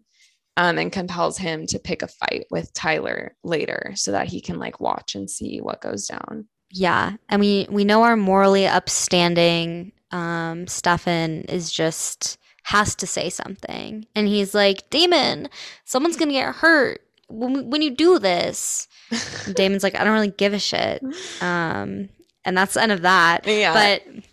um, 0.56 0.78
and 0.78 0.92
compels 0.92 1.38
him 1.38 1.66
to 1.68 1.78
pick 1.78 2.02
a 2.02 2.08
fight 2.08 2.46
with 2.50 2.72
Tyler 2.74 3.34
later 3.42 3.92
so 3.94 4.12
that 4.12 4.28
he 4.28 4.40
can 4.40 4.58
like 4.58 4.80
watch 4.80 5.14
and 5.14 5.30
see 5.30 5.60
what 5.60 5.80
goes 5.80 6.06
down. 6.06 6.46
Yeah, 6.70 7.12
and 7.28 7.40
we 7.40 7.66
we 7.70 7.84
know 7.84 8.02
our 8.02 8.16
morally 8.16 8.66
upstanding 8.66 9.92
um 10.10 10.66
Stefan 10.66 11.42
is 11.42 11.70
just 11.70 12.38
has 12.64 12.94
to 12.96 13.06
say 13.06 13.30
something, 13.30 14.06
and 14.14 14.26
he's 14.26 14.54
like, 14.54 14.90
Damon, 14.90 15.48
someone's 15.84 16.16
gonna 16.16 16.32
get 16.32 16.54
hurt 16.56 17.05
when 17.28 17.70
when 17.70 17.82
you 17.82 17.90
do 17.90 18.18
this. 18.18 18.88
Damon's 19.52 19.82
like, 19.82 19.94
I 19.94 20.04
don't 20.04 20.14
really 20.14 20.28
give 20.28 20.52
a 20.52 20.58
shit. 20.58 21.02
Um, 21.40 22.08
and 22.44 22.56
that's 22.56 22.74
the 22.74 22.82
end 22.82 22.92
of 22.92 23.02
that. 23.02 23.46
yeah. 23.46 23.72
But 23.72 24.24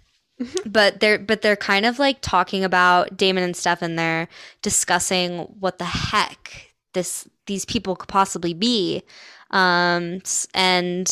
but 0.65 0.99
they're 0.99 1.19
but 1.19 1.41
they're 1.41 1.55
kind 1.55 1.85
of 1.85 1.99
like 1.99 2.19
talking 2.21 2.63
about 2.63 3.17
Damon 3.17 3.43
and 3.43 3.55
Stefan. 3.55 3.95
They're 3.95 4.27
discussing 4.61 5.39
what 5.59 5.77
the 5.77 5.85
heck 5.85 6.73
this 6.93 7.27
these 7.47 7.65
people 7.65 7.95
could 7.95 8.09
possibly 8.09 8.53
be. 8.53 9.03
Um, 9.51 10.21
and 10.53 11.07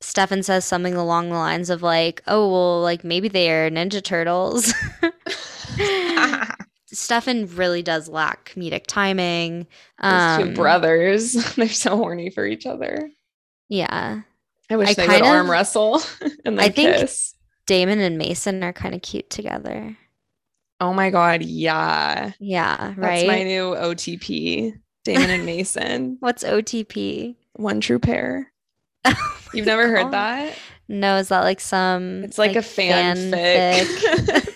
Stefan 0.00 0.42
says 0.42 0.64
something 0.64 0.94
along 0.94 1.28
the 1.30 1.36
lines 1.36 1.70
of 1.70 1.82
like, 1.82 2.22
"Oh 2.26 2.50
well, 2.50 2.82
like 2.82 3.04
maybe 3.04 3.28
they 3.28 3.50
are 3.50 3.70
Ninja 3.70 4.02
Turtles." 4.02 4.74
Stefan 6.92 7.46
really 7.56 7.82
does 7.82 8.08
lack 8.08 8.52
comedic 8.54 8.86
timing. 8.86 9.66
Those 10.02 10.12
Um, 10.12 10.42
two 10.48 10.54
brothers, 10.54 11.32
they're 11.56 11.68
so 11.68 11.96
horny 11.96 12.30
for 12.30 12.46
each 12.46 12.66
other. 12.66 13.10
Yeah, 13.68 14.22
I 14.68 14.76
wish 14.76 14.88
I 14.90 14.94
they 14.94 15.06
would 15.08 15.20
of- 15.22 15.26
arm 15.26 15.50
wrestle 15.50 16.00
and 16.44 16.58
then 16.58 16.60
I 16.60 16.68
think- 16.70 16.96
kiss. 16.96 17.34
Damon 17.66 18.00
and 18.00 18.18
Mason 18.18 18.64
are 18.64 18.72
kind 18.72 18.96
of 18.96 19.02
cute 19.02 19.30
together. 19.30 19.96
Oh 20.80 20.92
my 20.92 21.10
god, 21.10 21.42
yeah. 21.42 22.32
Yeah, 22.40 22.76
That's 22.76 22.98
right. 22.98 23.26
my 23.28 23.42
new 23.44 23.74
OTP. 23.76 24.72
Damon 25.04 25.30
and 25.30 25.46
Mason. 25.46 26.16
What's 26.20 26.42
OTP? 26.42 27.36
One 27.54 27.80
true 27.80 27.98
pair. 28.00 28.50
You've 29.54 29.66
never 29.66 29.88
heard 29.88 30.10
that? 30.12 30.54
No, 30.90 31.18
is 31.18 31.28
that 31.28 31.42
like 31.42 31.60
some 31.60 32.24
It's 32.24 32.36
like, 32.36 32.56
a 32.56 32.58
fanfic. 32.58 33.86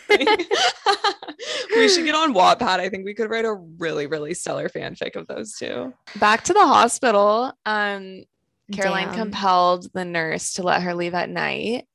we 1.76 1.88
should 1.88 2.04
get 2.04 2.16
on 2.16 2.34
Wattpad. 2.34 2.80
I 2.80 2.88
think 2.88 3.04
we 3.04 3.14
could 3.14 3.30
write 3.30 3.44
a 3.44 3.54
really, 3.54 4.08
really 4.08 4.34
stellar 4.34 4.68
fanfic 4.68 5.14
of 5.14 5.28
those 5.28 5.54
two. 5.54 5.94
Back 6.16 6.42
to 6.44 6.52
the 6.52 6.66
hospital. 6.66 7.52
Um, 7.64 8.24
Caroline 8.72 9.08
Damn. 9.08 9.16
compelled 9.16 9.92
the 9.92 10.04
nurse 10.04 10.54
to 10.54 10.64
let 10.64 10.82
her 10.82 10.92
leave 10.92 11.14
at 11.14 11.30
night. 11.30 11.86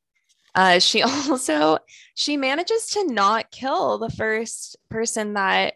Uh, 0.55 0.79
she 0.79 1.01
also 1.29 1.79
she 2.15 2.37
manages 2.37 2.91
to 2.91 3.11
not 3.11 3.51
kill 3.51 3.97
the 3.97 4.09
first 4.09 4.77
person 4.89 5.33
that 5.33 5.73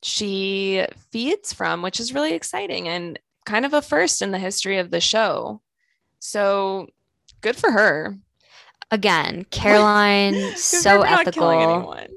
she 0.00 0.86
feeds 1.10 1.52
from, 1.52 1.82
which 1.82 1.98
is 1.98 2.14
really 2.14 2.34
exciting 2.34 2.86
and 2.86 3.18
kind 3.46 3.64
of 3.64 3.74
a 3.74 3.82
first 3.82 4.22
in 4.22 4.30
the 4.30 4.38
history 4.38 4.78
of 4.78 4.92
the 4.92 5.00
show. 5.00 5.60
So 6.20 6.86
good 7.40 7.56
for 7.56 7.70
her. 7.70 8.16
Again, 8.90 9.46
Caroline, 9.50 10.56
so 10.56 11.02
ethical. 11.02 11.50
anyone. 11.50 12.08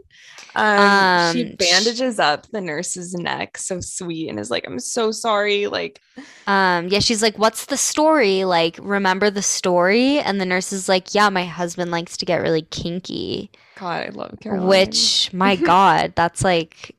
Um, 0.56 1.12
she 1.32 1.44
Um, 1.44 1.56
bandages 1.58 2.20
up 2.20 2.48
the 2.52 2.62
nurse's 2.62 3.14
neck 3.16 3.58
so 3.58 3.80
sweet 3.80 4.30
and 4.30 4.40
is 4.40 4.52
like, 4.52 4.66
I'm 4.68 4.80
so 4.80 5.12
sorry. 5.12 5.68
Like, 5.68 6.00
Um, 6.46 6.90
yeah, 6.90 7.00
she's 7.00 7.22
like, 7.22 7.38
"What's 7.40 7.66
the 7.66 7.78
story? 7.78 8.44
Like, 8.44 8.78
remember 8.82 9.30
the 9.30 9.42
story?" 9.42 10.20
And 10.20 10.42
the 10.42 10.46
nurse 10.46 10.74
is 10.74 10.90
like, 10.90 11.14
"Yeah, 11.16 11.30
my 11.30 11.46
husband 11.46 11.90
likes 11.92 12.18
to 12.18 12.26
get 12.26 12.42
really 12.42 12.64
kinky." 12.64 13.50
God, 13.80 14.04
I 14.08 14.10
love 14.10 14.38
Caroline. 14.42 14.68
Which, 14.68 15.32
my 15.34 15.56
God, 15.72 16.14
that's 16.16 16.44
like, 16.44 16.96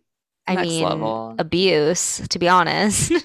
I 0.46 0.54
Next 0.54 0.68
mean, 0.68 0.84
level. 0.84 1.34
abuse, 1.38 2.26
to 2.28 2.38
be 2.38 2.48
honest. 2.48 3.12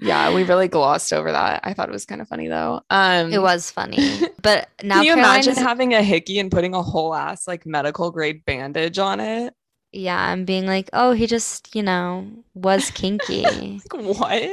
yeah, 0.00 0.34
we 0.34 0.42
really 0.44 0.66
glossed 0.68 1.12
over 1.12 1.30
that. 1.30 1.60
I 1.62 1.74
thought 1.74 1.88
it 1.88 1.92
was 1.92 2.04
kind 2.06 2.20
of 2.20 2.28
funny 2.28 2.48
though. 2.48 2.80
Um, 2.90 3.32
It 3.32 3.40
was 3.42 3.70
funny. 3.70 4.20
But 4.42 4.68
now 4.82 4.96
Can 4.96 5.04
you 5.04 5.14
Caroline 5.14 5.34
imagine 5.34 5.52
is- 5.52 5.58
having 5.58 5.94
a 5.94 6.02
hickey 6.02 6.38
and 6.38 6.50
putting 6.50 6.74
a 6.74 6.82
whole 6.82 7.14
ass 7.14 7.46
like 7.46 7.66
medical 7.66 8.10
grade 8.10 8.44
bandage 8.44 8.98
on 8.98 9.20
it? 9.20 9.54
yeah, 9.92 10.32
and 10.32 10.46
being 10.46 10.66
like, 10.66 10.88
oh, 10.92 11.10
he 11.12 11.26
just, 11.26 11.74
you 11.74 11.82
know, 11.82 12.26
was 12.54 12.90
kinky. 12.92 13.80
Like, 13.92 14.02
what? 14.18 14.50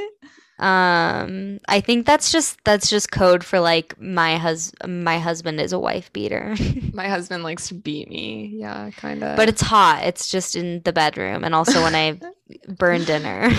um, 0.60 1.60
I 1.68 1.80
think 1.82 2.08
that's 2.08 2.32
just 2.32 2.58
that's 2.64 2.90
just 2.90 3.12
code 3.12 3.44
for 3.44 3.60
like 3.60 3.94
my 4.02 4.38
hus 4.38 4.72
my 4.88 5.20
husband 5.20 5.62
is 5.62 5.72
a 5.74 5.78
wife 5.80 6.12
beater. 6.14 6.56
My 6.94 7.08
husband 7.10 7.44
likes 7.44 7.68
to 7.68 7.76
beat 7.76 8.10
me. 8.10 8.50
Yeah, 8.56 8.90
kind 8.98 9.24
of. 9.24 9.38
But 9.38 9.50
it's 9.50 9.62
hot. 9.62 10.04
It's 10.04 10.28
just 10.32 10.56
in 10.56 10.82
the 10.84 10.92
bedroom 10.92 11.44
and 11.44 11.54
also 11.54 11.84
when 11.84 11.94
I 11.94 12.20
burn 12.68 13.04
dinner. 13.04 13.52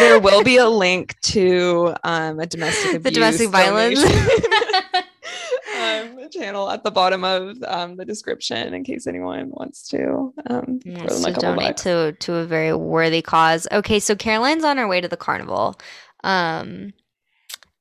There 0.00 0.20
will 0.20 0.42
be 0.44 0.56
a 0.56 0.68
link 0.68 1.16
to 1.22 1.94
um, 2.04 2.38
a 2.40 2.46
domestic 2.46 2.90
abuse 2.94 3.02
the 3.02 3.10
domestic 3.10 3.48
violence. 3.50 4.02
um, 5.78 6.18
channel 6.30 6.70
at 6.70 6.82
the 6.84 6.90
bottom 6.90 7.24
of 7.24 7.56
um, 7.64 7.96
the 7.96 8.04
description 8.04 8.74
in 8.74 8.84
case 8.84 9.06
anyone 9.06 9.48
wants 9.50 9.88
to 9.88 10.32
um, 10.48 10.78
throw 10.80 10.92
wants 10.94 11.22
them 11.22 11.32
a 11.32 11.34
to 11.34 11.40
donate 11.40 11.66
bucks. 11.68 11.82
to 11.84 12.12
to 12.20 12.34
a 12.34 12.44
very 12.44 12.74
worthy 12.74 13.22
cause. 13.22 13.66
Okay, 13.72 13.98
so 13.98 14.14
Caroline's 14.14 14.64
on 14.64 14.76
her 14.76 14.86
way 14.88 15.00
to 15.00 15.08
the 15.08 15.16
carnival. 15.16 15.78
Um 16.24 16.92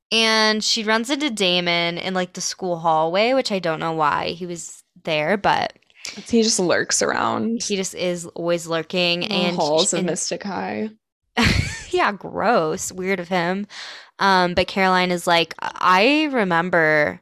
and 0.09 0.63
she 0.63 0.86
runs 0.86 1.09
into 1.09 1.30
Damon 1.30 1.97
in 1.97 2.13
like 2.13 2.32
the 2.34 2.39
school 2.41 2.78
hallway, 2.78 3.34
which 3.34 3.51
I 3.51 3.59
don't 3.59 3.80
know 3.82 3.91
why 3.91 4.30
he 4.30 4.45
was 4.45 4.82
there, 5.03 5.36
but 5.36 5.74
He 6.30 6.43
just 6.43 6.59
lurks 6.59 7.01
around 7.01 7.63
he 7.63 7.76
just 7.76 7.93
is 7.95 8.26
always 8.28 8.68
lurking 8.68 9.22
the 9.22 9.32
and 9.32 9.55
halls 9.57 9.91
of 9.93 9.99
and- 9.99 10.07
Mystic 10.09 10.43
High. 10.43 10.91
yeah, 11.97 12.11
gross, 12.11 12.91
weird 12.91 13.19
of 13.19 13.27
him. 13.27 13.67
Um, 14.19 14.53
but 14.53 14.67
Caroline 14.67 15.11
is 15.11 15.27
like, 15.27 15.53
I 15.59 16.29
remember 16.31 17.19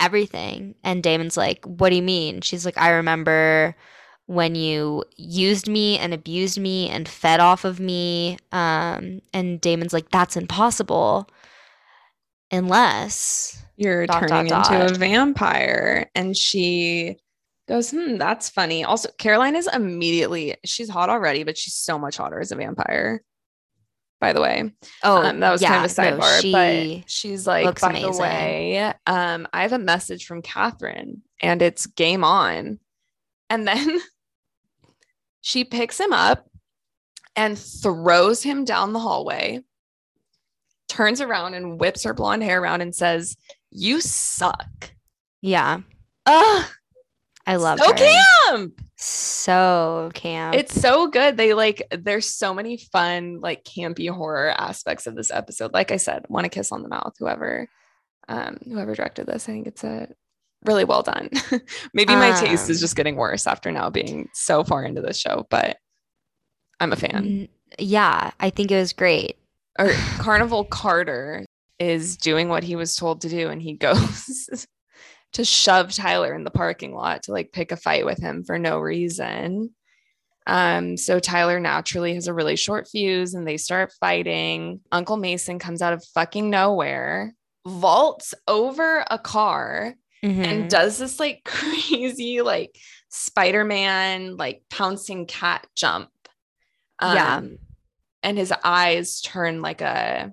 everything, 0.00 0.74
and 0.84 1.02
Damon's 1.02 1.36
like, 1.36 1.64
What 1.64 1.90
do 1.90 1.96
you 1.96 2.02
mean? 2.02 2.40
She's 2.40 2.64
like, 2.64 2.78
I 2.78 2.90
remember 2.90 3.74
when 4.26 4.54
you 4.54 5.04
used 5.16 5.68
me 5.68 5.98
and 5.98 6.14
abused 6.14 6.58
me 6.58 6.88
and 6.88 7.08
fed 7.08 7.40
off 7.40 7.64
of 7.64 7.80
me. 7.80 8.38
Um, 8.52 9.20
and 9.32 9.60
Damon's 9.60 9.92
like, 9.92 10.10
That's 10.10 10.36
impossible, 10.36 11.28
unless 12.50 13.62
You're 13.76 14.06
Dot, 14.06 14.20
turning 14.20 14.46
dot, 14.46 14.70
into 14.70 14.78
dot. 14.78 14.90
a 14.90 14.98
vampire. 14.98 16.10
And 16.14 16.36
she 16.36 17.16
goes, 17.68 17.90
Hmm, 17.90 18.16
that's 18.16 18.48
funny. 18.50 18.84
Also, 18.84 19.10
Caroline 19.18 19.56
is 19.56 19.68
immediately, 19.72 20.56
she's 20.64 20.88
hot 20.88 21.10
already, 21.10 21.44
but 21.44 21.56
she's 21.58 21.74
so 21.74 21.98
much 21.98 22.16
hotter 22.16 22.40
as 22.40 22.52
a 22.52 22.56
vampire. 22.56 23.22
By 24.22 24.32
the 24.32 24.40
way, 24.40 24.70
oh, 25.02 25.16
um, 25.24 25.40
that 25.40 25.50
was 25.50 25.60
kind 25.60 25.84
of 25.84 25.90
a 25.90 26.00
yeah, 26.00 26.10
no, 26.10 26.18
sidebar, 26.20 26.40
she 26.40 26.52
but 27.00 27.10
she's 27.10 27.44
like, 27.44 27.80
by 27.80 27.90
amazing. 27.90 28.12
the 28.12 28.18
way, 28.18 28.92
um, 29.04 29.48
I 29.52 29.62
have 29.62 29.72
a 29.72 29.80
message 29.80 30.26
from 30.26 30.42
Katherine 30.42 31.22
and 31.40 31.60
it's 31.60 31.86
game 31.86 32.22
on. 32.22 32.78
And 33.50 33.66
then 33.66 34.00
she 35.40 35.64
picks 35.64 35.98
him 35.98 36.12
up 36.12 36.48
and 37.34 37.58
throws 37.58 38.44
him 38.44 38.64
down 38.64 38.92
the 38.92 39.00
hallway, 39.00 39.64
turns 40.88 41.20
around 41.20 41.54
and 41.54 41.80
whips 41.80 42.04
her 42.04 42.14
blonde 42.14 42.44
hair 42.44 42.62
around 42.62 42.80
and 42.80 42.94
says, 42.94 43.36
You 43.72 44.00
suck. 44.00 44.92
yeah, 45.40 45.80
Ugh, 46.26 46.64
I 47.44 47.56
love 47.56 47.80
so 47.80 47.90
her. 47.90 47.94
camp. 47.96 48.80
So 49.02 50.10
camp. 50.14 50.54
It's 50.54 50.80
so 50.80 51.08
good. 51.08 51.36
They 51.36 51.54
like 51.54 51.82
there's 51.90 52.26
so 52.26 52.54
many 52.54 52.76
fun, 52.76 53.40
like 53.40 53.64
campy 53.64 54.08
horror 54.08 54.54
aspects 54.56 55.06
of 55.08 55.16
this 55.16 55.30
episode. 55.32 55.72
Like 55.72 55.90
I 55.90 55.96
said, 55.96 56.24
want 56.28 56.44
to 56.44 56.50
kiss 56.50 56.70
on 56.70 56.82
the 56.82 56.88
mouth, 56.88 57.14
whoever 57.18 57.68
um 58.28 58.58
whoever 58.64 58.94
directed 58.94 59.26
this. 59.26 59.48
I 59.48 59.52
think 59.52 59.66
it's 59.66 59.82
a 59.82 60.08
really 60.64 60.84
well 60.84 61.02
done. 61.02 61.30
Maybe 61.94 62.14
my 62.14 62.30
taste 62.38 62.70
is 62.70 62.78
Um, 62.78 62.80
just 62.80 62.94
getting 62.96 63.16
worse 63.16 63.48
after 63.48 63.72
now 63.72 63.90
being 63.90 64.28
so 64.34 64.62
far 64.62 64.84
into 64.84 65.02
this 65.02 65.18
show, 65.18 65.46
but 65.50 65.78
I'm 66.78 66.92
a 66.92 66.96
fan. 66.96 67.48
Yeah, 67.78 68.30
I 68.38 68.50
think 68.50 68.70
it 68.70 68.76
was 68.76 68.92
great. 68.92 69.36
Or 69.78 69.90
Carnival 70.18 70.64
Carter 70.64 71.44
is 71.80 72.16
doing 72.16 72.48
what 72.48 72.62
he 72.62 72.76
was 72.76 72.94
told 72.94 73.22
to 73.22 73.28
do, 73.28 73.48
and 73.48 73.60
he 73.60 73.72
goes 73.76 74.66
to 75.34 75.44
shove 75.44 75.92
Tyler 75.94 76.34
in 76.34 76.44
the 76.44 76.50
parking 76.50 76.94
lot 76.94 77.24
to 77.24 77.32
like 77.32 77.52
pick 77.52 77.72
a 77.72 77.76
fight 77.76 78.04
with 78.04 78.18
him 78.18 78.44
for 78.44 78.58
no 78.58 78.78
reason. 78.78 79.70
Um, 80.46 80.96
so 80.96 81.20
Tyler 81.20 81.60
naturally 81.60 82.14
has 82.14 82.26
a 82.26 82.34
really 82.34 82.56
short 82.56 82.88
fuse 82.88 83.34
and 83.34 83.46
they 83.46 83.56
start 83.56 83.92
fighting. 84.00 84.80
Uncle 84.90 85.16
Mason 85.16 85.58
comes 85.58 85.80
out 85.80 85.92
of 85.92 86.04
fucking 86.14 86.50
nowhere, 86.50 87.34
vaults 87.66 88.34
over 88.48 89.04
a 89.10 89.18
car, 89.18 89.94
Mhm. 90.24 90.44
and 90.46 90.70
does 90.70 90.98
this 90.98 91.18
like 91.20 91.42
crazy, 91.44 92.42
like 92.42 92.76
Spider-Man, 93.10 94.36
like 94.36 94.62
pouncing 94.70 95.26
cat 95.26 95.66
jump. 95.74 96.10
Yeah. 97.00 97.36
Um, 97.36 97.58
and 98.22 98.38
his 98.38 98.52
eyes 98.64 99.20
turn 99.20 99.62
like 99.62 99.80
a 99.80 100.32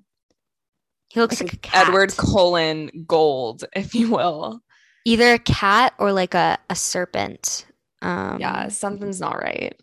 he 1.09 1.19
looks 1.19 1.41
like 1.41 1.53
like. 1.53 1.75
Edward 1.75 2.15
Cullen 2.15 3.05
gold, 3.07 3.65
if 3.75 3.95
you 3.95 4.11
will. 4.11 4.61
Either 5.09 5.33
a 5.33 5.39
cat 5.39 5.93
or 5.97 6.13
like 6.13 6.33
a, 6.35 6.57
a 6.69 6.75
serpent. 6.75 7.65
Um, 8.01 8.39
yeah, 8.39 8.67
something's 8.69 9.19
not 9.19 9.41
right. 9.41 9.75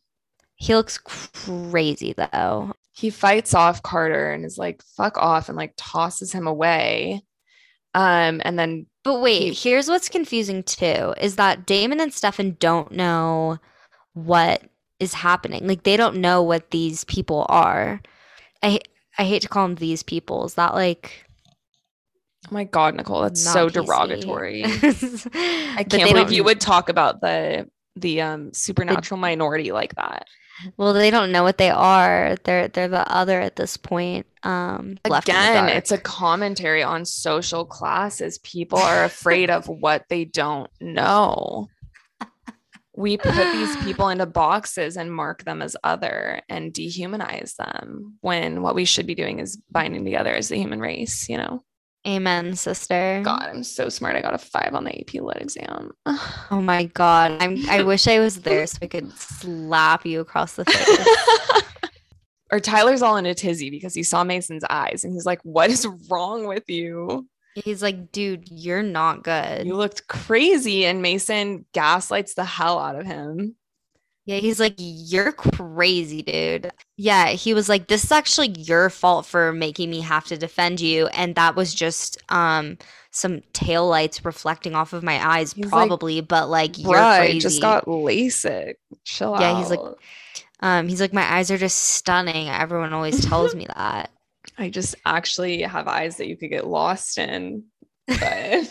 he 0.54 0.74
looks 0.74 0.98
crazy 0.98 2.14
though. 2.14 2.72
He 2.92 3.10
fights 3.10 3.52
off 3.52 3.82
Carter 3.82 4.32
and 4.32 4.44
is 4.44 4.56
like, 4.56 4.82
fuck 4.96 5.18
off, 5.18 5.48
and 5.48 5.56
like 5.58 5.74
tosses 5.76 6.32
him 6.32 6.46
away. 6.46 7.22
Um, 7.94 8.40
and 8.44 8.58
then 8.58 8.86
But 9.04 9.20
wait, 9.20 9.52
He- 9.54 9.70
here's 9.70 9.88
what's 9.88 10.08
confusing 10.08 10.62
too: 10.62 11.12
is 11.20 11.36
that 11.36 11.66
Damon 11.66 12.00
and 12.00 12.12
Stefan 12.14 12.56
don't 12.60 12.92
know 12.92 13.58
what 14.14 14.62
is 14.98 15.12
happening. 15.14 15.66
Like 15.66 15.82
they 15.82 15.96
don't 15.98 16.16
know 16.18 16.42
what 16.42 16.70
these 16.70 17.04
people 17.04 17.44
are. 17.50 18.00
I 18.62 18.80
I 19.18 19.24
hate 19.24 19.42
to 19.42 19.48
call 19.48 19.66
them 19.66 19.74
these 19.76 20.02
people. 20.02 20.44
Is 20.46 20.54
that 20.54 20.74
like 20.74 21.25
oh 22.46 22.54
my 22.54 22.64
god, 22.64 22.94
Nicole, 22.94 23.22
that's 23.22 23.44
not 23.44 23.52
so 23.52 23.68
PC? 23.68 23.72
derogatory. 23.72 24.64
I 24.64 25.84
can't 25.88 26.10
believe 26.10 26.32
you 26.32 26.44
would 26.44 26.60
talk 26.60 26.88
about 26.88 27.20
the 27.20 27.68
the 27.96 28.20
um 28.20 28.52
supernatural 28.52 29.18
minority 29.18 29.72
like 29.72 29.94
that. 29.94 30.26
Well, 30.76 30.94
they 30.94 31.10
don't 31.10 31.32
know 31.32 31.42
what 31.42 31.58
they 31.58 31.70
are. 31.70 32.36
They're 32.44 32.68
they're 32.68 32.88
the 32.88 33.10
other 33.10 33.40
at 33.40 33.56
this 33.56 33.76
point. 33.76 34.26
Um, 34.42 34.98
Again, 35.04 35.68
it's 35.68 35.92
a 35.92 35.98
commentary 35.98 36.82
on 36.82 37.04
social 37.04 37.64
classes. 37.64 38.38
People 38.38 38.78
are 38.78 39.04
afraid 39.04 39.50
of 39.50 39.68
what 39.68 40.04
they 40.08 40.24
don't 40.24 40.70
know. 40.80 41.68
We 42.96 43.18
put 43.18 43.34
these 43.52 43.76
people 43.84 44.08
into 44.08 44.24
boxes 44.24 44.96
and 44.96 45.12
mark 45.12 45.44
them 45.44 45.60
as 45.60 45.76
other 45.84 46.40
and 46.48 46.72
dehumanize 46.72 47.54
them 47.56 48.16
when 48.22 48.62
what 48.62 48.74
we 48.74 48.86
should 48.86 49.06
be 49.06 49.14
doing 49.14 49.38
is 49.38 49.60
binding 49.70 50.02
together 50.02 50.34
as 50.34 50.48
the 50.48 50.56
human 50.56 50.80
race, 50.80 51.28
you 51.28 51.36
know? 51.36 51.62
Amen, 52.06 52.54
sister. 52.54 53.20
God, 53.24 53.42
I'm 53.42 53.64
so 53.64 53.88
smart. 53.88 54.14
I 54.14 54.22
got 54.22 54.34
a 54.34 54.38
five 54.38 54.74
on 54.74 54.84
the 54.84 55.00
AP 55.00 55.22
lit 55.22 55.38
exam. 55.40 55.92
Oh 56.50 56.60
my 56.60 56.84
god. 56.84 57.42
I'm 57.42 57.68
I 57.68 57.82
wish 57.82 58.06
I 58.06 58.20
was 58.20 58.42
there 58.42 58.66
so 58.68 58.78
I 58.80 58.86
could 58.86 59.12
slap 59.18 60.06
you 60.06 60.20
across 60.20 60.54
the 60.54 60.64
face. 60.64 61.62
or 62.52 62.60
Tyler's 62.60 63.02
all 63.02 63.16
in 63.16 63.26
a 63.26 63.34
tizzy 63.34 63.68
because 63.68 63.94
he 63.94 64.04
saw 64.04 64.22
Mason's 64.22 64.62
eyes 64.70 65.02
and 65.02 65.12
he's 65.12 65.26
like, 65.26 65.40
What 65.42 65.70
is 65.70 65.88
wrong 66.08 66.46
with 66.46 66.68
you? 66.68 67.26
He's 67.64 67.82
like, 67.82 68.12
dude, 68.12 68.48
you're 68.50 68.82
not 68.82 69.24
good. 69.24 69.66
You 69.66 69.74
looked 69.74 70.08
crazy. 70.08 70.84
And 70.84 71.00
Mason 71.00 71.64
gaslights 71.72 72.34
the 72.34 72.44
hell 72.44 72.78
out 72.78 72.96
of 72.96 73.06
him. 73.06 73.56
Yeah, 74.26 74.38
he's 74.38 74.58
like, 74.58 74.74
you're 74.76 75.30
crazy, 75.32 76.20
dude. 76.20 76.70
Yeah, 76.96 77.28
he 77.28 77.54
was 77.54 77.68
like, 77.68 77.86
this 77.86 78.02
is 78.04 78.10
actually 78.12 78.48
your 78.58 78.90
fault 78.90 79.24
for 79.24 79.52
making 79.52 79.88
me 79.88 80.00
have 80.00 80.24
to 80.26 80.36
defend 80.36 80.80
you. 80.80 81.06
And 81.08 81.36
that 81.36 81.54
was 81.54 81.72
just 81.72 82.18
um 82.28 82.76
some 83.12 83.40
taillights 83.54 84.24
reflecting 84.24 84.74
off 84.74 84.92
of 84.92 85.02
my 85.02 85.24
eyes, 85.24 85.52
He's 85.52 85.64
like, 85.66 85.70
probably, 85.72 86.20
but 86.20 86.50
like 86.50 86.76
you're 86.76 86.92
crazy. 86.92 87.36
I 87.36 87.40
just 87.40 87.60
got 87.62 87.86
LASIK. 87.86 88.74
Chill 89.04 89.34
out. 89.34 89.40
Yeah, 89.40 89.58
he's 89.58 89.70
like- 89.70 89.80
um, 90.60 90.88
he's 90.88 91.00
like, 91.02 91.12
my 91.12 91.34
eyes 91.34 91.50
are 91.50 91.58
just 91.58 91.76
stunning. 91.78 92.48
Everyone 92.48 92.92
always 92.94 93.24
tells 93.24 93.54
me 93.54 93.66
that. 93.76 94.10
I 94.58 94.70
just 94.70 94.94
actually 95.04 95.62
have 95.62 95.86
eyes 95.86 96.16
that 96.16 96.28
you 96.28 96.36
could 96.36 96.48
get 96.50 96.66
lost 96.66 97.18
in. 97.18 97.64
But 98.08 98.18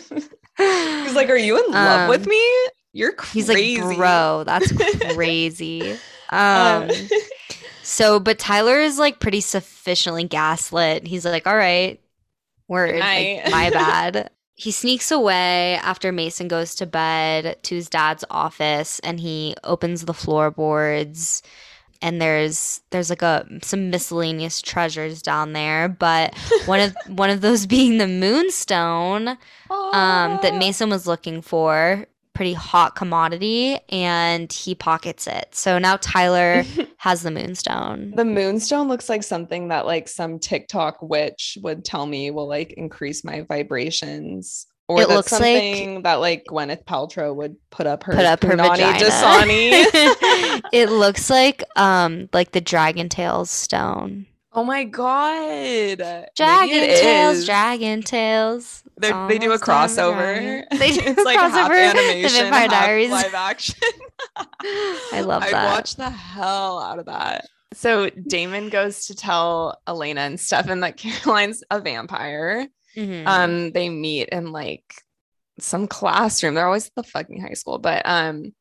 he's 0.58 1.14
like, 1.14 1.28
Are 1.30 1.36
you 1.36 1.64
in 1.64 1.70
love 1.72 2.08
with 2.08 2.22
Um, 2.24 2.30
me? 2.30 2.66
You're 2.96 3.12
crazy. 3.12 3.74
He's 3.74 3.80
like, 3.80 3.96
bro, 3.98 4.44
that's 4.46 4.72
crazy. 5.12 5.92
Uh, 5.92 5.96
Um, 6.28 6.90
so, 7.84 8.18
but 8.18 8.36
Tyler 8.36 8.80
is 8.80 8.98
like 8.98 9.20
pretty 9.20 9.40
sufficiently 9.40 10.24
gaslit. 10.24 11.06
He's 11.06 11.24
like, 11.24 11.46
all 11.46 11.56
right, 11.56 12.00
word, 12.66 12.98
like, 12.98 13.48
my 13.48 13.70
bad. 13.72 14.30
He 14.56 14.72
sneaks 14.72 15.12
away 15.12 15.74
after 15.76 16.10
Mason 16.10 16.48
goes 16.48 16.74
to 16.76 16.86
bed 16.86 17.62
to 17.62 17.74
his 17.76 17.88
dad's 17.88 18.24
office 18.28 18.98
and 19.00 19.20
he 19.20 19.54
opens 19.62 20.04
the 20.04 20.14
floorboards 20.14 21.42
and 22.02 22.20
there's 22.20 22.80
there's 22.90 23.10
like 23.10 23.22
a 23.22 23.46
some 23.62 23.90
miscellaneous 23.90 24.60
treasures 24.60 25.22
down 25.22 25.52
there, 25.52 25.88
but 25.88 26.36
one 26.66 26.80
of 26.80 26.96
one 27.08 27.30
of 27.30 27.40
those 27.40 27.66
being 27.66 27.98
the 27.98 28.08
moonstone 28.08 29.28
um, 29.70 30.38
that. 30.42 30.56
Mason 30.56 30.90
was 30.90 31.06
looking 31.06 31.42
for. 31.42 32.06
Pretty 32.36 32.52
hot 32.52 32.94
commodity, 32.96 33.78
and 33.88 34.52
he 34.52 34.74
pockets 34.74 35.26
it. 35.26 35.48
So 35.52 35.78
now 35.78 35.96
Tyler 36.00 36.64
has 36.98 37.22
the 37.22 37.30
moonstone. 37.30 38.12
The 38.14 38.24
moonstone 38.24 38.88
looks 38.88 39.08
like 39.08 39.22
something 39.22 39.68
that 39.68 39.86
like 39.86 40.06
some 40.08 40.38
TikTok 40.38 41.00
witch 41.00 41.56
would 41.62 41.84
tell 41.84 42.06
me 42.06 42.30
will 42.30 42.46
like 42.46 42.72
increase 42.74 43.24
my 43.24 43.40
vibrations. 43.42 44.66
Or 44.88 45.00
It 45.00 45.08
looks 45.08 45.32
like- 45.32 45.40
something 45.40 46.02
that 46.02 46.16
like 46.16 46.44
Gwyneth 46.48 46.84
Paltrow 46.84 47.34
would 47.34 47.56
put 47.70 47.86
up 47.88 48.04
her 48.04 48.12
Put 48.12 48.24
up 48.24 48.42
her 48.44 48.50
punani 48.50 48.68
vagina. 49.00 50.62
It 50.72 50.90
looks 50.90 51.28
like 51.30 51.64
um 51.74 52.28
like 52.32 52.52
the 52.52 52.60
Dragon 52.60 53.08
Tales 53.08 53.50
stone. 53.50 54.26
Oh 54.56 54.64
my 54.64 54.84
god. 54.84 55.98
Dragon 56.34 56.68
Maybe 56.68 56.92
it 56.92 57.00
Tales, 57.00 57.36
is. 57.38 57.44
Dragon. 57.44 58.00
They're- 58.96 59.28
they 59.28 59.38
do 59.38 59.52
a 59.52 59.58
crossover. 59.58 60.64
They 60.70 60.90
do 60.92 61.00
it's 61.04 61.20
a 61.20 61.24
like 61.24 61.38
half 61.38 61.70
crossover, 61.70 61.92
The 61.92 61.98
animation, 62.00 62.30
Vampire 62.50 62.60
half 62.62 62.70
Diaries. 62.70 63.10
live 63.10 63.34
action. 63.34 63.74
I 65.12 65.20
love 65.20 65.42
I'd 65.42 65.52
that. 65.52 65.66
I 65.68 65.74
watch 65.74 65.96
the 65.96 66.08
hell 66.08 66.78
out 66.80 66.98
of 66.98 67.04
that. 67.06 67.46
So 67.74 68.08
Damon 68.08 68.70
goes 68.70 69.06
to 69.08 69.14
tell 69.14 69.78
Elena 69.86 70.22
and 70.22 70.40
Stefan 70.40 70.80
that 70.80 70.96
Caroline's 70.96 71.62
a 71.70 71.78
vampire. 71.80 72.66
Mhm. 72.96 73.26
Um, 73.26 73.72
they 73.72 73.90
meet 73.90 74.30
in 74.30 74.52
like 74.52 74.84
some 75.60 75.86
classroom. 75.86 76.54
They're 76.54 76.64
always 76.66 76.86
at 76.86 76.94
the 76.94 77.02
fucking 77.02 77.42
high 77.42 77.52
school, 77.52 77.76
but 77.78 78.00
um, 78.06 78.54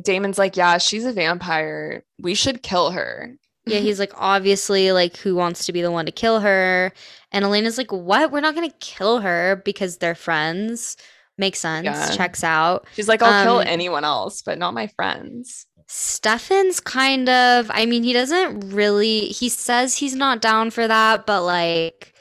Damon's 0.00 0.38
like, 0.38 0.56
yeah, 0.56 0.78
she's 0.78 1.04
a 1.04 1.12
vampire. 1.12 2.04
We 2.18 2.34
should 2.34 2.62
kill 2.62 2.92
her. 2.92 3.34
Yeah, 3.68 3.78
he's 3.80 3.98
like 3.98 4.12
obviously 4.16 4.92
like 4.92 5.16
who 5.16 5.34
wants 5.34 5.66
to 5.66 5.72
be 5.72 5.82
the 5.82 5.90
one 5.90 6.06
to 6.06 6.12
kill 6.12 6.40
her, 6.40 6.92
and 7.32 7.44
Elena's 7.44 7.78
like, 7.78 7.92
what? 7.92 8.30
We're 8.32 8.40
not 8.40 8.54
gonna 8.54 8.72
kill 8.80 9.20
her 9.20 9.62
because 9.64 9.98
they're 9.98 10.14
friends. 10.14 10.96
Makes 11.36 11.60
sense. 11.60 11.84
Yeah. 11.84 12.10
Checks 12.16 12.42
out. 12.42 12.86
She's 12.94 13.06
like, 13.08 13.22
I'll 13.22 13.44
kill 13.44 13.58
Um, 13.60 13.66
anyone 13.68 14.04
else, 14.04 14.42
but 14.42 14.58
not 14.58 14.74
my 14.74 14.88
friends. 14.88 15.66
Stefan's 15.86 16.80
kind 16.80 17.28
of, 17.28 17.70
I 17.72 17.86
mean, 17.86 18.02
he 18.02 18.12
doesn't 18.12 18.74
really, 18.74 19.20
he 19.28 19.48
says 19.48 19.94
he's 19.96 20.14
not 20.16 20.42
down 20.42 20.70
for 20.70 20.86
that, 20.88 21.26
but 21.26 21.44
like, 21.44 22.12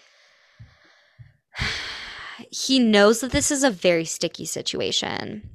he 2.52 2.80
knows 2.80 3.20
that 3.22 3.32
this 3.32 3.52
is 3.52 3.64
a 3.64 3.72
very 3.72 4.06
sticky 4.06 4.45
situation. 4.45 5.50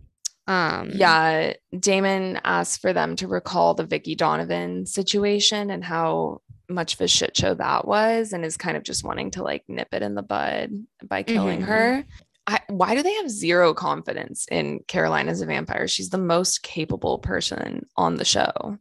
Um, 0.52 0.90
Yeah, 0.94 1.54
Damon 1.78 2.40
asked 2.44 2.80
for 2.80 2.92
them 2.92 3.16
to 3.16 3.28
recall 3.28 3.74
the 3.74 3.84
Vicki 3.84 4.14
Donovan 4.14 4.86
situation 4.86 5.70
and 5.70 5.82
how 5.84 6.40
much 6.68 6.94
of 6.94 7.00
a 7.00 7.08
shit 7.08 7.36
show 7.36 7.54
that 7.54 7.86
was, 7.86 8.32
and 8.32 8.44
is 8.44 8.56
kind 8.56 8.76
of 8.76 8.82
just 8.82 9.04
wanting 9.04 9.30
to 9.32 9.42
like 9.42 9.64
nip 9.68 9.88
it 9.92 10.02
in 10.02 10.14
the 10.14 10.22
bud 10.22 10.70
by 11.06 11.22
killing 11.22 11.60
Mhm. 11.60 11.64
her. 11.66 12.04
I, 12.46 12.58
why 12.68 12.94
do 12.96 13.02
they 13.02 13.12
have 13.14 13.30
zero 13.30 13.72
confidence 13.72 14.46
in 14.50 14.80
Caroline 14.88 15.28
as 15.28 15.40
a 15.40 15.46
vampire? 15.46 15.86
She's 15.86 16.10
the 16.10 16.18
most 16.18 16.62
capable 16.62 17.18
person 17.18 17.86
on 17.96 18.16
the 18.16 18.24
show. 18.24 18.78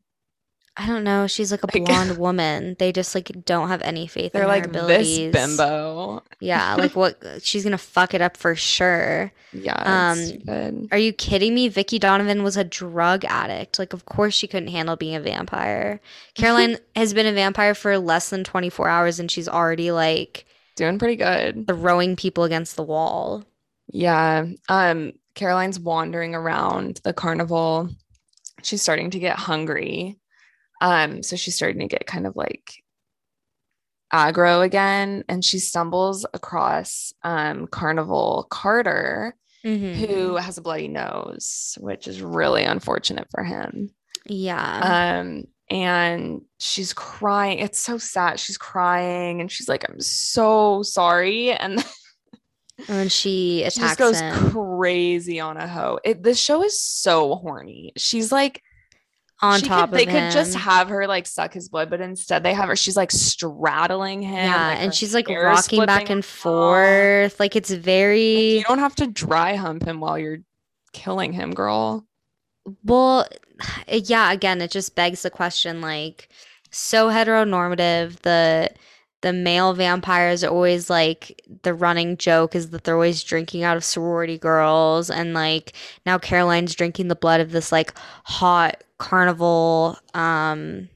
I 0.77 0.87
don't 0.87 1.03
know. 1.03 1.27
She's 1.27 1.51
like 1.51 1.63
a 1.63 1.67
Like- 1.73 1.85
blonde 1.85 2.17
woman. 2.17 2.75
They 2.79 2.91
just 2.93 3.13
like 3.13 3.29
don't 3.45 3.67
have 3.67 3.81
any 3.81 4.07
faith 4.07 4.31
They're 4.31 4.43
in 4.43 4.47
her 4.49 4.53
like 4.55 4.65
abilities. 4.67 5.31
this 5.31 5.57
bimbo. 5.57 6.23
Yeah, 6.39 6.75
like 6.79 6.95
what? 6.95 7.21
She's 7.43 7.63
gonna 7.63 7.77
fuck 7.77 8.13
it 8.13 8.21
up 8.21 8.37
for 8.37 8.55
sure. 8.55 9.31
Yeah, 9.53 10.13
Um. 10.47 10.87
Are 10.91 10.97
you 10.97 11.11
kidding 11.11 11.53
me? 11.53 11.67
Vicki 11.67 11.99
Donovan 11.99 12.41
was 12.43 12.55
a 12.55 12.63
drug 12.63 13.25
addict. 13.25 13.79
Like, 13.79 13.91
of 13.93 14.05
course 14.05 14.33
she 14.33 14.47
couldn't 14.47 14.69
handle 14.69 14.95
being 14.95 15.15
a 15.15 15.19
vampire. 15.19 15.99
Caroline 16.35 16.77
has 16.95 17.13
been 17.13 17.25
a 17.25 17.33
vampire 17.33 17.75
for 17.75 17.97
less 17.97 18.29
than 18.29 18.43
24 18.45 18.87
hours 18.87 19.19
and 19.19 19.29
she's 19.29 19.49
already 19.49 19.91
like 19.91 20.45
Doing 20.77 20.97
pretty 20.97 21.17
good. 21.17 21.67
throwing 21.67 22.15
people 22.15 22.45
against 22.45 22.77
the 22.77 22.83
wall. 22.83 23.43
Yeah. 23.91 24.45
Um, 24.69 25.11
Caroline's 25.35 25.79
wandering 25.79 26.33
around 26.33 27.01
the 27.03 27.11
carnival. 27.11 27.89
She's 28.63 28.81
starting 28.81 29.09
to 29.11 29.19
get 29.19 29.35
hungry. 29.37 30.17
Um, 30.81 31.23
so 31.23 31.35
she's 31.37 31.55
starting 31.55 31.79
to 31.81 31.87
get 31.87 32.05
kind 32.05 32.27
of 32.27 32.35
like 32.35 32.83
aggro 34.13 34.63
again. 34.63 35.23
And 35.29 35.43
she 35.43 35.59
stumbles 35.59 36.25
across 36.33 37.13
um 37.23 37.67
Carnival 37.67 38.47
Carter, 38.49 39.35
Mhm. 39.63 39.95
who 39.95 40.35
has 40.35 40.57
a 40.57 40.61
bloody 40.61 40.87
nose, 40.87 41.77
which 41.79 42.07
is 42.07 42.21
really 42.21 42.63
unfortunate 42.63 43.27
for 43.31 43.43
him. 43.43 43.91
Yeah. 44.25 45.19
Um, 45.21 45.45
and 45.69 46.41
she's 46.59 46.93
crying. 46.93 47.59
It's 47.59 47.79
so 47.79 47.97
sad. 47.97 48.39
She's 48.39 48.57
crying 48.57 49.39
and 49.39 49.49
she's 49.51 49.69
like, 49.69 49.87
I'm 49.89 50.01
so 50.01 50.81
sorry. 50.83 51.51
And 51.51 51.83
and 52.89 53.11
she 53.11 53.59
she 53.59 53.63
attacks 53.63 53.77
just 53.77 53.99
goes 53.99 54.19
him 54.19 54.51
crazy 54.51 55.39
on 55.39 55.55
a 55.57 55.67
hoe. 55.67 55.99
It, 56.03 56.23
this 56.23 56.39
show 56.39 56.63
is 56.63 56.81
so 56.81 57.35
horny. 57.35 57.93
She's 57.97 58.31
like 58.31 58.61
on 59.41 59.59
she 59.59 59.67
top 59.67 59.89
could, 59.89 59.99
they 59.99 60.03
of 60.05 60.09
could 60.09 60.31
just 60.31 60.55
have 60.55 60.89
her 60.89 61.07
like 61.07 61.25
suck 61.25 61.53
his 61.53 61.69
blood, 61.69 61.89
but 61.89 62.01
instead 62.01 62.43
they 62.43 62.53
have 62.53 62.69
her. 62.69 62.75
She's 62.75 62.97
like 62.97 63.11
straddling 63.11 64.21
him. 64.21 64.33
yeah, 64.45 64.67
like, 64.67 64.79
and 64.79 64.93
she's 64.93 65.13
like 65.13 65.27
rocking 65.29 65.85
back 65.85 66.09
and 66.09 66.23
forth. 66.23 67.39
Like 67.39 67.55
it's 67.55 67.71
Like, 67.71 67.79
very 67.79 68.57
you 68.57 68.63
don't 68.63 68.79
have 68.79 68.95
to 68.95 69.07
dry 69.07 69.55
hump 69.55 69.83
him 69.83 69.99
while 69.99 70.17
you're 70.17 70.39
killing 70.93 71.33
him, 71.33 71.51
girl. 71.51 72.05
Well, 72.83 73.27
yeah, 73.87 74.31
again, 74.31 74.61
it 74.61 74.71
just 74.71 74.95
begs 74.95 75.23
the 75.23 75.29
question 75.29 75.81
like 75.81 76.29
so 76.71 77.09
heteronormative, 77.09 78.17
the 78.21 78.69
the 79.21 79.33
male 79.33 79.73
vampires 79.73 80.43
are 80.43 80.49
always 80.49 80.89
like 80.89 81.39
the 81.63 81.73
running 81.73 82.17
joke 82.17 82.55
is 82.55 82.71
that 82.71 82.83
they're 82.83 82.95
always 82.95 83.23
drinking 83.23 83.63
out 83.63 83.77
of 83.77 83.83
sorority 83.83 84.37
girls 84.37 85.09
and 85.11 85.33
like 85.33 85.73
now 86.07 86.17
Caroline's 86.17 86.73
drinking 86.73 87.07
the 87.07 87.15
blood 87.15 87.39
of 87.39 87.51
this 87.51 87.71
like 87.71 87.93
hot 88.25 88.83
carnival 89.01 89.97
um 90.13 90.87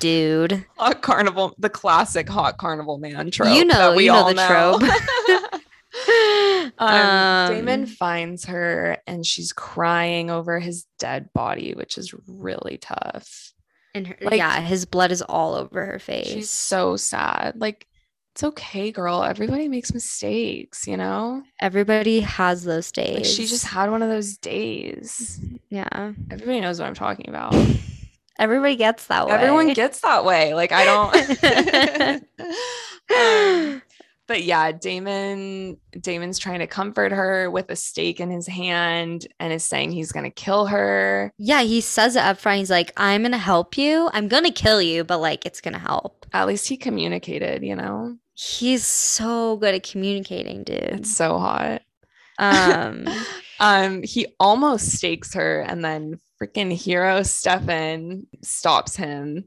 dude. 0.00 0.64
Hot 0.78 1.02
carnival, 1.02 1.54
the 1.58 1.68
classic 1.70 2.28
hot 2.28 2.56
carnival 2.58 2.98
man 2.98 3.30
trope. 3.30 3.54
You 3.54 3.64
know- 3.64 3.94
we 3.94 4.04
you 4.06 4.12
know 4.12 4.16
all 4.18 4.34
the 4.34 4.46
trope. 4.46 4.82
um, 6.78 7.54
Damon 7.54 7.80
Um, 7.82 7.86
finds 7.86 8.46
her 8.46 8.98
and 9.06 9.24
she's 9.24 9.52
crying 9.52 10.30
over 10.30 10.58
his 10.58 10.86
dead 10.98 11.30
body, 11.34 11.74
which 11.74 11.98
is 11.98 12.14
really 12.26 12.78
tough. 12.80 13.52
and 13.94 14.06
her, 14.08 14.16
like- 14.22 14.36
yeah, 14.38 14.60
his 14.60 14.84
blood 14.86 15.12
is 15.12 15.22
all 15.22 15.54
over 15.54 15.84
her 15.86 15.98
face. 15.98 16.26
She's 16.26 16.50
so 16.50 16.96
sad. 16.96 17.54
Like, 17.56 17.86
it's 18.34 18.42
okay, 18.42 18.90
girl. 18.90 19.22
Everybody 19.22 19.68
makes 19.68 19.94
mistakes, 19.94 20.88
you 20.88 20.96
know? 20.96 21.44
Everybody 21.60 22.18
has 22.18 22.64
those 22.64 22.90
days. 22.90 23.14
Like, 23.14 23.24
she 23.26 23.46
just 23.46 23.64
had 23.64 23.92
one 23.92 24.02
of 24.02 24.08
those 24.08 24.36
days. 24.38 25.38
yeah. 25.68 26.12
Everybody 26.32 26.60
knows 26.60 26.80
what 26.80 26.88
I'm 26.88 26.94
talking 26.94 27.28
about. 27.28 27.54
Everybody 28.40 28.74
gets 28.74 29.06
that 29.06 29.28
way. 29.28 29.34
Everyone 29.34 29.72
gets 29.72 30.00
that 30.00 30.24
way. 30.24 30.52
Like, 30.52 30.72
I 30.72 30.84
don't. 30.84 31.14
um, 33.76 33.82
but 34.26 34.42
yeah, 34.42 34.72
Damon 34.72 35.76
Damon's 36.00 36.40
trying 36.40 36.58
to 36.58 36.66
comfort 36.66 37.12
her 37.12 37.48
with 37.52 37.70
a 37.70 37.76
stake 37.76 38.18
in 38.18 38.30
his 38.30 38.48
hand 38.48 39.28
and 39.38 39.52
is 39.52 39.64
saying 39.64 39.92
he's 39.92 40.10
going 40.10 40.24
to 40.24 40.30
kill 40.30 40.66
her. 40.66 41.32
Yeah, 41.38 41.62
he 41.62 41.80
says 41.80 42.16
it 42.16 42.24
up 42.24 42.38
front. 42.38 42.58
He's 42.58 42.70
like, 42.70 42.90
I'm 42.96 43.22
gonna 43.22 43.38
help 43.38 43.78
you. 43.78 44.10
I'm 44.12 44.26
gonna 44.26 44.50
kill 44.50 44.82
you, 44.82 45.04
but 45.04 45.20
like 45.20 45.46
it's 45.46 45.60
gonna 45.60 45.78
help. 45.78 46.26
At 46.32 46.48
least 46.48 46.66
he 46.66 46.76
communicated, 46.76 47.62
you 47.62 47.76
know? 47.76 48.16
He's 48.34 48.84
so 48.84 49.56
good 49.56 49.74
at 49.74 49.82
communicating, 49.82 50.64
dude. 50.64 50.78
It's 50.78 51.16
so 51.16 51.38
hot. 51.38 51.82
Um 52.38 53.06
um, 53.60 54.02
he 54.02 54.26
almost 54.40 54.92
stakes 54.92 55.34
her, 55.34 55.60
and 55.60 55.84
then 55.84 56.20
freaking 56.40 56.72
hero 56.72 57.22
Stefan 57.22 58.26
stops 58.42 58.96
him. 58.96 59.44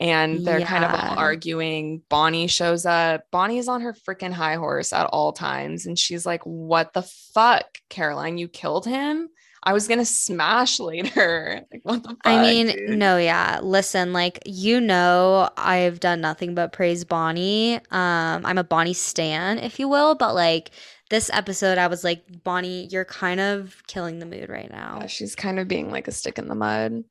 And 0.00 0.46
they're 0.46 0.60
kind 0.60 0.84
of 0.84 1.18
arguing. 1.18 2.02
Bonnie 2.08 2.46
shows 2.46 2.86
up. 2.86 3.24
Bonnie's 3.32 3.66
on 3.66 3.80
her 3.80 3.92
freaking 3.92 4.32
high 4.32 4.54
horse 4.54 4.92
at 4.92 5.06
all 5.06 5.32
times. 5.32 5.86
And 5.86 5.98
she's 5.98 6.24
like, 6.24 6.42
What 6.44 6.92
the 6.92 7.02
fuck, 7.02 7.66
Caroline? 7.90 8.38
You 8.38 8.46
killed 8.46 8.86
him? 8.86 9.28
I 9.62 9.72
was 9.72 9.88
gonna 9.88 10.04
smash 10.04 10.78
later. 10.80 11.62
Like, 11.72 11.80
what 11.84 12.02
the 12.02 12.10
fuck? 12.10 12.18
I 12.24 12.40
mean, 12.42 12.66
dude? 12.68 12.98
no, 12.98 13.16
yeah. 13.18 13.60
Listen, 13.62 14.12
like 14.12 14.38
you 14.46 14.80
know, 14.80 15.48
I've 15.56 16.00
done 16.00 16.20
nothing 16.20 16.54
but 16.54 16.72
praise 16.72 17.04
Bonnie. 17.04 17.76
Um, 17.90 18.46
I'm 18.46 18.58
a 18.58 18.64
Bonnie 18.64 18.94
stan, 18.94 19.58
if 19.58 19.78
you 19.78 19.88
will, 19.88 20.14
but 20.14 20.34
like 20.34 20.70
this 21.10 21.30
episode, 21.32 21.78
I 21.78 21.86
was 21.86 22.04
like, 22.04 22.22
Bonnie, 22.44 22.86
you're 22.90 23.04
kind 23.04 23.40
of 23.40 23.82
killing 23.86 24.18
the 24.18 24.26
mood 24.26 24.48
right 24.48 24.70
now. 24.70 24.98
Yeah, 25.00 25.06
she's 25.06 25.34
kind 25.34 25.58
of 25.58 25.66
being 25.66 25.90
like 25.90 26.06
a 26.06 26.12
stick 26.12 26.38
in 26.38 26.48
the 26.48 26.54
mud. 26.54 27.02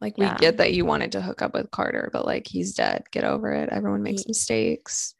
Like 0.00 0.16
we 0.18 0.26
Yeah. 0.26 0.36
get 0.38 0.58
that 0.58 0.74
you 0.74 0.84
wanted 0.84 1.12
to 1.12 1.20
hook 1.20 1.42
up 1.42 1.54
with 1.54 1.70
Carter, 1.72 2.10
but 2.12 2.24
like 2.24 2.46
he's 2.46 2.74
dead. 2.74 3.04
Get 3.10 3.24
over 3.24 3.52
it. 3.52 3.68
Everyone 3.70 4.02
makes 4.02 4.20
Ye- 4.22 4.28
mistakes. 4.28 5.14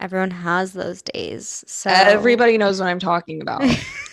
Everyone 0.00 0.30
has 0.30 0.72
those 0.74 1.02
days. 1.02 1.64
So 1.66 1.88
Everybody 1.90 2.58
knows 2.58 2.78
what 2.78 2.88
I'm 2.88 2.98
talking 3.00 3.40
about. 3.40 3.62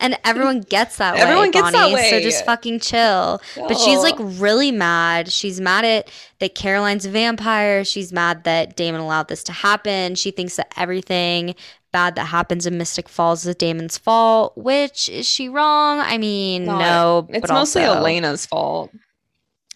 and 0.00 0.18
everyone 0.24 0.60
gets 0.60 0.96
that 0.98 1.14
way. 1.14 1.20
Everyone 1.20 1.50
gets 1.50 1.70
that 1.72 1.82
Bonnie, 1.82 1.94
way. 1.94 2.10
So 2.10 2.20
just 2.20 2.44
fucking 2.44 2.80
chill. 2.80 3.40
But 3.56 3.78
she's 3.78 4.00
like 4.00 4.16
really 4.18 4.70
mad. 4.72 5.30
She's 5.32 5.60
mad 5.60 5.84
at 5.84 6.10
that 6.38 6.54
Caroline's 6.54 7.06
a 7.06 7.10
vampire. 7.10 7.84
She's 7.84 8.12
mad 8.12 8.44
that 8.44 8.76
Damon 8.76 9.00
allowed 9.00 9.28
this 9.28 9.42
to 9.44 9.52
happen. 9.52 10.14
She 10.14 10.30
thinks 10.30 10.56
that 10.56 10.72
everything 10.76 11.54
bad 11.92 12.14
that 12.14 12.26
happens 12.26 12.66
in 12.66 12.78
Mystic 12.78 13.08
Falls 13.08 13.44
is 13.46 13.54
Damon's 13.56 13.98
fault. 13.98 14.56
Which 14.56 15.08
is 15.08 15.26
she 15.26 15.48
wrong? 15.48 15.98
I 16.00 16.18
mean, 16.18 16.66
Not- 16.66 16.78
no. 16.78 17.26
it's 17.30 17.50
mostly 17.50 17.84
also- 17.84 17.98
Elena's 18.00 18.46
fault. 18.46 18.90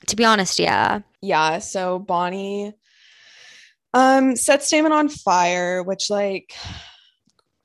To 0.08 0.16
be 0.16 0.24
honest, 0.24 0.58
yeah. 0.58 1.00
Yeah, 1.22 1.58
so 1.60 1.98
Bonnie 1.98 2.74
um 3.94 4.36
sets 4.36 4.68
Damon 4.68 4.92
on 4.92 5.08
fire, 5.08 5.82
which 5.82 6.10
like 6.10 6.52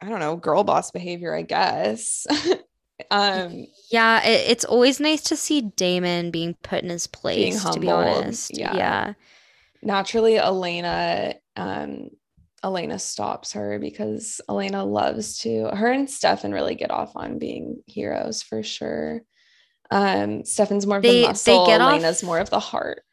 I 0.02 0.08
don't 0.10 0.20
know, 0.20 0.36
girl 0.38 0.64
boss 0.64 0.92
behavior, 0.92 1.34
I 1.36 1.42
guess. 1.42 2.26
um 3.12 3.66
Yeah, 3.92 4.24
it, 4.26 4.50
it's 4.52 4.66
always 4.66 5.00
nice 5.00 5.22
to 5.24 5.36
see 5.36 5.62
Damon 5.62 6.32
being 6.32 6.56
put 6.64 6.84
in 6.84 6.90
his 6.90 7.08
place, 7.08 7.64
to 7.64 7.80
be 7.80 7.90
honest. 7.90 8.56
yeah. 8.58 8.76
yeah. 8.76 9.14
naturally 9.82 10.38
Elena 10.38 11.36
um 11.56 12.10
Elena 12.64 13.00
stops 13.00 13.54
her 13.54 13.80
because 13.80 14.42
Elena 14.50 14.84
loves 14.84 15.40
to 15.40 15.70
her 15.74 15.92
and 15.92 16.10
Stefan 16.10 16.52
really 16.52 16.76
get 16.76 16.92
off 16.92 17.14
on 17.16 17.40
being 17.40 17.82
heroes 17.88 18.42
for 18.44 18.64
sure. 18.64 19.22
Um 19.92 20.44
Stefan's 20.46 20.86
more 20.86 20.98
of 20.98 21.04
They- 21.04 21.22
the 21.22 21.22
they 21.22 21.28
muscle, 21.28 21.66
get 21.68 21.82
off- 21.82 21.92
Elena's 21.94 22.22
more 22.24 22.40
of 22.40 22.50
the 22.50 22.60
heart. 22.60 23.04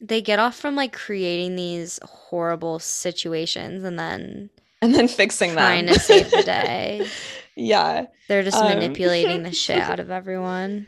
They 0.00 0.20
get 0.22 0.38
off 0.38 0.54
from 0.54 0.76
like 0.76 0.92
creating 0.92 1.56
these 1.56 1.98
horrible 2.04 2.78
situations 2.78 3.82
and 3.84 3.98
then 3.98 4.50
And 4.82 4.94
then 4.94 5.08
fixing 5.08 5.54
that 5.56 5.66
trying 5.66 5.86
them. 5.86 5.94
to 5.94 6.00
save 6.00 6.30
the 6.30 6.42
day. 6.44 7.06
yeah. 7.56 8.06
They're 8.28 8.44
just 8.44 8.56
Um, 8.56 8.68
manipulating 8.68 9.42
the 9.42 9.52
shit 9.64 9.78
out 9.78 9.98
of 9.98 10.10
everyone. 10.10 10.86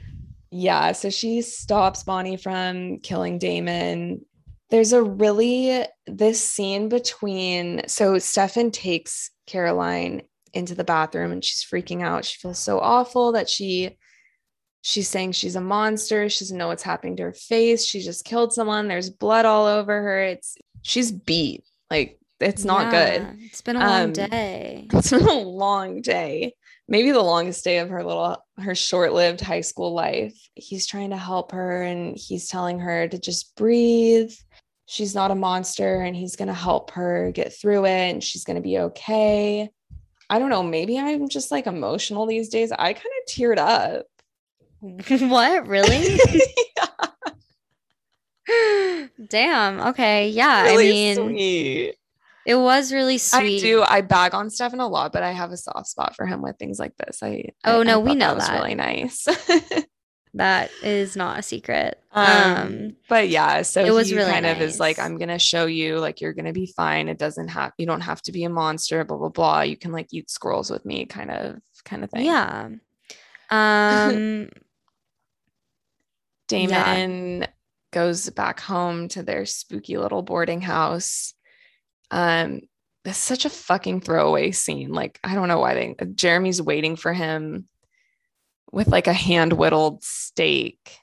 Yeah, 0.52 0.92
so 0.92 1.10
she 1.10 1.42
stops 1.42 2.02
Bonnie 2.04 2.36
from 2.36 2.98
killing 3.00 3.38
Damon. 3.38 4.24
There's 4.70 4.92
a 4.92 5.02
really 5.02 5.84
this 6.06 6.40
scene 6.48 6.88
between 6.88 7.82
so 7.88 8.18
Stefan 8.18 8.70
takes 8.70 9.30
Caroline 9.48 10.22
into 10.54 10.76
the 10.76 10.84
bathroom 10.84 11.32
and 11.32 11.44
she's 11.44 11.64
freaking 11.64 12.02
out. 12.02 12.24
She 12.24 12.38
feels 12.38 12.58
so 12.60 12.78
awful 12.78 13.32
that 13.32 13.48
she 13.48 13.96
she's 14.82 15.08
saying 15.08 15.32
she's 15.32 15.56
a 15.56 15.60
monster. 15.60 16.28
She 16.28 16.44
doesn't 16.44 16.56
know 16.58 16.68
what's 16.68 16.84
happening 16.84 17.16
to 17.16 17.24
her 17.24 17.32
face. 17.32 17.84
She 17.84 18.00
just 18.00 18.24
killed 18.24 18.52
someone. 18.52 18.86
There's 18.86 19.10
blood 19.10 19.44
all 19.46 19.66
over 19.66 20.00
her. 20.00 20.22
It's 20.22 20.56
she's 20.82 21.10
beat. 21.10 21.64
Like 21.90 22.19
it's 22.40 22.64
not 22.64 22.90
good. 22.90 23.36
It's 23.40 23.60
been 23.60 23.76
a 23.76 23.80
long 23.80 24.02
Um, 24.04 24.12
day. 24.12 24.88
It's 24.92 25.10
been 25.10 25.28
a 25.28 25.34
long 25.34 26.00
day. 26.00 26.54
Maybe 26.88 27.12
the 27.12 27.22
longest 27.22 27.62
day 27.62 27.78
of 27.78 27.88
her 27.90 28.02
little 28.02 28.36
her 28.58 28.74
short-lived 28.74 29.40
high 29.40 29.60
school 29.60 29.92
life. 29.94 30.34
He's 30.54 30.86
trying 30.86 31.10
to 31.10 31.16
help 31.16 31.52
her 31.52 31.82
and 31.82 32.16
he's 32.16 32.48
telling 32.48 32.80
her 32.80 33.06
to 33.06 33.18
just 33.18 33.54
breathe. 33.56 34.32
She's 34.86 35.14
not 35.14 35.30
a 35.30 35.36
monster 35.36 36.00
and 36.00 36.16
he's 36.16 36.34
going 36.34 36.48
to 36.48 36.54
help 36.54 36.90
her 36.92 37.30
get 37.32 37.52
through 37.52 37.84
it 37.86 37.90
and 38.10 38.24
she's 38.24 38.42
going 38.42 38.56
to 38.56 38.62
be 38.62 38.78
okay. 38.78 39.70
I 40.28 40.38
don't 40.40 40.50
know, 40.50 40.64
maybe 40.64 40.98
I'm 40.98 41.28
just 41.28 41.50
like 41.52 41.66
emotional 41.68 42.26
these 42.26 42.48
days. 42.48 42.72
I 42.72 42.92
kind 42.92 42.96
of 43.04 43.32
teared 43.32 43.58
up. 43.58 44.06
what? 45.30 45.66
Really? 45.68 46.18
Damn. 49.28 49.80
Okay. 49.88 50.30
Yeah. 50.30 50.64
really 50.64 50.88
I 50.88 50.92
mean, 50.92 51.14
sweet. 51.16 51.94
It 52.50 52.56
was 52.56 52.92
really 52.92 53.18
sweet. 53.18 53.58
I 53.58 53.60
do. 53.60 53.82
I 53.82 54.00
bag 54.00 54.34
on 54.34 54.50
Stefan 54.50 54.80
a 54.80 54.88
lot, 54.88 55.12
but 55.12 55.22
I 55.22 55.32
have 55.32 55.52
a 55.52 55.56
soft 55.56 55.86
spot 55.88 56.16
for 56.16 56.26
him 56.26 56.42
with 56.42 56.56
things 56.58 56.78
like 56.78 56.96
this. 56.96 57.22
I 57.22 57.44
Oh, 57.64 57.80
I- 57.80 57.84
no, 57.84 57.94
I 58.00 58.02
we 58.02 58.14
know 58.14 58.34
was 58.34 58.46
that. 58.46 58.54
really 58.62 58.74
nice. 58.74 59.26
That 60.34 60.70
is 60.84 61.16
not 61.16 61.40
a 61.40 61.42
secret. 61.42 62.00
Um, 62.12 62.26
Um, 62.56 62.96
but 63.08 63.28
yeah, 63.28 63.62
so 63.62 63.84
it 63.84 63.90
was 63.90 64.10
he 64.10 64.14
really 64.16 64.30
kind 64.30 64.46
of 64.46 64.60
is 64.60 64.78
like. 64.78 64.96
I'm 65.00 65.18
gonna 65.18 65.40
show 65.40 65.66
you, 65.66 65.98
like 65.98 66.20
you're 66.20 66.32
gonna 66.34 66.52
be 66.52 66.66
fine. 66.76 67.08
It 67.08 67.18
doesn't 67.18 67.48
have 67.48 67.72
you 67.78 67.86
don't 67.86 68.00
have 68.02 68.22
to 68.22 68.30
be 68.30 68.44
a 68.44 68.48
monster, 68.48 69.02
blah 69.04 69.16
blah 69.16 69.30
blah. 69.30 69.62
You 69.62 69.76
can 69.76 69.90
like 69.90 70.06
eat 70.12 70.30
squirrels 70.30 70.70
with 70.70 70.84
me, 70.84 71.04
kind 71.06 71.32
of 71.32 71.56
kind 71.84 72.04
of 72.04 72.10
thing. 72.12 72.26
yeah. 72.26 72.68
Um, 73.50 74.50
Damon 76.48 77.46
goes 77.92 78.30
back 78.30 78.60
home 78.60 79.08
to 79.08 79.22
their 79.24 79.46
spooky 79.46 79.96
little 79.98 80.22
boarding 80.22 80.60
house. 80.60 81.34
Um, 82.10 82.60
it's 83.04 83.18
such 83.18 83.44
a 83.44 83.50
fucking 83.50 84.02
throwaway 84.02 84.50
scene. 84.50 84.92
Like, 84.92 85.18
I 85.24 85.34
don't 85.34 85.48
know 85.48 85.58
why 85.58 85.74
they 85.74 85.96
Jeremy's 86.14 86.60
waiting 86.60 86.96
for 86.96 87.12
him 87.12 87.66
with 88.72 88.88
like 88.88 89.06
a 89.06 89.12
hand 89.12 89.52
whittled 89.54 90.02
stake. 90.04 90.98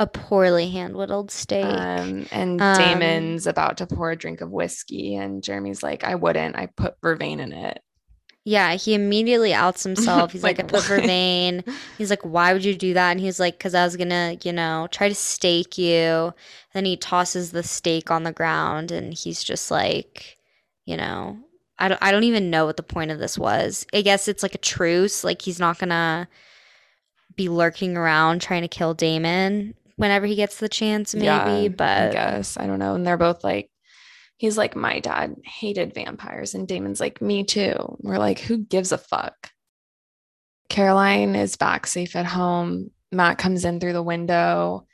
a 0.00 0.06
poorly 0.06 0.70
hand 0.70 0.94
whittled 0.96 1.30
stake. 1.30 1.64
Um, 1.64 2.26
and 2.30 2.60
Um, 2.60 2.76
Damon's 2.78 3.46
about 3.46 3.78
to 3.78 3.86
pour 3.86 4.10
a 4.10 4.16
drink 4.16 4.40
of 4.40 4.50
whiskey, 4.50 5.16
and 5.16 5.42
Jeremy's 5.42 5.82
like, 5.82 6.04
I 6.04 6.14
wouldn't. 6.14 6.56
I 6.56 6.66
put 6.66 7.00
vervain 7.00 7.40
in 7.40 7.52
it. 7.52 7.80
yeah, 8.44 8.74
he 8.74 8.94
immediately 8.94 9.52
outs 9.52 9.82
himself. 9.82 10.32
He's 10.32 10.42
like, 10.48 10.58
Like, 10.58 10.66
I 10.66 10.68
put 10.68 10.84
vervain. 10.84 11.62
He's 11.98 12.10
like, 12.10 12.22
why 12.22 12.52
would 12.52 12.64
you 12.64 12.74
do 12.76 12.94
that? 12.94 13.10
And 13.10 13.20
he's 13.20 13.38
like, 13.40 13.58
because 13.58 13.74
I 13.74 13.84
was 13.84 13.96
gonna, 13.96 14.38
you 14.42 14.52
know, 14.52 14.88
try 14.90 15.08
to 15.08 15.14
stake 15.14 15.76
you. 15.78 16.32
Then 16.74 16.84
he 16.84 16.96
tosses 16.96 17.50
the 17.52 17.62
stake 17.62 18.10
on 18.10 18.22
the 18.22 18.32
ground, 18.32 18.90
and 18.90 19.12
he's 19.12 19.42
just 19.44 19.70
like, 19.70 20.37
you 20.88 20.96
know, 20.96 21.36
I 21.78 21.88
don't, 21.88 22.02
I 22.02 22.10
don't 22.10 22.24
even 22.24 22.48
know 22.48 22.64
what 22.64 22.78
the 22.78 22.82
point 22.82 23.10
of 23.10 23.18
this 23.18 23.36
was. 23.36 23.86
I 23.92 24.00
guess 24.00 24.26
it's 24.26 24.42
like 24.42 24.54
a 24.54 24.58
truce. 24.58 25.22
Like 25.22 25.42
he's 25.42 25.60
not 25.60 25.78
gonna 25.78 26.26
be 27.36 27.50
lurking 27.50 27.96
around 27.96 28.40
trying 28.40 28.62
to 28.62 28.68
kill 28.68 28.94
Damon 28.94 29.74
whenever 29.96 30.24
he 30.24 30.34
gets 30.34 30.58
the 30.58 30.68
chance, 30.68 31.14
maybe. 31.14 31.26
Yeah, 31.26 31.68
but 31.68 32.08
I 32.08 32.12
guess 32.12 32.56
I 32.56 32.66
don't 32.66 32.78
know. 32.78 32.94
And 32.94 33.06
they're 33.06 33.18
both 33.18 33.44
like, 33.44 33.70
he's 34.38 34.56
like, 34.56 34.74
my 34.74 35.00
dad 35.00 35.36
hated 35.44 35.94
vampires, 35.94 36.54
and 36.54 36.66
Damon's 36.66 37.00
like, 37.00 37.20
me 37.20 37.44
too. 37.44 37.96
We're 38.00 38.18
like, 38.18 38.38
who 38.38 38.56
gives 38.56 38.90
a 38.90 38.98
fuck? 38.98 39.50
Caroline 40.70 41.34
is 41.34 41.56
back 41.56 41.86
safe 41.86 42.16
at 42.16 42.26
home. 42.26 42.90
Matt 43.12 43.36
comes 43.36 43.64
in 43.64 43.78
through 43.78 43.92
the 43.92 44.02
window 44.02 44.86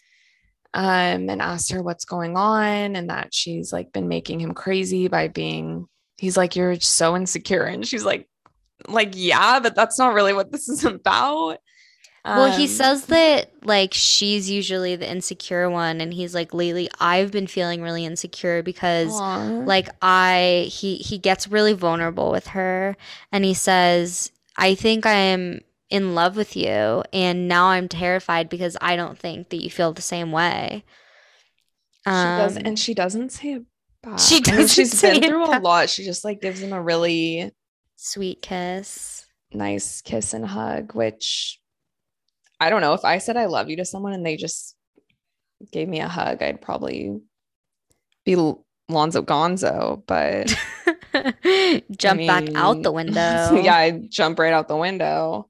um, 0.75 1.31
and 1.31 1.43
asked 1.43 1.73
her 1.73 1.83
what's 1.83 2.07
going 2.07 2.37
on 2.37 2.97
and 2.97 3.11
that 3.11 3.35
she's 3.35 3.73
like 3.73 3.93
been 3.93 4.09
making 4.09 4.41
him 4.41 4.55
crazy 4.55 5.09
by 5.09 5.29
being, 5.29 5.89
he's 6.19 6.37
like, 6.37 6.57
you're 6.57 6.81
so 6.81 7.17
insecure. 7.17 7.65
And 7.65 7.87
she's 7.87 8.05
like, 8.05 8.29
like, 8.89 9.13
yeah, 9.15 9.61
but 9.61 9.75
that's 9.77 9.99
not 9.99 10.15
really 10.15 10.35
what 10.35 10.53
this 10.53 10.69
is 10.69 10.85
about. 10.87 11.59
Well, 12.33 12.51
he 12.51 12.67
Um, 12.67 12.69
says 12.69 13.07
that 13.07 13.53
like 13.65 13.95
she's 13.95 14.51
usually 14.51 14.97
the 14.97 15.09
insecure 15.11 15.71
one, 15.71 16.01
and 16.01 16.13
he's 16.13 16.35
like, 16.35 16.53
lately 16.53 16.89
I've 16.99 17.31
been 17.31 17.47
feeling 17.47 17.81
really 17.83 18.05
insecure 18.05 18.63
because 18.63 19.23
aw. 19.23 19.65
like 19.65 19.89
I 20.03 20.67
he 20.71 20.97
he 20.97 21.19
gets 21.19 21.49
really 21.49 21.75
vulnerable 21.75 22.31
with 22.33 22.49
her, 22.49 22.97
and 23.31 23.45
he 23.45 23.55
says, 23.55 24.33
I 24.59 24.75
think 24.75 25.07
I 25.07 25.15
am 25.15 25.61
in 25.91 26.15
love 26.15 26.37
with 26.37 26.57
you, 26.57 27.03
and 27.13 27.47
now 27.49 27.67
I'm 27.67 27.89
terrified 27.89 28.49
because 28.49 28.77
I 28.81 28.97
don't 28.97 29.19
think 29.19 29.51
that 29.51 29.63
you 29.63 29.71
feel 29.71 29.93
the 29.93 30.03
same 30.03 30.33
way. 30.33 30.85
She 32.07 32.11
does, 32.13 32.57
Um, 32.57 32.63
and 32.67 32.79
she 32.79 32.95
doesn't 32.95 33.33
say 33.33 33.53
it 33.55 33.63
back. 34.03 34.19
She 34.19 34.37
I 34.37 34.39
mean, 34.39 34.45
doesn't 34.61 34.69
she's 34.69 35.01
been 35.01 35.23
through 35.23 35.45
a 35.57 35.61
lot. 35.61 35.89
She 35.89 36.05
just 36.05 36.25
like 36.25 36.41
gives 36.41 36.61
him 36.61 36.73
a 36.73 36.83
really 36.83 37.51
sweet 37.97 38.43
kiss. 38.43 39.25
nice 39.53 40.01
kiss 40.03 40.35
and 40.35 40.45
hug, 40.47 40.95
which 40.95 41.61
I 42.61 42.69
don't 42.71 42.81
know 42.83 42.93
if 42.95 43.05
I 43.05 43.19
said 43.19 43.37
I 43.37 43.47
love 43.47 43.71
you 43.71 43.77
to 43.77 43.85
someone 43.85 44.13
and 44.13 44.25
they 44.27 44.37
just 44.37 44.77
gave 45.73 45.89
me 45.89 46.01
a 46.01 46.09
hug, 46.09 46.43
I'd 46.43 46.61
probably 46.61 47.21
be 48.25 48.37
Lonzo 48.89 49.23
Gonzo, 49.23 50.03
but 50.07 50.55
Jump 51.97 52.27
back 52.27 52.55
out 52.55 52.83
the 52.83 52.93
window. 53.01 53.55
yeah, 53.55 53.77
I'd 53.77 54.11
jump 54.11 54.39
right 54.39 54.53
out 54.53 54.69
the 54.69 54.77
window. 54.77 55.49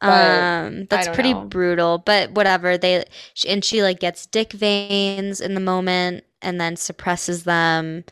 Um 0.00 0.86
that's 0.90 1.08
pretty 1.08 1.34
know. 1.34 1.44
brutal 1.44 1.98
but 1.98 2.30
whatever 2.32 2.78
they 2.78 3.04
and 3.48 3.64
she 3.64 3.82
like 3.82 3.98
gets 3.98 4.26
dick 4.26 4.52
veins 4.52 5.40
in 5.40 5.54
the 5.54 5.60
moment 5.60 6.24
and 6.42 6.60
then 6.60 6.76
suppresses 6.76 7.44
them 7.44 8.04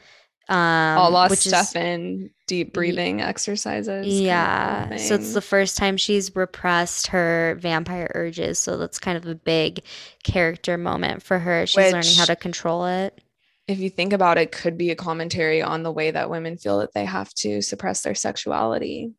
um 0.48 0.56
a 0.56 1.08
la 1.10 1.28
which 1.28 1.46
is 1.46 1.52
Stefan, 1.52 2.30
deep 2.46 2.72
breathing 2.72 3.20
exercises. 3.20 4.06
yeah 4.06 4.96
so 4.96 5.14
it's 5.14 5.32
the 5.32 5.40
first 5.40 5.76
time 5.76 5.96
she's 5.96 6.34
repressed 6.34 7.08
her 7.08 7.56
vampire 7.60 8.10
urges 8.14 8.58
so 8.58 8.76
that's 8.76 8.98
kind 8.98 9.16
of 9.16 9.26
a 9.26 9.34
big 9.34 9.80
character 10.24 10.76
moment 10.76 11.22
for 11.22 11.38
her 11.38 11.66
she's 11.66 11.92
learning 11.92 12.14
how 12.16 12.24
to 12.24 12.36
control 12.36 12.86
it 12.86 13.20
if 13.68 13.80
you 13.80 13.90
think 13.90 14.12
about 14.12 14.38
it, 14.38 14.52
could 14.52 14.78
be 14.78 14.90
a 14.90 14.96
commentary 14.96 15.60
on 15.60 15.82
the 15.82 15.90
way 15.90 16.10
that 16.10 16.30
women 16.30 16.56
feel 16.56 16.78
that 16.78 16.94
they 16.94 17.04
have 17.04 17.32
to 17.34 17.60
suppress 17.62 18.02
their 18.02 18.14
sexuality. 18.14 19.12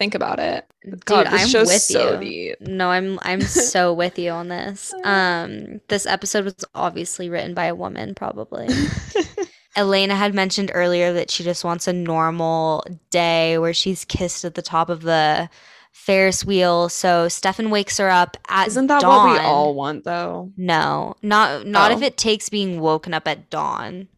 Think 0.00 0.16
about 0.16 0.40
it. 0.40 0.64
God, 1.04 1.24
Dude, 1.24 1.32
this 1.34 1.42
I'm 1.42 1.48
show's 1.48 1.66
with 1.68 1.82
so 1.82 2.20
you. 2.20 2.56
deep. 2.56 2.60
No, 2.66 2.90
I'm 2.90 3.18
I'm 3.22 3.40
so 3.42 3.92
with 3.92 4.18
you 4.18 4.30
on 4.32 4.48
this. 4.48 4.92
Um, 5.04 5.80
this 5.88 6.06
episode 6.06 6.44
was 6.46 6.64
obviously 6.74 7.28
written 7.28 7.54
by 7.54 7.66
a 7.66 7.74
woman, 7.74 8.14
probably. 8.16 8.66
Elena 9.76 10.16
had 10.16 10.34
mentioned 10.34 10.70
earlier 10.74 11.12
that 11.12 11.30
she 11.30 11.44
just 11.44 11.62
wants 11.64 11.86
a 11.86 11.92
normal 11.92 12.82
day 13.10 13.56
where 13.58 13.72
she's 13.74 14.04
kissed 14.04 14.44
at 14.44 14.54
the 14.56 14.62
top 14.62 14.88
of 14.88 15.02
the 15.02 15.48
Ferris 15.92 16.44
wheel. 16.44 16.88
So 16.88 17.28
Stefan 17.28 17.70
wakes 17.70 17.98
her 17.98 18.08
up 18.10 18.36
at 18.48 18.66
Isn't 18.68 18.88
that 18.88 19.00
dawn. 19.02 19.28
what 19.28 19.40
we 19.40 19.44
all 19.46 19.74
want 19.74 20.04
though? 20.04 20.50
No, 20.56 21.14
not 21.22 21.66
not 21.66 21.92
if 21.92 22.00
Oh. 22.02 22.06
it 22.06 22.16
takes 22.16 22.48
being 22.48 22.80
woken 22.80 23.14
up 23.14 23.28
at 23.28 23.48
dawn. 23.50 24.08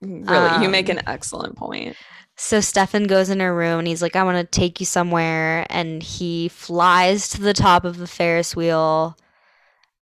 Really, 0.00 0.62
you 0.62 0.68
make 0.68 0.88
Um, 0.90 0.98
an 0.98 1.08
excellent 1.08 1.56
point. 1.56 1.96
So 2.36 2.60
Stefan 2.60 3.04
goes 3.04 3.30
in 3.30 3.40
her 3.40 3.54
room 3.54 3.78
and 3.80 3.88
he's 3.88 4.02
like, 4.02 4.14
I 4.14 4.22
want 4.22 4.36
to 4.38 4.60
take 4.60 4.78
you 4.78 4.86
somewhere. 4.86 5.66
And 5.70 6.02
he 6.02 6.48
flies 6.48 7.28
to 7.30 7.40
the 7.40 7.54
top 7.54 7.84
of 7.84 7.96
the 7.96 8.06
Ferris 8.06 8.54
wheel. 8.54 9.16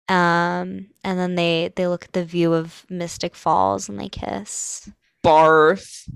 Um, 0.10 0.88
and 1.04 1.20
then 1.20 1.36
they 1.36 1.72
they 1.76 1.88
look 1.88 2.06
at 2.06 2.14
the 2.14 2.26
view 2.26 2.54
of 2.54 2.86
Mystic 2.90 3.36
Falls 3.36 3.88
and 3.88 4.00
they 4.00 4.10
kiss. 4.10 4.90
Barf. 5.24 6.10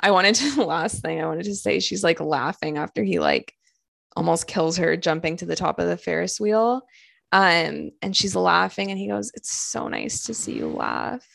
I 0.00 0.10
wanted 0.10 0.34
to 0.36 0.64
last 0.66 1.00
thing 1.02 1.20
I 1.20 1.26
wanted 1.26 1.44
to 1.44 1.54
say 1.54 1.80
she's 1.80 2.04
like 2.04 2.20
laughing 2.20 2.78
after 2.78 3.02
he 3.02 3.18
like 3.18 3.54
almost 4.16 4.46
kills 4.46 4.76
her 4.76 4.96
jumping 4.96 5.36
to 5.38 5.46
the 5.46 5.56
top 5.56 5.78
of 5.78 5.88
the 5.88 5.96
Ferris 5.96 6.38
wheel. 6.38 6.82
Um, 7.32 7.90
and 8.00 8.16
she's 8.16 8.36
laughing 8.36 8.90
and 8.90 8.98
he 8.98 9.08
goes, 9.08 9.32
It's 9.34 9.50
so 9.50 9.88
nice 9.88 10.22
to 10.24 10.34
see 10.34 10.52
you 10.52 10.68
laugh. 10.68 11.26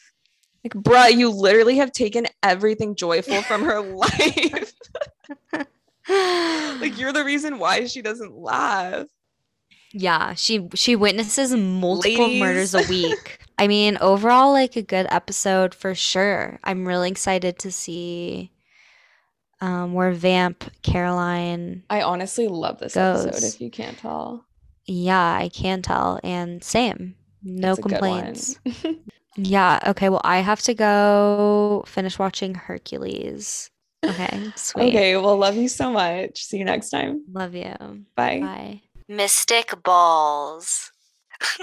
Like, 0.63 0.73
bruh, 0.73 1.15
you 1.15 1.29
literally 1.29 1.77
have 1.77 1.91
taken 1.91 2.27
everything 2.43 2.95
joyful 2.95 3.41
from 3.43 3.63
her 3.63 3.79
life. 3.95 4.73
like 6.09 6.97
you're 6.97 7.13
the 7.13 7.23
reason 7.23 7.59
why 7.59 7.85
she 7.85 8.01
doesn't 8.01 8.35
laugh. 8.35 9.07
Yeah, 9.91 10.35
she 10.35 10.67
she 10.75 10.95
witnesses 10.95 11.55
multiple 11.55 12.29
murders 12.35 12.75
a 12.75 12.83
week. 12.89 13.39
I 13.57 13.67
mean, 13.67 13.97
overall, 14.01 14.51
like 14.51 14.75
a 14.75 14.81
good 14.83 15.07
episode 15.09 15.73
for 15.73 15.95
sure. 15.95 16.59
I'm 16.63 16.87
really 16.87 17.09
excited 17.09 17.57
to 17.59 17.71
see 17.71 18.51
um, 19.61 19.93
where 19.93 20.11
Vamp 20.11 20.71
Caroline. 20.83 21.83
I 21.89 22.01
honestly 22.03 22.47
love 22.47 22.79
this 22.79 22.95
episode 22.95 23.43
if 23.43 23.59
you 23.59 23.71
can't 23.71 23.97
tell. 23.97 24.45
Yeah, 24.85 25.19
I 25.19 25.49
can 25.49 25.81
tell, 25.81 26.19
and 26.23 26.63
same, 26.63 27.15
no 27.43 27.71
It's 27.71 27.79
a 27.79 27.81
good 27.83 28.01
one. 28.01 28.35
complaints. 28.35 28.59
Yeah. 29.45 29.79
Okay. 29.87 30.09
Well, 30.09 30.21
I 30.23 30.39
have 30.39 30.61
to 30.63 30.73
go 30.73 31.83
finish 31.87 32.19
watching 32.19 32.55
Hercules. 32.55 33.69
Okay. 34.07 34.51
Sweet. 34.55 34.89
okay, 34.89 35.17
well, 35.17 35.37
love 35.37 35.55
you 35.55 35.67
so 35.67 35.91
much. 35.91 36.43
See 36.43 36.57
you 36.57 36.65
next 36.65 36.89
time. 36.89 37.23
Love 37.31 37.55
you. 37.55 37.75
Bye. 38.15 38.39
Bye. 38.39 38.81
Mystic 39.07 39.73
balls. 39.83 40.91